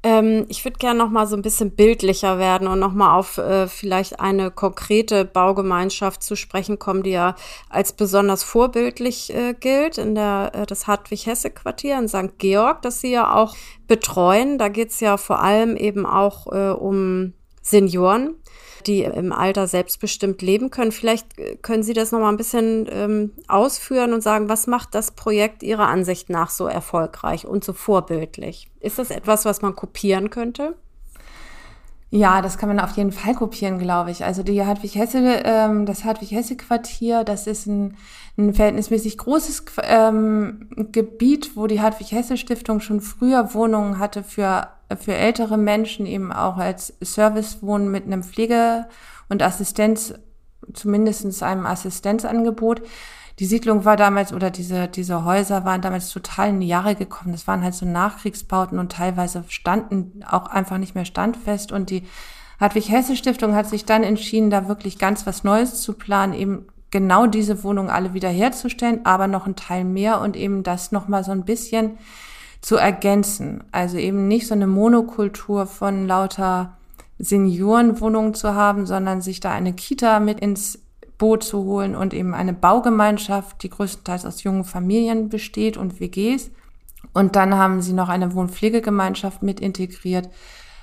Ähm, 0.05 0.46
ich 0.48 0.64
würde 0.64 0.79
gerne 0.79 0.98
noch 0.98 1.11
mal 1.11 1.27
so 1.27 1.35
ein 1.35 1.42
bisschen 1.42 1.72
bildlicher 1.72 2.38
werden 2.38 2.68
und 2.68 2.79
noch 2.79 2.92
mal 2.92 3.16
auf 3.16 3.38
äh, 3.38 3.66
vielleicht 3.66 4.20
eine 4.20 4.53
konkrete 4.53 5.24
Baugemeinschaft 5.24 6.22
zu 6.22 6.37
sprechen 6.37 6.79
kommen, 6.79 7.03
die 7.03 7.11
ja 7.11 7.35
als 7.68 7.92
besonders 7.92 8.44
vorbildlich 8.44 9.35
äh, 9.35 9.55
gilt 9.59 9.98
in 9.98 10.14
der 10.14 10.53
äh, 10.55 10.66
das 10.66 10.87
Hartwig-Hesse-Quartier 10.87 11.98
in 11.98 12.09
St. 12.09 12.38
Georg, 12.38 12.83
das 12.83 13.01
Sie 13.01 13.11
ja 13.11 13.35
auch 13.35 13.57
betreuen. 13.88 14.59
Da 14.59 14.68
geht 14.68 14.90
es 14.90 15.01
ja 15.01 15.16
vor 15.16 15.42
allem 15.42 15.77
eben 15.77 16.07
auch 16.07 16.46
äh, 16.53 16.70
um 16.70 17.33
Senioren 17.61 18.37
die 18.88 19.03
im 19.03 19.33
Alter 19.33 19.66
selbstbestimmt 19.66 20.42
leben 20.42 20.70
können. 20.70 20.92
Vielleicht 20.92 21.38
äh, 21.38 21.57
können 21.57 21.83
Sie 21.83 21.92
das 21.92 22.11
noch 22.11 22.20
mal 22.20 22.31
ein 22.31 22.37
bisschen 22.37 22.87
ähm, 22.90 23.33
ausführen 23.46 24.12
und 24.12 24.22
sagen, 24.22 24.48
was 24.48 24.66
macht 24.66 24.94
das 24.94 25.11
Projekt 25.12 25.62
Ihrer 25.62 25.87
Ansicht 25.87 26.31
nach 26.31 26.51
so 26.51 26.66
erfolgreich 26.66 27.46
und 27.46 27.62
so 27.62 27.72
vorbildlich? 27.72 28.68
Ist 28.81 28.98
das 28.98 29.11
etwas, 29.11 29.44
was 29.44 29.62
man 29.62 29.77
kopieren 29.77 30.31
könnte? 30.31 30.74
Ja, 32.11 32.40
das 32.40 32.57
kann 32.57 32.70
man 32.70 32.81
auf 32.81 32.96
jeden 32.96 33.12
Fall 33.12 33.35
kopieren, 33.35 33.79
glaube 33.79 34.11
ich. 34.11 34.24
Also 34.24 34.42
die 34.42 34.64
Hartwig-Hesse, 34.64 35.42
ähm, 35.44 35.85
das 35.85 36.05
Hartwig-Hesse-Quartier, 36.05 37.22
das 37.22 37.46
ist 37.46 37.66
ein, 37.66 37.98
ein 38.38 38.55
verhältnismäßig 38.55 39.18
großes 39.18 39.66
ähm, 39.83 40.70
Gebiet, 40.90 41.55
wo 41.55 41.66
die 41.66 41.83
Hartwig-Hesse-Stiftung 41.83 42.81
schon 42.81 43.03
früher 43.03 43.53
Wohnungen 43.53 43.98
hatte 43.98 44.22
für 44.22 44.68
für 44.96 45.14
ältere 45.14 45.59
Menschen 45.59 46.07
eben 46.07 46.33
auch 46.33 46.57
als 46.57 46.94
Servicewohnen 47.01 47.90
mit 47.90 48.05
einem 48.05 48.22
Pflege- 48.22 48.87
und 49.29 49.42
Assistenz, 49.42 50.14
zumindestens 50.72 51.42
einem 51.42 51.66
Assistenzangebot. 51.66 52.83
Die 53.38 53.46
Siedlung 53.46 53.85
war 53.85 53.96
damals 53.96 54.33
oder 54.33 54.51
diese, 54.51 54.88
diese 54.88 55.24
Häuser 55.24 55.64
waren 55.64 55.81
damals 55.81 56.11
total 56.11 56.48
in 56.48 56.61
die 56.61 56.66
Jahre 56.66 56.96
gekommen. 56.96 57.33
Das 57.33 57.46
waren 57.46 57.62
halt 57.62 57.74
so 57.74 57.87
Nachkriegsbauten 57.87 58.79
und 58.79 58.92
teilweise 58.92 59.44
standen 59.48 60.24
auch 60.29 60.46
einfach 60.46 60.79
nicht 60.79 60.94
mehr 60.94 61.05
standfest. 61.05 61.70
Und 61.70 61.90
die 61.90 62.03
Hartwig-Hesse-Stiftung 62.59 63.55
hat 63.55 63.68
sich 63.68 63.85
dann 63.85 64.03
entschieden, 64.03 64.51
da 64.51 64.66
wirklich 64.66 64.98
ganz 64.98 65.27
was 65.27 65.44
Neues 65.44 65.81
zu 65.81 65.92
planen, 65.92 66.35
eben 66.35 66.66
genau 66.90 67.27
diese 67.27 67.62
Wohnungen 67.62 67.90
alle 67.90 68.14
wiederherzustellen, 68.14 69.05
aber 69.05 69.29
noch 69.29 69.46
ein 69.46 69.55
Teil 69.55 69.85
mehr 69.85 70.20
und 70.20 70.37
eben 70.37 70.64
das 70.64 70.90
nochmal 70.90 71.22
so 71.22 71.31
ein 71.31 71.44
bisschen 71.44 71.98
zu 72.60 72.76
ergänzen. 72.76 73.64
Also 73.72 73.96
eben 73.96 74.28
nicht 74.28 74.46
so 74.46 74.54
eine 74.54 74.66
Monokultur 74.66 75.66
von 75.66 76.06
lauter 76.06 76.76
Seniorenwohnungen 77.18 78.34
zu 78.34 78.54
haben, 78.54 78.86
sondern 78.86 79.20
sich 79.20 79.40
da 79.40 79.52
eine 79.52 79.72
Kita 79.72 80.20
mit 80.20 80.40
ins 80.40 80.80
Boot 81.18 81.42
zu 81.42 81.64
holen 81.64 81.96
und 81.96 82.14
eben 82.14 82.32
eine 82.32 82.52
Baugemeinschaft, 82.52 83.62
die 83.62 83.70
größtenteils 83.70 84.24
aus 84.24 84.44
jungen 84.44 84.64
Familien 84.64 85.28
besteht 85.28 85.76
und 85.76 86.00
WGs. 86.00 86.50
Und 87.12 87.36
dann 87.36 87.54
haben 87.54 87.82
sie 87.82 87.92
noch 87.92 88.08
eine 88.08 88.34
Wohnpflegegemeinschaft 88.34 89.42
mit 89.42 89.58
integriert, 89.60 90.28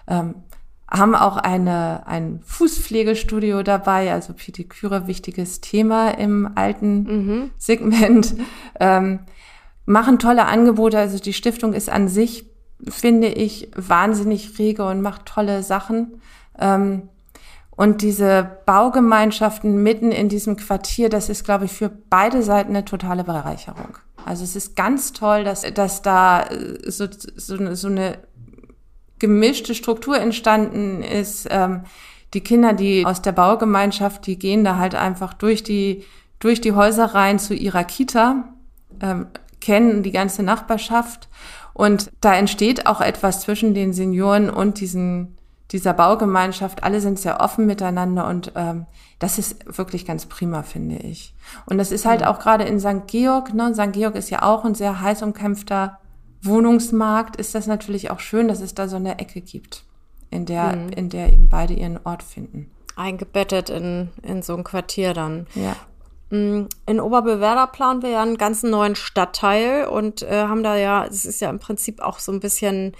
ähm, 0.07 0.35
haben 0.89 1.15
auch 1.15 1.38
eine, 1.38 2.05
ein 2.05 2.41
Fußpflegestudio 2.43 3.63
dabei, 3.63 4.11
also 4.13 4.33
Pediküre, 4.33 5.07
wichtiges 5.07 5.61
Thema 5.61 6.09
im 6.11 6.51
alten 6.55 7.03
mhm. 7.03 7.51
Segment. 7.57 8.35
Ähm, 8.79 9.19
machen 9.86 10.19
tolle 10.19 10.45
Angebote. 10.45 10.98
Also 10.98 11.19
die 11.19 11.34
Stiftung 11.34 11.74
ist 11.74 11.89
an 11.89 12.08
sich, 12.08 12.45
finde 12.89 13.28
ich, 13.28 13.69
wahnsinnig 13.76 14.58
rege 14.60 14.86
und 14.86 15.02
macht 15.02 15.26
tolle 15.26 15.63
Sachen. 15.63 16.21
Ähm, 16.60 17.10
und 17.76 18.02
diese 18.02 18.50
Baugemeinschaften 18.65 19.84
mitten 19.84 20.12
in 20.12 20.30
diesem 20.30 20.56
Quartier, 20.56 21.10
das 21.10 21.30
ist, 21.30 21.43
glaube 21.43 21.65
ich, 21.65 21.74
für 21.74 21.89
beide 21.89 22.41
Seiten 22.41 22.69
eine 22.69 22.86
totale 22.86 23.24
Bereicherung. 23.24 23.98
Also 24.26 24.43
es 24.43 24.56
ist 24.56 24.76
ganz 24.76 25.13
toll, 25.13 25.43
dass, 25.43 25.62
dass 25.74 26.02
da 26.02 26.43
äh, 26.43 26.89
so, 26.89 27.08
so, 27.36 27.76
so 27.76 27.88
eine 27.88 28.17
gemischte 29.19 29.76
Struktur 29.76 30.17
entstanden 30.17 31.04
ist. 31.04 31.48
Ähm, 31.50 31.82
die 32.34 32.41
Kinder, 32.41 32.74
die 32.74 33.06
aus 33.06 33.21
der 33.21 33.32
Baugemeinschaft, 33.32 34.26
die 34.26 34.38
gehen 34.38 34.63
da 34.63 34.78
halt 34.78 34.95
einfach 34.95 35.34
durch 35.34 35.63
die, 35.63 36.04
durch 36.39 36.60
die 36.60 36.74
Häuser 36.74 37.06
rein 37.06 37.39
zu 37.39 37.54
ihrer 37.54 37.84
Kita. 37.84 38.45
Ähm, 39.02 39.28
kennen 39.65 40.04
die 40.04 40.12
ganze 40.12 40.43
Nachbarschaft. 40.43 41.28
Und 41.73 42.12
da 42.21 42.36
entsteht 42.36 42.86
auch 42.86 43.01
etwas 43.01 43.41
zwischen 43.41 43.73
den 43.73 43.93
Senioren 43.93 44.49
und 44.49 44.80
diesen, 44.80 45.38
dieser 45.71 45.93
Baugemeinschaft. 45.93 46.84
Alle 46.84 47.01
sind 47.01 47.19
sehr 47.19 47.41
offen 47.41 47.65
miteinander 47.65 48.28
und 48.28 48.51
ähm, 48.56 48.86
das 49.17 49.39
ist 49.39 49.78
wirklich 49.78 50.06
ganz 50.06 50.28
prima, 50.28 50.62
finde 50.62 50.97
ich. 50.97 51.34
Und 51.65 51.80
das 51.80 51.91
ist 51.91 52.06
halt 52.06 52.23
auch 52.25 52.39
gerade 52.39 52.63
in 52.65 52.80
St. 52.80 53.08
Georg, 53.08 53.54
ne? 53.54 53.73
St. 53.73 53.91
Georg 53.91 54.15
ist 54.15 54.30
ja 54.30 54.43
auch 54.43 54.63
ein 54.65 54.75
sehr 54.75 55.01
heiß 55.01 55.23
umkämpfter 55.23 55.99
Wohnungsmarkt, 56.43 57.38
ist 57.38 57.56
das 57.56 57.65
natürlich 57.65 58.12
auch 58.12 58.19
schön, 58.19 58.47
dass 58.47 58.62
es 58.62 58.75
da 58.75 58.88
so 58.88 58.97
eine 58.97 59.17
Ecke 59.17 59.41
gibt, 59.41 59.84
in 60.30 60.45
der, 60.45 60.75
mhm. 60.75 60.89
in 60.89 61.10
der 61.10 61.34
eben 61.34 61.49
beide 61.49 61.73
ihren 61.73 61.99
Ort 62.04 62.21
finden. 62.21 62.69
Eingebettet 62.95 63.71
in, 63.71 64.10
in 64.21 64.43
so 64.43 64.56
ein 64.56 64.63
Quartier 64.63 65.13
dann. 65.13 65.47
Ja. 65.56 65.75
Mm, 66.36 66.67
in 66.86 67.00
Oberbewerder 67.00 67.67
planen 67.67 68.02
wir 68.02 68.10
ja 68.10 68.21
einen 68.21 68.38
ganz 68.38 68.63
neuen 68.63 68.95
Stadtteil 68.95 69.88
und 69.88 70.21
äh, 70.24 70.43
haben 70.43 70.63
da 70.63 70.76
ja, 70.76 71.06
es 71.06 71.26
ist 71.26 71.41
ja 71.41 71.50
im 71.50 71.60
Prinzip 71.60 72.02
auch 72.02 72.19
so 72.19 72.32
ein 72.32 72.39
bisschen 72.39 72.95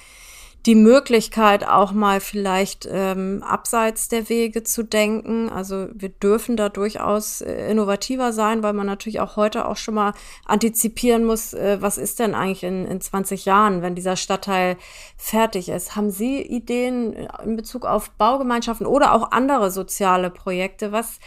die 0.65 0.76
Möglichkeit, 0.76 1.67
auch 1.67 1.91
mal 1.91 2.19
vielleicht 2.19 2.88
ähm, 2.91 3.43
abseits 3.48 4.08
der 4.08 4.30
Wege 4.30 4.63
zu 4.63 4.84
denken. 4.84 5.48
Also 5.48 5.89
wir 5.93 6.10
dürfen 6.10 6.58
da 6.58 6.69
durchaus 6.69 7.41
äh, 7.41 7.69
innovativer 7.69 8.34
sein, 8.34 8.63
weil 8.63 8.74
man 8.74 8.88
natürlich 8.88 9.19
auch 9.19 9.36
heute 9.36 9.67
auch 9.67 9.78
schon 9.78 9.93
mal 9.93 10.13
antizipieren 10.45 11.24
muss, 11.24 11.54
äh, 11.54 11.78
was 11.82 12.00
ist 12.00 12.17
denn 12.17 12.34
eigentlich 12.34 12.63
in, 12.63 12.86
in 12.86 13.00
20 13.00 13.45
Jahren, 13.45 13.84
wenn 13.84 13.93
dieser 13.93 14.15
Stadtteil 14.15 14.78
fertig 15.17 15.69
ist. 15.69 15.95
Haben 15.95 16.10
Sie 16.10 16.41
Ideen 16.41 17.13
in 17.43 17.56
Bezug 17.56 17.86
auf 17.86 18.10
Baugemeinschaften 18.12 18.88
oder 18.88 19.13
auch 19.13 19.32
andere 19.32 19.69
soziale 19.69 20.32
Projekte? 20.32 20.91
Was 20.91 21.19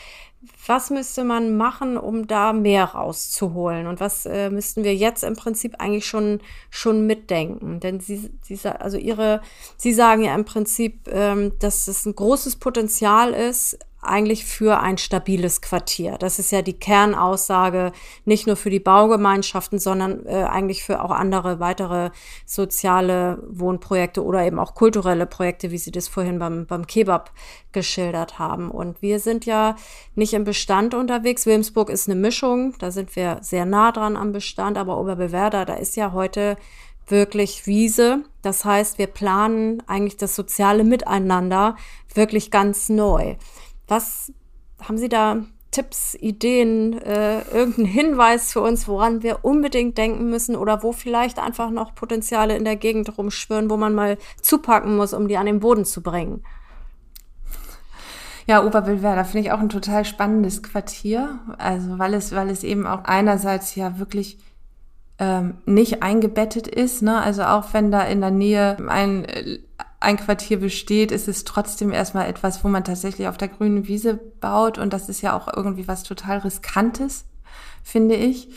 was 0.69 0.91
müsste 0.91 1.25
man 1.25 1.57
machen, 1.57 1.97
um 1.97 2.27
da 2.27 2.53
mehr 2.53 2.85
rauszuholen? 2.85 3.87
Und 3.87 4.01
was 4.01 4.27
äh, 4.27 4.51
müssten 4.51 4.85
wir 4.85 4.95
jetzt 4.95 5.25
im 5.25 5.35
Prinzip 5.35 5.77
eigentlich 5.79 6.07
schon, 6.07 6.41
schon 6.71 7.07
mitdenken? 7.07 7.81
Denn 7.81 8.01
Sie, 8.01 8.31
Sie, 8.43 8.59
also 8.69 8.99
Ihre, 8.99 9.41
Sie 9.77 9.93
sagen 9.93 10.23
ja 10.23 10.35
im 10.35 10.45
Prinzip, 10.45 11.09
ähm, 11.09 11.53
dass 11.59 11.89
es 11.89 12.05
ein 12.05 12.15
großes 12.15 12.57
Potenzial 12.57 13.33
ist, 13.33 13.79
eigentlich 14.09 14.45
für 14.45 14.81
ein 14.81 14.99
stabiles 14.99 15.61
Quartier. 15.61 16.17
Das 16.19 16.39
ist 16.39 16.51
ja 16.53 16.63
die 16.63 16.79
Kernaussage, 16.79 17.93
nicht 18.25 18.47
nur 18.47 18.57
für 18.57 18.71
die 18.71 18.81
Baugemeinschaften, 18.81 19.79
sondern 19.79 20.27
äh, 20.27 20.45
eigentlich 20.45 20.85
für 20.85 21.03
auch 21.03 21.11
andere 21.11 21.61
weitere 21.61 22.11
soziale 22.47 23.43
Wohnprojekte 23.49 24.25
oder 24.25 24.45
eben 24.45 24.59
auch 24.59 24.75
kulturelle 24.75 25.27
Projekte, 25.27 25.71
wie 25.71 25.79
Sie 25.79 25.91
das 25.91 26.09
vorhin 26.09 26.39
beim, 26.39 26.67
beim 26.67 26.87
Kebab 26.87 27.33
geschildert 27.73 28.39
haben. 28.39 28.71
Und 28.71 29.03
wir 29.03 29.21
sind 29.21 29.47
ja 29.47 29.77
nicht 30.15 30.35
im 30.35 30.45
Bestand 30.45 30.95
unterwegs. 30.95 31.47
Wilmsburg 31.47 31.91
ist 31.91 32.09
eine 32.09 32.19
Mischung, 32.19 32.75
da 32.79 32.91
sind 32.91 33.15
wir 33.17 33.39
sehr 33.43 33.67
nah 33.67 33.93
dran 33.93 34.17
am 34.17 34.33
Bestand, 34.33 34.79
aber 34.79 34.99
Oberbewerder, 34.99 35.65
da 35.65 35.75
ist 35.75 35.97
ja 35.97 36.13
heute 36.13 36.57
wirklich 37.11 37.67
Wiese. 37.67 38.25
Das 38.43 38.65
heißt, 38.65 38.99
wir 38.99 39.07
planen 39.07 39.83
eigentlich 39.87 40.17
das 40.17 40.35
soziale 40.35 40.85
Miteinander 40.85 41.77
wirklich 42.15 42.51
ganz 42.51 42.89
neu. 42.89 43.37
Was 43.89 44.33
haben 44.81 44.99
Sie 44.99 45.09
da 45.09 45.43
Tipps, 45.71 46.15
Ideen, 46.15 46.95
äh, 46.99 47.43
irgendeinen 47.51 47.87
Hinweis 47.87 48.53
für 48.53 48.61
uns, 48.61 48.89
woran 48.89 49.23
wir 49.23 49.45
unbedingt 49.45 49.99
denken 49.99 50.31
müssen 50.31 50.57
oder 50.57 50.83
wo 50.83 50.93
vielleicht 50.93 51.39
einfach 51.39 51.71
noch 51.71 51.95
Potenziale 51.95 52.57
in 52.57 52.65
der 52.65 52.77
Gegend 52.77 53.19
rumschwirren, 53.19 53.69
wo 53.69 53.77
man 53.77 53.95
mal 53.95 54.17
zupacken 54.41 54.97
muss, 54.97 55.13
um 55.13 55.29
die 55.29 55.37
an 55.37 55.47
den 55.47 55.61
Boden 55.61 55.85
zu 55.85 56.03
bringen? 56.03 56.43
Ja, 58.47 58.65
Oberwildwerder 58.65 59.27
finde 59.27 59.47
ich 59.47 59.53
auch 59.53 59.61
ein 59.61 59.69
total 59.69 60.07
spannendes 60.07 60.63
Quartier. 60.63 61.39
Also 61.59 61.99
weil 61.99 62.15
es, 62.15 62.35
weil 62.35 62.49
es 62.49 62.65
eben 62.65 62.87
auch 62.87 63.05
einerseits 63.05 63.75
ja 63.75 63.99
wirklich 63.99 64.39
ähm, 65.19 65.59
nicht 65.67 66.03
eingebettet 66.03 66.67
ist. 66.67 67.03
Ne? 67.03 67.21
Also 67.21 67.43
auch 67.45 67.73
wenn 67.73 67.91
da 67.91 68.03
in 68.03 68.21
der 68.21 68.31
Nähe 68.31 68.77
ein 68.89 69.27
ein 70.01 70.17
Quartier 70.17 70.61
besteht, 70.61 71.11
ist 71.11 71.29
es 71.29 71.45
trotzdem 71.45 71.93
erstmal 71.93 72.29
etwas, 72.29 72.63
wo 72.63 72.69
man 72.69 72.85
tatsächlich 72.85 73.27
auf 73.27 73.37
der 73.37 73.49
grünen 73.49 73.89
Wiese 73.89 74.15
baut. 74.15 74.79
Und 74.79 74.93
das 74.93 75.09
ist 75.09 75.23
ja 75.23 75.37
auch 75.37 75.49
irgendwie 75.55 75.89
was 75.89 76.05
total 76.05 76.39
Riskantes, 76.39 77.25
finde 77.83 78.15
ich. 78.15 78.49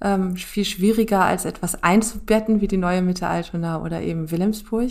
Ähm, 0.00 0.36
viel 0.36 0.64
schwieriger 0.64 1.24
als 1.24 1.44
etwas 1.44 1.82
einzubetten, 1.82 2.60
wie 2.60 2.68
die 2.68 2.76
neue 2.76 3.02
Mitte 3.02 3.26
Altona 3.26 3.82
oder 3.82 4.00
eben 4.00 4.30
Wilhelmsburg. 4.30 4.90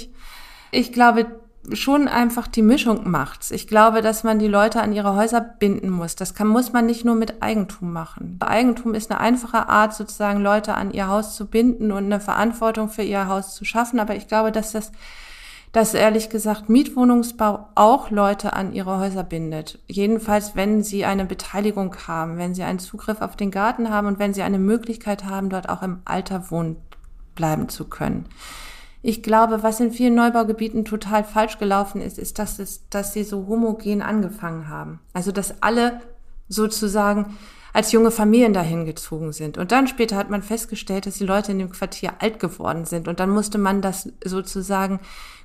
Ich 0.71 0.91
glaube, 0.91 1.27
schon 1.73 2.07
einfach 2.07 2.47
die 2.47 2.61
Mischung 2.61 3.09
macht's. 3.09 3.51
Ich 3.51 3.67
glaube, 3.67 4.01
dass 4.01 4.23
man 4.23 4.39
die 4.39 4.47
Leute 4.47 4.81
an 4.81 4.93
ihre 4.93 5.15
Häuser 5.15 5.41
binden 5.41 5.89
muss. 5.89 6.15
Das 6.15 6.33
kann, 6.33 6.47
muss 6.47 6.73
man 6.73 6.85
nicht 6.85 7.05
nur 7.05 7.15
mit 7.15 7.41
Eigentum 7.41 7.91
machen. 7.91 8.37
Eigentum 8.39 8.93
ist 8.93 9.11
eine 9.11 9.19
einfache 9.19 9.69
Art, 9.69 9.93
sozusagen 9.93 10.41
Leute 10.41 10.73
an 10.73 10.91
ihr 10.91 11.07
Haus 11.07 11.35
zu 11.35 11.47
binden 11.47 11.91
und 11.91 12.05
eine 12.05 12.19
Verantwortung 12.19 12.89
für 12.89 13.03
ihr 13.03 13.27
Haus 13.27 13.55
zu 13.55 13.65
schaffen. 13.65 13.99
Aber 13.99 14.15
ich 14.15 14.27
glaube, 14.27 14.51
dass 14.51 14.71
das 14.71 14.91
dass 15.73 15.93
ehrlich 15.93 16.29
gesagt 16.29 16.69
Mietwohnungsbau 16.69 17.67
auch 17.75 18.09
Leute 18.09 18.53
an 18.53 18.73
ihre 18.73 18.97
Häuser 18.99 19.23
bindet. 19.23 19.79
Jedenfalls, 19.87 20.55
wenn 20.55 20.81
sie 20.81 21.05
eine 21.05 21.25
Beteiligung 21.25 21.95
haben, 22.07 22.37
wenn 22.37 22.55
sie 22.55 22.63
einen 22.63 22.79
Zugriff 22.79 23.21
auf 23.21 23.35
den 23.35 23.51
Garten 23.51 23.89
haben 23.89 24.07
und 24.07 24.17
wenn 24.17 24.33
sie 24.33 24.41
eine 24.41 24.59
Möglichkeit 24.59 25.25
haben, 25.25 25.49
dort 25.49 25.69
auch 25.69 25.83
im 25.83 25.99
Alter 26.05 26.49
wohnen 26.49 26.77
bleiben 27.35 27.69
zu 27.69 27.85
können. 27.85 28.25
Ich 29.07 29.23
glaube, 29.23 29.63
was 29.63 29.79
in 29.79 29.93
vielen 29.93 30.15
Neubaugebieten 30.15 30.83
total 30.83 31.23
falsch 31.23 31.59
gelaufen 31.59 32.01
ist, 32.01 32.19
ist, 32.19 32.39
dass, 32.39 32.59
es, 32.59 32.89
dass 32.89 33.13
sie 33.13 33.23
so 33.23 33.47
homogen 33.47 34.01
angefangen 34.01 34.67
haben. 34.67 34.99
Also, 35.13 35.31
dass 35.31 35.63
alle 35.63 36.01
sozusagen 36.49 37.37
als 37.71 37.93
junge 37.93 38.11
Familien 38.11 38.51
dahin 38.51 38.83
gezogen 38.83 39.31
sind. 39.31 39.57
Und 39.57 39.71
dann 39.71 39.87
später 39.87 40.17
hat 40.17 40.29
man 40.29 40.43
festgestellt, 40.43 41.05
dass 41.05 41.19
die 41.19 41.25
Leute 41.25 41.53
in 41.53 41.59
dem 41.59 41.69
Quartier 41.69 42.15
alt 42.19 42.41
geworden 42.41 42.83
sind. 42.83 43.07
Und 43.07 43.21
dann 43.21 43.29
musste 43.29 43.57
man 43.57 43.81
das 43.81 44.11
sozusagen 44.25 44.99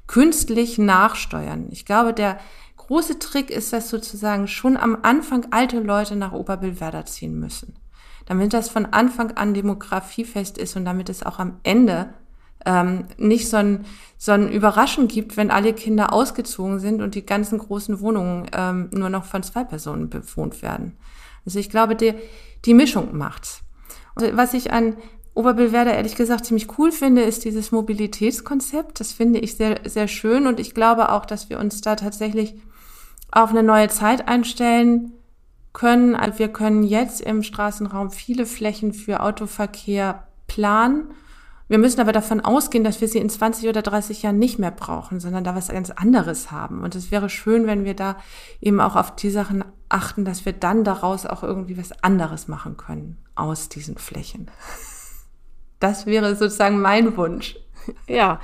künstlich 0.09 0.79
nachsteuern. 0.79 1.69
Ich 1.71 1.85
glaube, 1.85 2.13
der 2.13 2.41
große 2.79 3.21
Trick 3.21 3.49
ist, 3.49 3.73
dass 3.73 3.91
sozusagen 3.91 4.49
schon 4.49 4.77
am 4.77 4.99
Anfang 5.03 5.47
alte 5.53 5.79
Leute 5.79 6.17
nach 6.17 6.33
Oberbillwerder 6.33 7.07
ziehen 7.07 7.39
müssen. 7.39 7.77
Damit 8.27 8.55
das 8.55 8.69
von 8.69 8.87
Anfang 8.87 9.37
an 9.37 9.55
demografiefest 9.55 10.59
ist 10.59 10.75
und 10.75 10.85
damit 10.85 11.09
es 11.09 11.23
auch 11.23 11.39
am 11.39 11.61
Ende 11.63 12.13
ähm, 12.67 13.05
nicht 13.19 13.49
so 13.49 13.57
ein, 13.57 13.85
so 14.19 14.33
ein 14.33 14.51
Überraschen 14.51 15.09
gibt, 15.09 15.37
wenn 15.37 15.51
alle 15.51 15.73
Kinder 15.73 16.13
ausgezogen 16.13 16.79
sind 16.79 17.03
und 17.03 17.15
die 17.15 17.27
ganzen 17.27 17.59
großen 17.59 18.01
Wohnungen 18.01 18.49
ähm, 18.53 18.89
nur 18.93 19.09
noch 19.09 19.25
von 19.25 19.43
zwei 19.43 19.65
Personen 19.65 20.09
bewohnt 20.11 20.63
werden. 20.63 20.97
Also 21.45 21.59
ich 21.59 21.71
glaube, 21.71 21.97
die, 21.97 22.15
die 22.65 22.75
Mischung 22.75 23.17
macht's. 23.17 23.63
Und 24.15 24.37
was 24.37 24.55
ich 24.55 24.73
an 24.73 24.97
Oberbillwerder 25.35 25.95
ehrlich 25.95 26.15
gesagt 26.15 26.45
ziemlich 26.45 26.79
cool 26.79 26.93
finde, 26.93 27.23
ist 27.23 27.45
dieses 27.45 27.73
Mobilitätskonzept. 27.73 29.01
Das 29.01 29.13
finde 29.13 29.41
ich 29.41 29.57
sehr, 29.57 29.81
sehr 29.87 30.07
schön 30.07 30.47
und 30.47 30.61
ich 30.61 30.75
glaube 30.75 31.11
auch, 31.11 31.25
dass 31.25 31.49
wir 31.49 31.59
uns 31.59 31.81
da 31.81 31.97
tatsächlich 31.97 32.55
auf 33.31 33.51
eine 33.51 33.63
neue 33.63 33.89
Zeit 33.89 34.29
einstellen 34.29 35.13
können. 35.73 36.15
Also 36.15 36.39
wir 36.39 36.49
können 36.49 36.83
jetzt 36.83 37.23
im 37.23 37.43
Straßenraum 37.43 38.11
viele 38.11 38.45
Flächen 38.45 38.93
für 38.93 39.21
Autoverkehr 39.21 40.27
planen 40.47 41.07
wir 41.73 41.79
müssen 41.79 42.03
aber 42.03 42.13
davon 42.13 42.43
ausgehen, 42.43 42.85
dass 42.85 43.01
wir 43.01 43.09
sie 43.09 43.19
in 43.19 43.31
20 43.31 43.67
oder 43.67 43.81
30 43.81 44.23
Jahren 44.23 44.39
nicht 44.39 44.59
mehr 44.59 44.71
brauchen, 44.71 45.21
sondern 45.21 45.43
da 45.43 45.55
was 45.55 45.69
ganz 45.69 45.89
anderes 45.89 46.51
haben. 46.51 46.83
Und 46.83 46.95
es 46.95 47.11
wäre 47.11 47.31
schön, 47.31 47.67
wenn 47.67 47.87
wir 47.87 47.95
da 47.95 48.19
eben 48.61 48.79
auch 48.79 48.95
auf 48.95 49.17
die 49.17 49.31
Sachen 49.31 49.65
achten, 49.89 50.27
dass 50.27 50.45
wir 50.45 50.53
dann 50.53 50.85
daraus 50.85 51.25
auch 51.25 51.43
irgendwie 51.43 51.79
was 51.79 51.93
anderes 52.03 52.47
machen 52.47 52.77
können 52.77 53.17
aus 53.37 53.71
diesen 53.71 53.97
Flächen. 53.97 54.51
Das 55.81 56.05
wäre 56.05 56.37
sozusagen 56.37 56.79
mein 56.79 57.17
Wunsch. 57.17 57.57
Ja, 58.07 58.39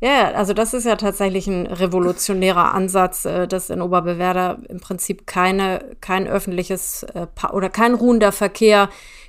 ja, 0.00 0.30
also 0.30 0.54
das 0.54 0.72
ist 0.72 0.86
ja 0.86 0.94
tatsächlich 0.94 1.48
ein 1.48 1.66
revolutionärer 1.66 2.72
Ansatz, 2.72 3.24
äh, 3.24 3.48
dass 3.48 3.70
in 3.70 3.82
Oberbewerder 3.82 4.60
im 4.68 4.78
Prinzip 4.78 5.26
keine, 5.26 5.96
kein 6.00 6.28
öffentliches 6.28 7.02
äh, 7.02 7.26
oder 7.52 7.68
kein 7.68 7.94
ruhender 7.94 8.30
Verkehr 8.30 8.88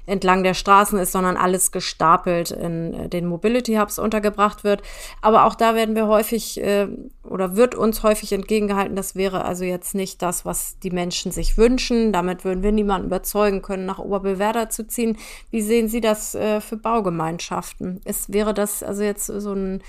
entlang 0.10 0.44
der 0.44 0.54
Straßen 0.54 1.00
ist, 1.00 1.12
sondern 1.12 1.38
alles 1.38 1.72
gestapelt 1.72 2.52
in 2.52 2.94
äh, 2.94 3.10
den 3.10 3.26
Mobility 3.26 3.76
Hubs 3.76 4.00
untergebracht 4.00 4.64
wird. 4.64 4.82
Aber 5.22 5.46
auch 5.46 5.56
da 5.56 5.76
werden 5.76 5.96
wir 5.96 6.08
häufig 6.08 6.62
äh, 6.62 6.88
oder 7.24 7.56
wird 7.56 7.76
uns 7.76 8.04
häufig 8.04 8.34
entgegengehalten, 8.34 8.96
das 8.96 9.16
wäre 9.16 9.46
also 9.46 9.64
jetzt 9.64 9.96
nicht 9.96 10.22
das, 10.22 10.46
was 10.46 10.80
die 10.80 10.92
Menschen 10.92 11.32
sich 11.32 11.58
wünschen. 11.58 12.12
Damit 12.12 12.44
würden 12.44 12.64
wir 12.64 12.72
niemanden 12.72 13.08
überzeugen 13.08 13.62
können, 13.62 13.86
nach 13.86 14.00
Oberbewerder 14.00 14.70
zu 14.70 14.88
ziehen. 14.88 15.18
Wie 15.52 15.62
sehen 15.62 15.88
Sie 15.88 16.02
das 16.02 16.36
äh, 16.36 16.60
für 16.60 16.78
Baugemeinschaften? 16.78 18.02
Ist, 18.06 18.34
wäre 18.34 18.54
das 18.54 18.84
also 18.84 19.04
jetzt 19.04 19.28
so 19.28 19.54
ein 19.54 19.84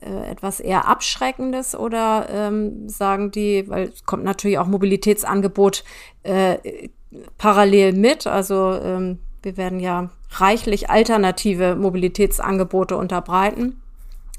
äh, 0.00 0.30
etwas 0.30 0.60
eher 0.60 0.88
Abschreckendes 0.88 1.74
oder 1.74 2.26
ähm, 2.28 2.88
sagen 2.88 3.30
die, 3.30 3.68
weil 3.68 3.88
es 3.88 4.04
kommt 4.04 4.24
natürlich 4.24 4.58
auch 4.58 4.66
Mobilitätsangebot 4.66 5.84
äh, 6.24 6.88
parallel 7.38 7.92
mit, 7.92 8.26
also 8.26 8.72
ähm, 8.72 9.18
wir 9.42 9.56
werden 9.56 9.80
ja 9.80 10.10
reichlich 10.30 10.90
alternative 10.90 11.76
Mobilitätsangebote 11.76 12.96
unterbreiten. 12.96 13.80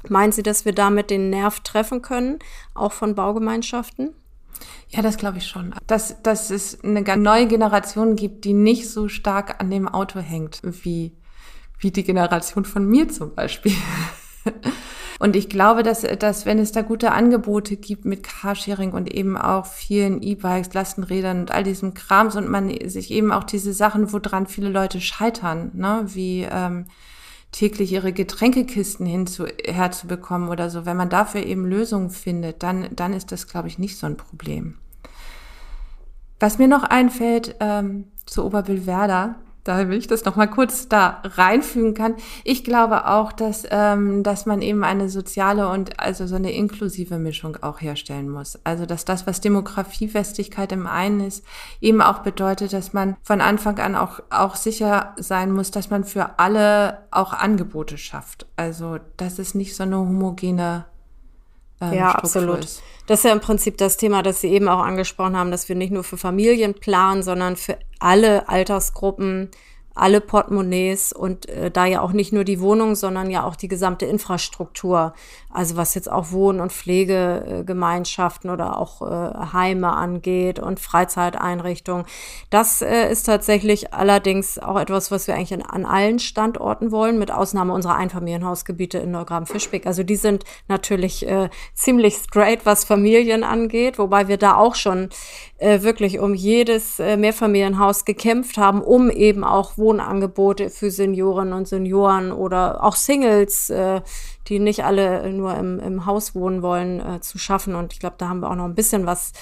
Meinen 0.08 0.32
Sie, 0.32 0.42
dass 0.42 0.64
wir 0.64 0.72
damit 0.72 1.10
den 1.10 1.30
Nerv 1.30 1.60
treffen 1.60 2.02
können, 2.02 2.38
auch 2.74 2.92
von 2.92 3.14
Baugemeinschaften? 3.14 4.14
Ja, 4.88 5.02
das 5.02 5.16
glaube 5.16 5.38
ich 5.38 5.46
schon. 5.46 5.74
Dass, 5.86 6.22
dass 6.22 6.50
es 6.50 6.82
eine 6.84 7.02
neue 7.16 7.46
Generation 7.46 8.16
gibt, 8.16 8.44
die 8.44 8.52
nicht 8.52 8.88
so 8.88 9.08
stark 9.08 9.60
an 9.60 9.70
dem 9.70 9.88
Auto 9.88 10.20
hängt, 10.20 10.60
wie, 10.62 11.12
wie 11.78 11.90
die 11.90 12.04
Generation 12.04 12.64
von 12.64 12.86
mir 12.86 13.08
zum 13.08 13.34
Beispiel. 13.34 13.72
Und 15.20 15.36
ich 15.36 15.48
glaube, 15.48 15.82
dass, 15.82 16.02
dass 16.02 16.44
wenn 16.44 16.58
es 16.58 16.72
da 16.72 16.82
gute 16.82 17.12
Angebote 17.12 17.76
gibt 17.76 18.04
mit 18.04 18.24
Carsharing 18.24 18.92
und 18.92 19.12
eben 19.12 19.36
auch 19.36 19.64
vielen 19.64 20.20
E-Bikes, 20.22 20.74
Lastenrädern 20.74 21.40
und 21.40 21.50
all 21.50 21.62
diesem 21.62 21.94
Krams 21.94 22.36
und 22.36 22.48
man 22.50 22.68
sich 22.88 23.10
eben 23.10 23.32
auch 23.32 23.44
diese 23.44 23.72
Sachen, 23.72 24.12
woran 24.12 24.46
viele 24.46 24.68
Leute 24.68 25.00
scheitern, 25.00 25.70
ne, 25.74 26.02
wie 26.08 26.46
ähm, 26.50 26.86
täglich 27.52 27.92
ihre 27.92 28.12
Getränkekisten 28.12 29.06
hinzu, 29.06 29.46
herzubekommen 29.64 30.48
oder 30.48 30.68
so, 30.68 30.84
wenn 30.84 30.96
man 30.96 31.08
dafür 31.08 31.46
eben 31.46 31.64
Lösungen 31.64 32.10
findet, 32.10 32.62
dann, 32.64 32.88
dann 32.94 33.12
ist 33.12 33.30
das, 33.30 33.46
glaube 33.46 33.68
ich, 33.68 33.78
nicht 33.78 33.96
so 33.96 34.06
ein 34.06 34.16
Problem. 34.16 34.78
Was 36.40 36.58
mir 36.58 36.68
noch 36.68 36.82
einfällt 36.82 37.54
ähm, 37.60 38.08
zu 38.26 38.44
Oberbillwerder, 38.44 39.36
da 39.64 39.88
will 39.88 39.98
ich 39.98 40.06
das 40.06 40.24
noch 40.24 40.36
mal 40.36 40.46
kurz 40.46 40.88
da 40.88 41.22
reinfügen 41.24 41.94
kann. 41.94 42.14
Ich 42.44 42.64
glaube 42.64 43.08
auch, 43.08 43.32
dass, 43.32 43.66
ähm, 43.70 44.22
dass 44.22 44.46
man 44.46 44.62
eben 44.62 44.84
eine 44.84 45.08
soziale 45.08 45.68
und 45.68 45.98
also 45.98 46.26
so 46.26 46.36
eine 46.36 46.52
inklusive 46.52 47.18
Mischung 47.18 47.56
auch 47.62 47.80
herstellen 47.80 48.28
muss. 48.28 48.58
Also 48.64 48.84
dass 48.86 49.04
das, 49.04 49.26
was 49.26 49.40
Demografiefestigkeit 49.40 50.70
im 50.72 50.86
einen 50.86 51.20
ist, 51.20 51.44
eben 51.80 52.02
auch 52.02 52.18
bedeutet, 52.20 52.74
dass 52.74 52.92
man 52.92 53.16
von 53.22 53.40
Anfang 53.40 53.78
an 53.78 53.96
auch, 53.96 54.20
auch 54.30 54.54
sicher 54.54 55.14
sein 55.16 55.50
muss, 55.50 55.70
dass 55.70 55.90
man 55.90 56.04
für 56.04 56.38
alle 56.38 56.98
auch 57.10 57.32
Angebote 57.32 57.96
schafft. 57.96 58.46
Also 58.56 58.98
dass 59.16 59.38
es 59.38 59.54
nicht 59.54 59.74
so 59.74 59.82
eine 59.82 59.96
homogene 59.96 60.84
ähm, 61.80 61.92
ja, 61.92 62.12
absolut. 62.12 62.60
Ist. 62.60 62.82
Das 63.06 63.20
ist 63.20 63.24
ja 63.24 63.32
im 63.32 63.40
Prinzip 63.40 63.76
das 63.76 63.96
Thema, 63.96 64.22
das 64.22 64.40
Sie 64.40 64.48
eben 64.48 64.68
auch 64.68 64.78
angesprochen 64.78 65.36
haben, 65.36 65.50
dass 65.50 65.68
wir 65.68 65.76
nicht 65.76 65.92
nur 65.92 66.04
für 66.04 66.16
Familien 66.16 66.74
planen, 66.74 67.22
sondern 67.22 67.56
für 67.56 67.78
alle 67.98 68.48
Altersgruppen, 68.48 69.50
alle 69.94 70.20
Portemonnaies 70.20 71.12
und 71.12 71.48
äh, 71.48 71.70
da 71.70 71.86
ja 71.86 72.00
auch 72.00 72.12
nicht 72.12 72.32
nur 72.32 72.44
die 72.44 72.60
Wohnung, 72.60 72.96
sondern 72.96 73.30
ja 73.30 73.44
auch 73.44 73.54
die 73.54 73.68
gesamte 73.68 74.06
Infrastruktur, 74.06 75.14
also 75.50 75.76
was 75.76 75.94
jetzt 75.94 76.10
auch 76.10 76.32
Wohn- 76.32 76.60
und 76.60 76.72
Pflegegemeinschaften 76.72 78.50
oder 78.50 78.78
auch 78.78 79.02
äh, 79.02 79.52
Heime 79.52 79.92
angeht 79.92 80.58
und 80.58 80.80
Freizeiteinrichtungen. 80.80 82.06
Das 82.50 82.82
äh, 82.82 83.10
ist 83.10 83.24
tatsächlich 83.24 83.94
allerdings 83.94 84.58
auch 84.58 84.78
etwas, 84.78 85.12
was 85.12 85.28
wir 85.28 85.36
eigentlich 85.36 85.52
in, 85.52 85.62
an 85.62 85.84
allen 85.84 86.18
Standorten 86.18 86.90
wollen, 86.90 87.18
mit 87.18 87.30
Ausnahme 87.30 87.72
unserer 87.72 87.94
Einfamilienhausgebiete 87.94 88.98
in 88.98 89.12
Neugraben-Fischbeck. 89.12 89.86
Also 89.86 90.02
die 90.02 90.16
sind 90.16 90.44
natürlich 90.66 91.26
äh, 91.28 91.50
ziemlich 91.72 92.16
straight, 92.16 92.66
was 92.66 92.84
Familien 92.84 93.44
angeht, 93.44 93.98
wobei 93.98 94.26
wir 94.26 94.38
da 94.38 94.56
auch 94.56 94.74
schon 94.74 95.10
äh, 95.58 95.82
wirklich 95.82 96.18
um 96.18 96.34
jedes 96.34 96.98
äh, 96.98 97.16
Mehrfamilienhaus 97.16 98.04
gekämpft 98.04 98.58
haben, 98.58 98.82
um 98.82 99.08
eben 99.08 99.44
auch 99.44 99.78
Wohnangebote 99.84 100.70
für 100.70 100.90
Senioren 100.90 101.52
und 101.52 101.68
Senioren 101.68 102.32
oder 102.32 102.82
auch 102.82 102.96
Singles, 102.96 103.68
äh, 103.68 104.00
die 104.48 104.58
nicht 104.58 104.84
alle 104.84 105.30
nur 105.30 105.54
im, 105.54 105.78
im 105.78 106.06
Haus 106.06 106.34
wohnen 106.34 106.62
wollen, 106.62 107.00
äh, 107.00 107.20
zu 107.20 107.38
schaffen. 107.38 107.74
Und 107.74 107.92
ich 107.92 108.00
glaube, 108.00 108.16
da 108.18 108.28
haben 108.28 108.40
wir 108.40 108.50
auch 108.50 108.54
noch 108.56 108.64
ein 108.64 108.74
bisschen 108.74 109.04
was, 109.04 109.32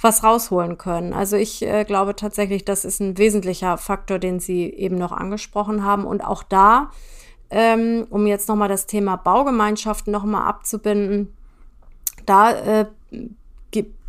was 0.00 0.22
rausholen 0.22 0.76
können. 0.76 1.14
Also 1.14 1.36
ich 1.36 1.62
äh, 1.62 1.84
glaube 1.84 2.14
tatsächlich, 2.14 2.64
das 2.64 2.84
ist 2.84 3.00
ein 3.00 3.16
wesentlicher 3.16 3.78
Faktor, 3.78 4.18
den 4.18 4.38
Sie 4.38 4.68
eben 4.70 4.96
noch 4.96 5.12
angesprochen 5.12 5.82
haben. 5.82 6.04
Und 6.04 6.22
auch 6.22 6.42
da, 6.42 6.90
ähm, 7.48 8.06
um 8.10 8.26
jetzt 8.26 8.48
nochmal 8.48 8.68
das 8.68 8.86
Thema 8.86 9.16
Baugemeinschaften 9.16 10.12
nochmal 10.12 10.46
abzubinden, 10.46 11.32
da 12.26 12.52
äh, 12.52 12.86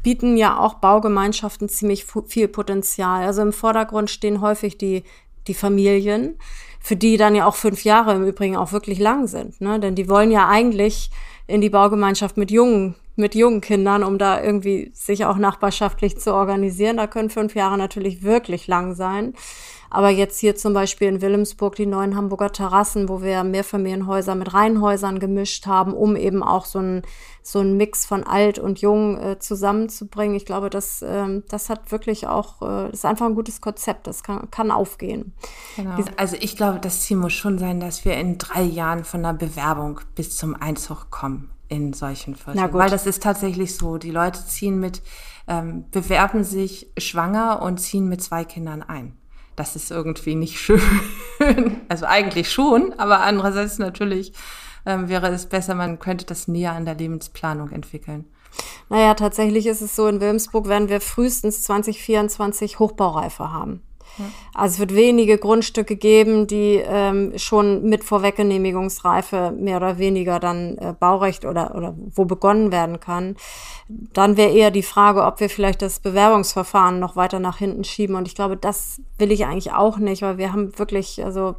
bieten 0.08 0.38
ja 0.38 0.58
auch 0.58 0.76
Baugemeinschaften 0.76 1.68
ziemlich 1.68 2.06
viel 2.28 2.48
Potenzial. 2.48 3.26
Also 3.26 3.42
im 3.42 3.52
Vordergrund 3.52 4.10
stehen 4.10 4.40
häufig 4.40 4.78
die, 4.78 5.04
die 5.48 5.54
Familien, 5.54 6.38
für 6.80 6.96
die 6.96 7.18
dann 7.18 7.36
ja 7.36 7.46
auch 7.46 7.56
fünf 7.56 7.84
Jahre 7.84 8.14
im 8.16 8.26
Übrigen 8.26 8.56
auch 8.56 8.72
wirklich 8.72 9.00
lang 9.00 9.28
sind. 9.28 9.60
Ne? 9.62 9.80
Denn 9.80 9.96
die 9.96 10.10
wollen 10.10 10.32
ja 10.32 10.48
eigentlich 10.48 11.10
in 11.48 11.62
die 11.62 11.70
Baugemeinschaft 11.70 12.38
mit 12.38 12.52
jungen, 12.52 12.96
mit 13.16 13.36
jungen 13.36 13.62
Kindern, 13.62 14.04
um 14.04 14.18
da 14.18 14.42
irgendwie 14.42 14.92
sich 14.94 15.26
auch 15.26 15.38
nachbarschaftlich 15.38 16.18
zu 16.18 16.34
organisieren. 16.34 16.98
Da 16.98 17.08
können 17.08 17.30
fünf 17.30 17.56
Jahre 17.56 17.78
natürlich 17.78 18.24
wirklich 18.24 18.68
lang 18.68 18.94
sein. 18.96 19.34
Aber 19.90 20.10
jetzt 20.10 20.40
hier 20.40 20.56
zum 20.56 20.74
Beispiel 20.74 21.08
in 21.08 21.22
Wilhelmsburg 21.22 21.76
die 21.76 21.86
neuen 21.86 22.16
Hamburger 22.16 22.52
Terrassen, 22.52 23.10
wo 23.10 23.22
wir 23.22 23.44
Mehrfamilienhäuser 23.44 24.36
mit 24.36 24.54
Reihenhäusern 24.54 25.20
gemischt 25.20 25.66
haben, 25.66 25.94
um 25.94 26.16
eben 26.16 26.44
auch 26.44 26.66
so 26.66 26.80
ein 26.80 27.02
so 27.48 27.60
ein 27.60 27.78
Mix 27.78 28.06
von 28.06 28.26
alt 28.26 28.60
und 28.60 28.82
jung 28.82 29.18
äh, 29.18 29.40
zusammenzubringen. 29.40 30.36
Ich 30.36 30.46
glaube, 30.46 30.70
das, 30.70 31.02
ähm, 31.02 31.44
das 31.48 31.70
hat 31.70 31.92
wirklich 31.92 32.28
auch, 32.28 32.62
äh, 32.62 32.88
das 32.88 33.00
ist 33.00 33.06
einfach 33.06 33.26
ein 33.26 33.36
gutes 33.36 33.62
Konzept. 33.62 34.06
Das 34.06 34.22
kann, 34.22 34.52
kann 34.52 34.70
aufgehen. 34.70 35.34
Genau. 35.78 35.96
Also 36.18 36.36
ich 36.40 36.58
glaube, 36.58 36.80
das 36.80 37.02
Ziel 37.02 37.16
muss 37.16 37.34
schon 37.34 37.58
sein, 37.58 37.80
dass 37.80 38.04
wir 38.04 38.16
in 38.16 38.38
drei 38.38 38.64
Jahren 38.64 39.06
von 39.06 39.24
der 39.24 39.34
Bewerbung 39.34 40.02
bis 40.16 40.36
zum 40.36 40.56
Einzug 40.56 41.10
kommen 41.10 41.50
in 41.70 41.94
solchen 41.94 42.36
Vierteln. 42.36 42.74
Weil 42.74 42.90
das 42.90 43.08
ist 43.08 43.24
tatsächlich 43.24 43.76
so. 43.76 43.98
Die 43.98 44.12
Leute 44.12 44.46
ziehen 44.46 44.80
mit, 44.80 45.02
ähm, 45.48 45.86
bewerben 45.92 46.44
sich 46.44 46.92
schwanger 46.98 47.62
und 47.62 47.80
ziehen 47.80 48.10
mit 48.10 48.22
zwei 48.22 48.44
Kindern 48.44 48.84
ein 48.84 49.18
das 49.58 49.76
ist 49.76 49.92
irgendwie 49.92 50.36
nicht 50.36 50.60
schön. 50.60 50.82
Also 51.90 52.06
eigentlich 52.06 52.52
schon, 52.52 52.94
aber 52.94 53.22
andererseits 53.22 53.78
natürlich 53.78 54.34
ähm, 54.86 55.08
wäre 55.08 55.28
es 55.28 55.46
besser, 55.46 55.76
man 55.76 56.00
könnte 56.00 56.26
das 56.26 56.48
näher 56.48 56.74
an 56.74 56.86
der 56.86 56.96
Lebensplanung 56.96 57.72
entwickeln. 57.72 58.26
Naja, 58.90 59.14
tatsächlich 59.14 59.68
ist 59.68 59.82
es 59.82 59.96
so, 59.96 60.08
in 60.08 60.20
Wilmsburg 60.20 60.68
werden 60.68 60.90
wir 60.90 61.00
frühestens 61.00 61.64
2024 61.64 62.80
Hochbaureife 62.80 63.52
haben. 63.52 63.82
Also 64.54 64.74
es 64.74 64.80
wird 64.80 64.96
wenige 64.96 65.38
Grundstücke 65.38 65.96
geben, 65.96 66.48
die 66.48 66.82
ähm, 66.84 67.34
schon 67.38 67.84
mit 67.84 68.04
Vorweggenehmigungsreife 68.04 69.52
mehr 69.52 69.78
oder 69.78 69.98
weniger 69.98 70.40
dann 70.40 70.78
äh, 70.78 70.94
Baurecht 71.00 71.46
oder, 71.46 71.76
oder 71.76 71.96
wo 72.16 72.26
begonnen 72.26 72.72
werden 72.72 73.00
kann. 73.00 73.36
Dann 73.88 74.36
wäre 74.36 74.52
eher 74.52 74.72
die 74.72 74.84
Frage, 74.84 75.24
ob 75.24 75.40
wir 75.40 75.50
vielleicht 75.50 75.82
das 75.82 76.00
Bewerbungsverfahren 76.00 77.00
noch 77.00 77.16
weiter 77.16 77.40
nach 77.40 77.58
hinten 77.58 77.84
schieben. 77.84 78.16
Und 78.16 78.28
ich 78.28 78.36
glaube, 78.36 78.58
das 78.58 79.02
will 79.18 79.32
ich 79.32 79.46
eigentlich 79.46 79.72
auch 79.72 79.98
nicht, 79.98 80.22
weil 80.22 80.38
wir 80.38 80.52
haben 80.52 80.78
wirklich, 80.78 81.24
also 81.24 81.56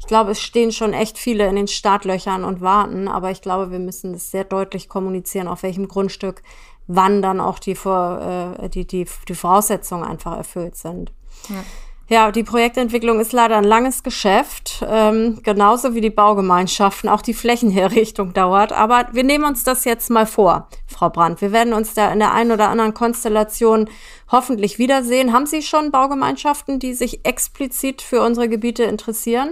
ich 0.00 0.06
glaube, 0.06 0.32
es 0.32 0.40
stehen 0.40 0.72
schon 0.72 0.92
echt 0.92 1.18
viele 1.18 1.46
in 1.46 1.56
den 1.56 1.68
Startlöchern 1.68 2.44
und 2.44 2.60
warten. 2.60 3.08
Aber 3.08 3.30
ich 3.30 3.42
glaube, 3.42 3.70
wir 3.70 3.78
müssen 3.78 4.12
das 4.12 4.30
sehr 4.30 4.44
deutlich 4.44 4.88
kommunizieren, 4.88 5.48
auf 5.48 5.62
welchem 5.62 5.88
Grundstück 5.88 6.42
wann 6.88 7.22
dann 7.22 7.38
auch 7.38 7.58
die, 7.58 7.74
Vor, 7.74 8.56
äh, 8.58 8.68
die, 8.70 8.86
die, 8.86 9.06
die 9.28 9.34
Voraussetzungen 9.34 10.04
einfach 10.04 10.36
erfüllt 10.36 10.76
sind. 10.76 11.12
Ja. 11.48 11.62
Ja, 12.10 12.32
die 12.32 12.42
Projektentwicklung 12.42 13.20
ist 13.20 13.34
leider 13.34 13.58
ein 13.58 13.64
langes 13.64 14.02
Geschäft, 14.02 14.82
ähm, 14.88 15.40
genauso 15.42 15.94
wie 15.94 16.00
die 16.00 16.08
Baugemeinschaften. 16.08 17.10
Auch 17.10 17.20
die 17.20 17.34
Flächenherrichtung 17.34 18.32
dauert. 18.32 18.72
Aber 18.72 19.08
wir 19.12 19.24
nehmen 19.24 19.44
uns 19.44 19.62
das 19.62 19.84
jetzt 19.84 20.08
mal 20.08 20.24
vor, 20.24 20.68
Frau 20.86 21.10
Brandt. 21.10 21.42
Wir 21.42 21.52
werden 21.52 21.74
uns 21.74 21.92
da 21.92 22.10
in 22.10 22.18
der 22.18 22.32
einen 22.32 22.50
oder 22.50 22.70
anderen 22.70 22.94
Konstellation 22.94 23.90
hoffentlich 24.32 24.78
wiedersehen. 24.78 25.34
Haben 25.34 25.44
Sie 25.44 25.60
schon 25.60 25.90
Baugemeinschaften, 25.90 26.78
die 26.78 26.94
sich 26.94 27.26
explizit 27.26 28.00
für 28.00 28.22
unsere 28.22 28.48
Gebiete 28.48 28.84
interessieren? 28.84 29.50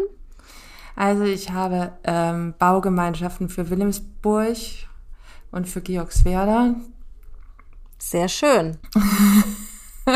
Also 0.94 1.24
ich 1.24 1.50
habe 1.50 1.92
ähm, 2.04 2.54
Baugemeinschaften 2.58 3.50
für 3.50 3.68
Wilhelmsburg 3.68 4.56
und 5.50 5.68
für 5.68 5.82
Georgswerda. 5.82 6.74
Sehr 7.98 8.28
schön. 8.28 8.78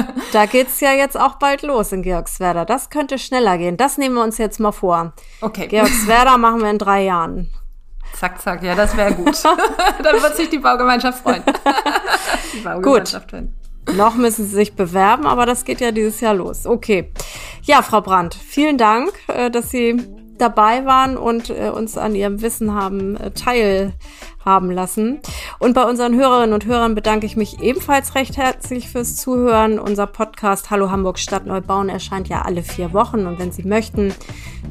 da 0.33 0.47
geht's 0.47 0.81
ja 0.81 0.93
jetzt 0.93 1.19
auch 1.19 1.37
bald 1.37 1.63
los 1.63 1.93
in 1.93 2.03
Georgswerda. 2.03 2.65
Das 2.65 2.91
könnte 2.91 3.19
schneller 3.19 3.59
gehen. 3.59 3.77
Das 3.77 3.99
nehmen 3.99 4.15
wir 4.15 4.23
uns 4.23 4.39
jetzt 4.39 4.61
mal 4.61 4.73
vor. 4.73 5.13
Okay. 5.41 5.67
Georgswerda 5.67 6.39
machen 6.39 6.63
wir 6.63 6.71
in 6.71 6.79
drei 6.79 7.05
Jahren. 7.05 7.51
Zack, 8.15 8.41
zack, 8.41 8.63
ja, 8.63 8.75
das 8.75 8.97
wäre 8.97 9.15
gut. 9.15 9.43
Dann 10.03 10.23
wird 10.23 10.37
sich 10.37 10.51
die 10.51 10.59
Baugemeinschaft 10.59 11.23
freuen. 11.23 11.43
die 12.55 12.61
Baugemeinschaft 12.61 13.31
gut. 13.31 13.49
Noch 13.97 14.15
müssen 14.15 14.47
Sie 14.47 14.55
sich 14.55 14.75
bewerben, 14.75 15.27
aber 15.27 15.47
das 15.47 15.65
geht 15.65 15.81
ja 15.81 15.91
dieses 15.91 16.21
Jahr 16.21 16.35
los. 16.35 16.67
Okay. 16.67 17.13
Ja, 17.63 17.83
Frau 17.83 18.01
Brandt, 18.01 18.35
vielen 18.35 18.79
Dank, 18.79 19.13
äh, 19.29 19.51
dass 19.51 19.71
Sie 19.71 19.97
dabei 20.41 20.85
waren 20.85 21.17
und 21.17 21.51
äh, 21.51 21.71
uns 21.71 21.97
an 21.99 22.15
Ihrem 22.15 22.43
Wissen 22.43 22.75
haben 22.75 23.17
äh, 23.17 23.31
teil 23.31 23.93
haben 24.45 24.71
lassen. 24.71 25.21
Und 25.59 25.75
bei 25.75 25.85
unseren 25.85 26.17
Hörerinnen 26.17 26.55
und 26.55 26.65
Hörern 26.65 26.95
bedanke 26.95 27.27
ich 27.27 27.37
mich 27.37 27.61
ebenfalls 27.61 28.15
recht 28.15 28.37
herzlich 28.37 28.89
fürs 28.89 29.17
Zuhören. 29.17 29.79
Unser 29.79 30.07
Podcast 30.07 30.71
Hallo 30.71 30.91
Hamburg 30.91 31.19
Stadt 31.19 31.47
Neubauen 31.47 31.89
erscheint 31.89 32.29
ja 32.29 32.43
alle 32.43 32.63
vier 32.63 32.93
Wochen 32.93 33.27
und 33.27 33.39
wenn 33.39 33.53
Sie 33.53 33.65
möchten, 33.65 34.15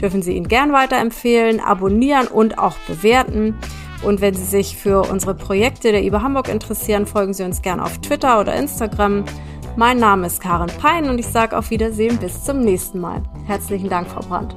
dürfen 0.01 0.21
Sie 0.21 0.33
ihn 0.33 0.47
gern 0.47 0.73
weiterempfehlen, 0.73 1.59
abonnieren 1.59 2.27
und 2.27 2.57
auch 2.57 2.75
bewerten. 2.87 3.55
Und 4.01 4.21
wenn 4.21 4.33
Sie 4.33 4.45
sich 4.45 4.77
für 4.77 5.01
unsere 5.01 5.35
Projekte 5.35 5.91
der 5.91 6.03
IBA 6.03 6.21
Hamburg 6.21 6.47
interessieren, 6.47 7.05
folgen 7.05 7.33
Sie 7.33 7.43
uns 7.43 7.61
gern 7.61 7.79
auf 7.79 7.99
Twitter 7.99 8.39
oder 8.39 8.55
Instagram. 8.55 9.25
Mein 9.79 9.97
Name 9.97 10.27
ist 10.27 10.41
Karin 10.41 10.67
Pein 10.77 11.09
und 11.09 11.19
ich 11.19 11.27
sage 11.27 11.57
auf 11.57 11.69
Wiedersehen 11.69 12.17
bis 12.17 12.43
zum 12.43 12.59
nächsten 12.59 12.99
Mal. 12.99 13.23
Herzlichen 13.45 13.87
Dank, 13.87 14.09
Frau 14.09 14.19
Brandt. 14.19 14.53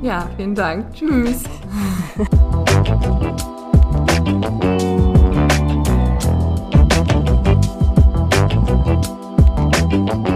Ja, 0.00 0.30
vielen 0.38 0.54
Dank. 0.54 0.94
Tschüss. 0.94 1.42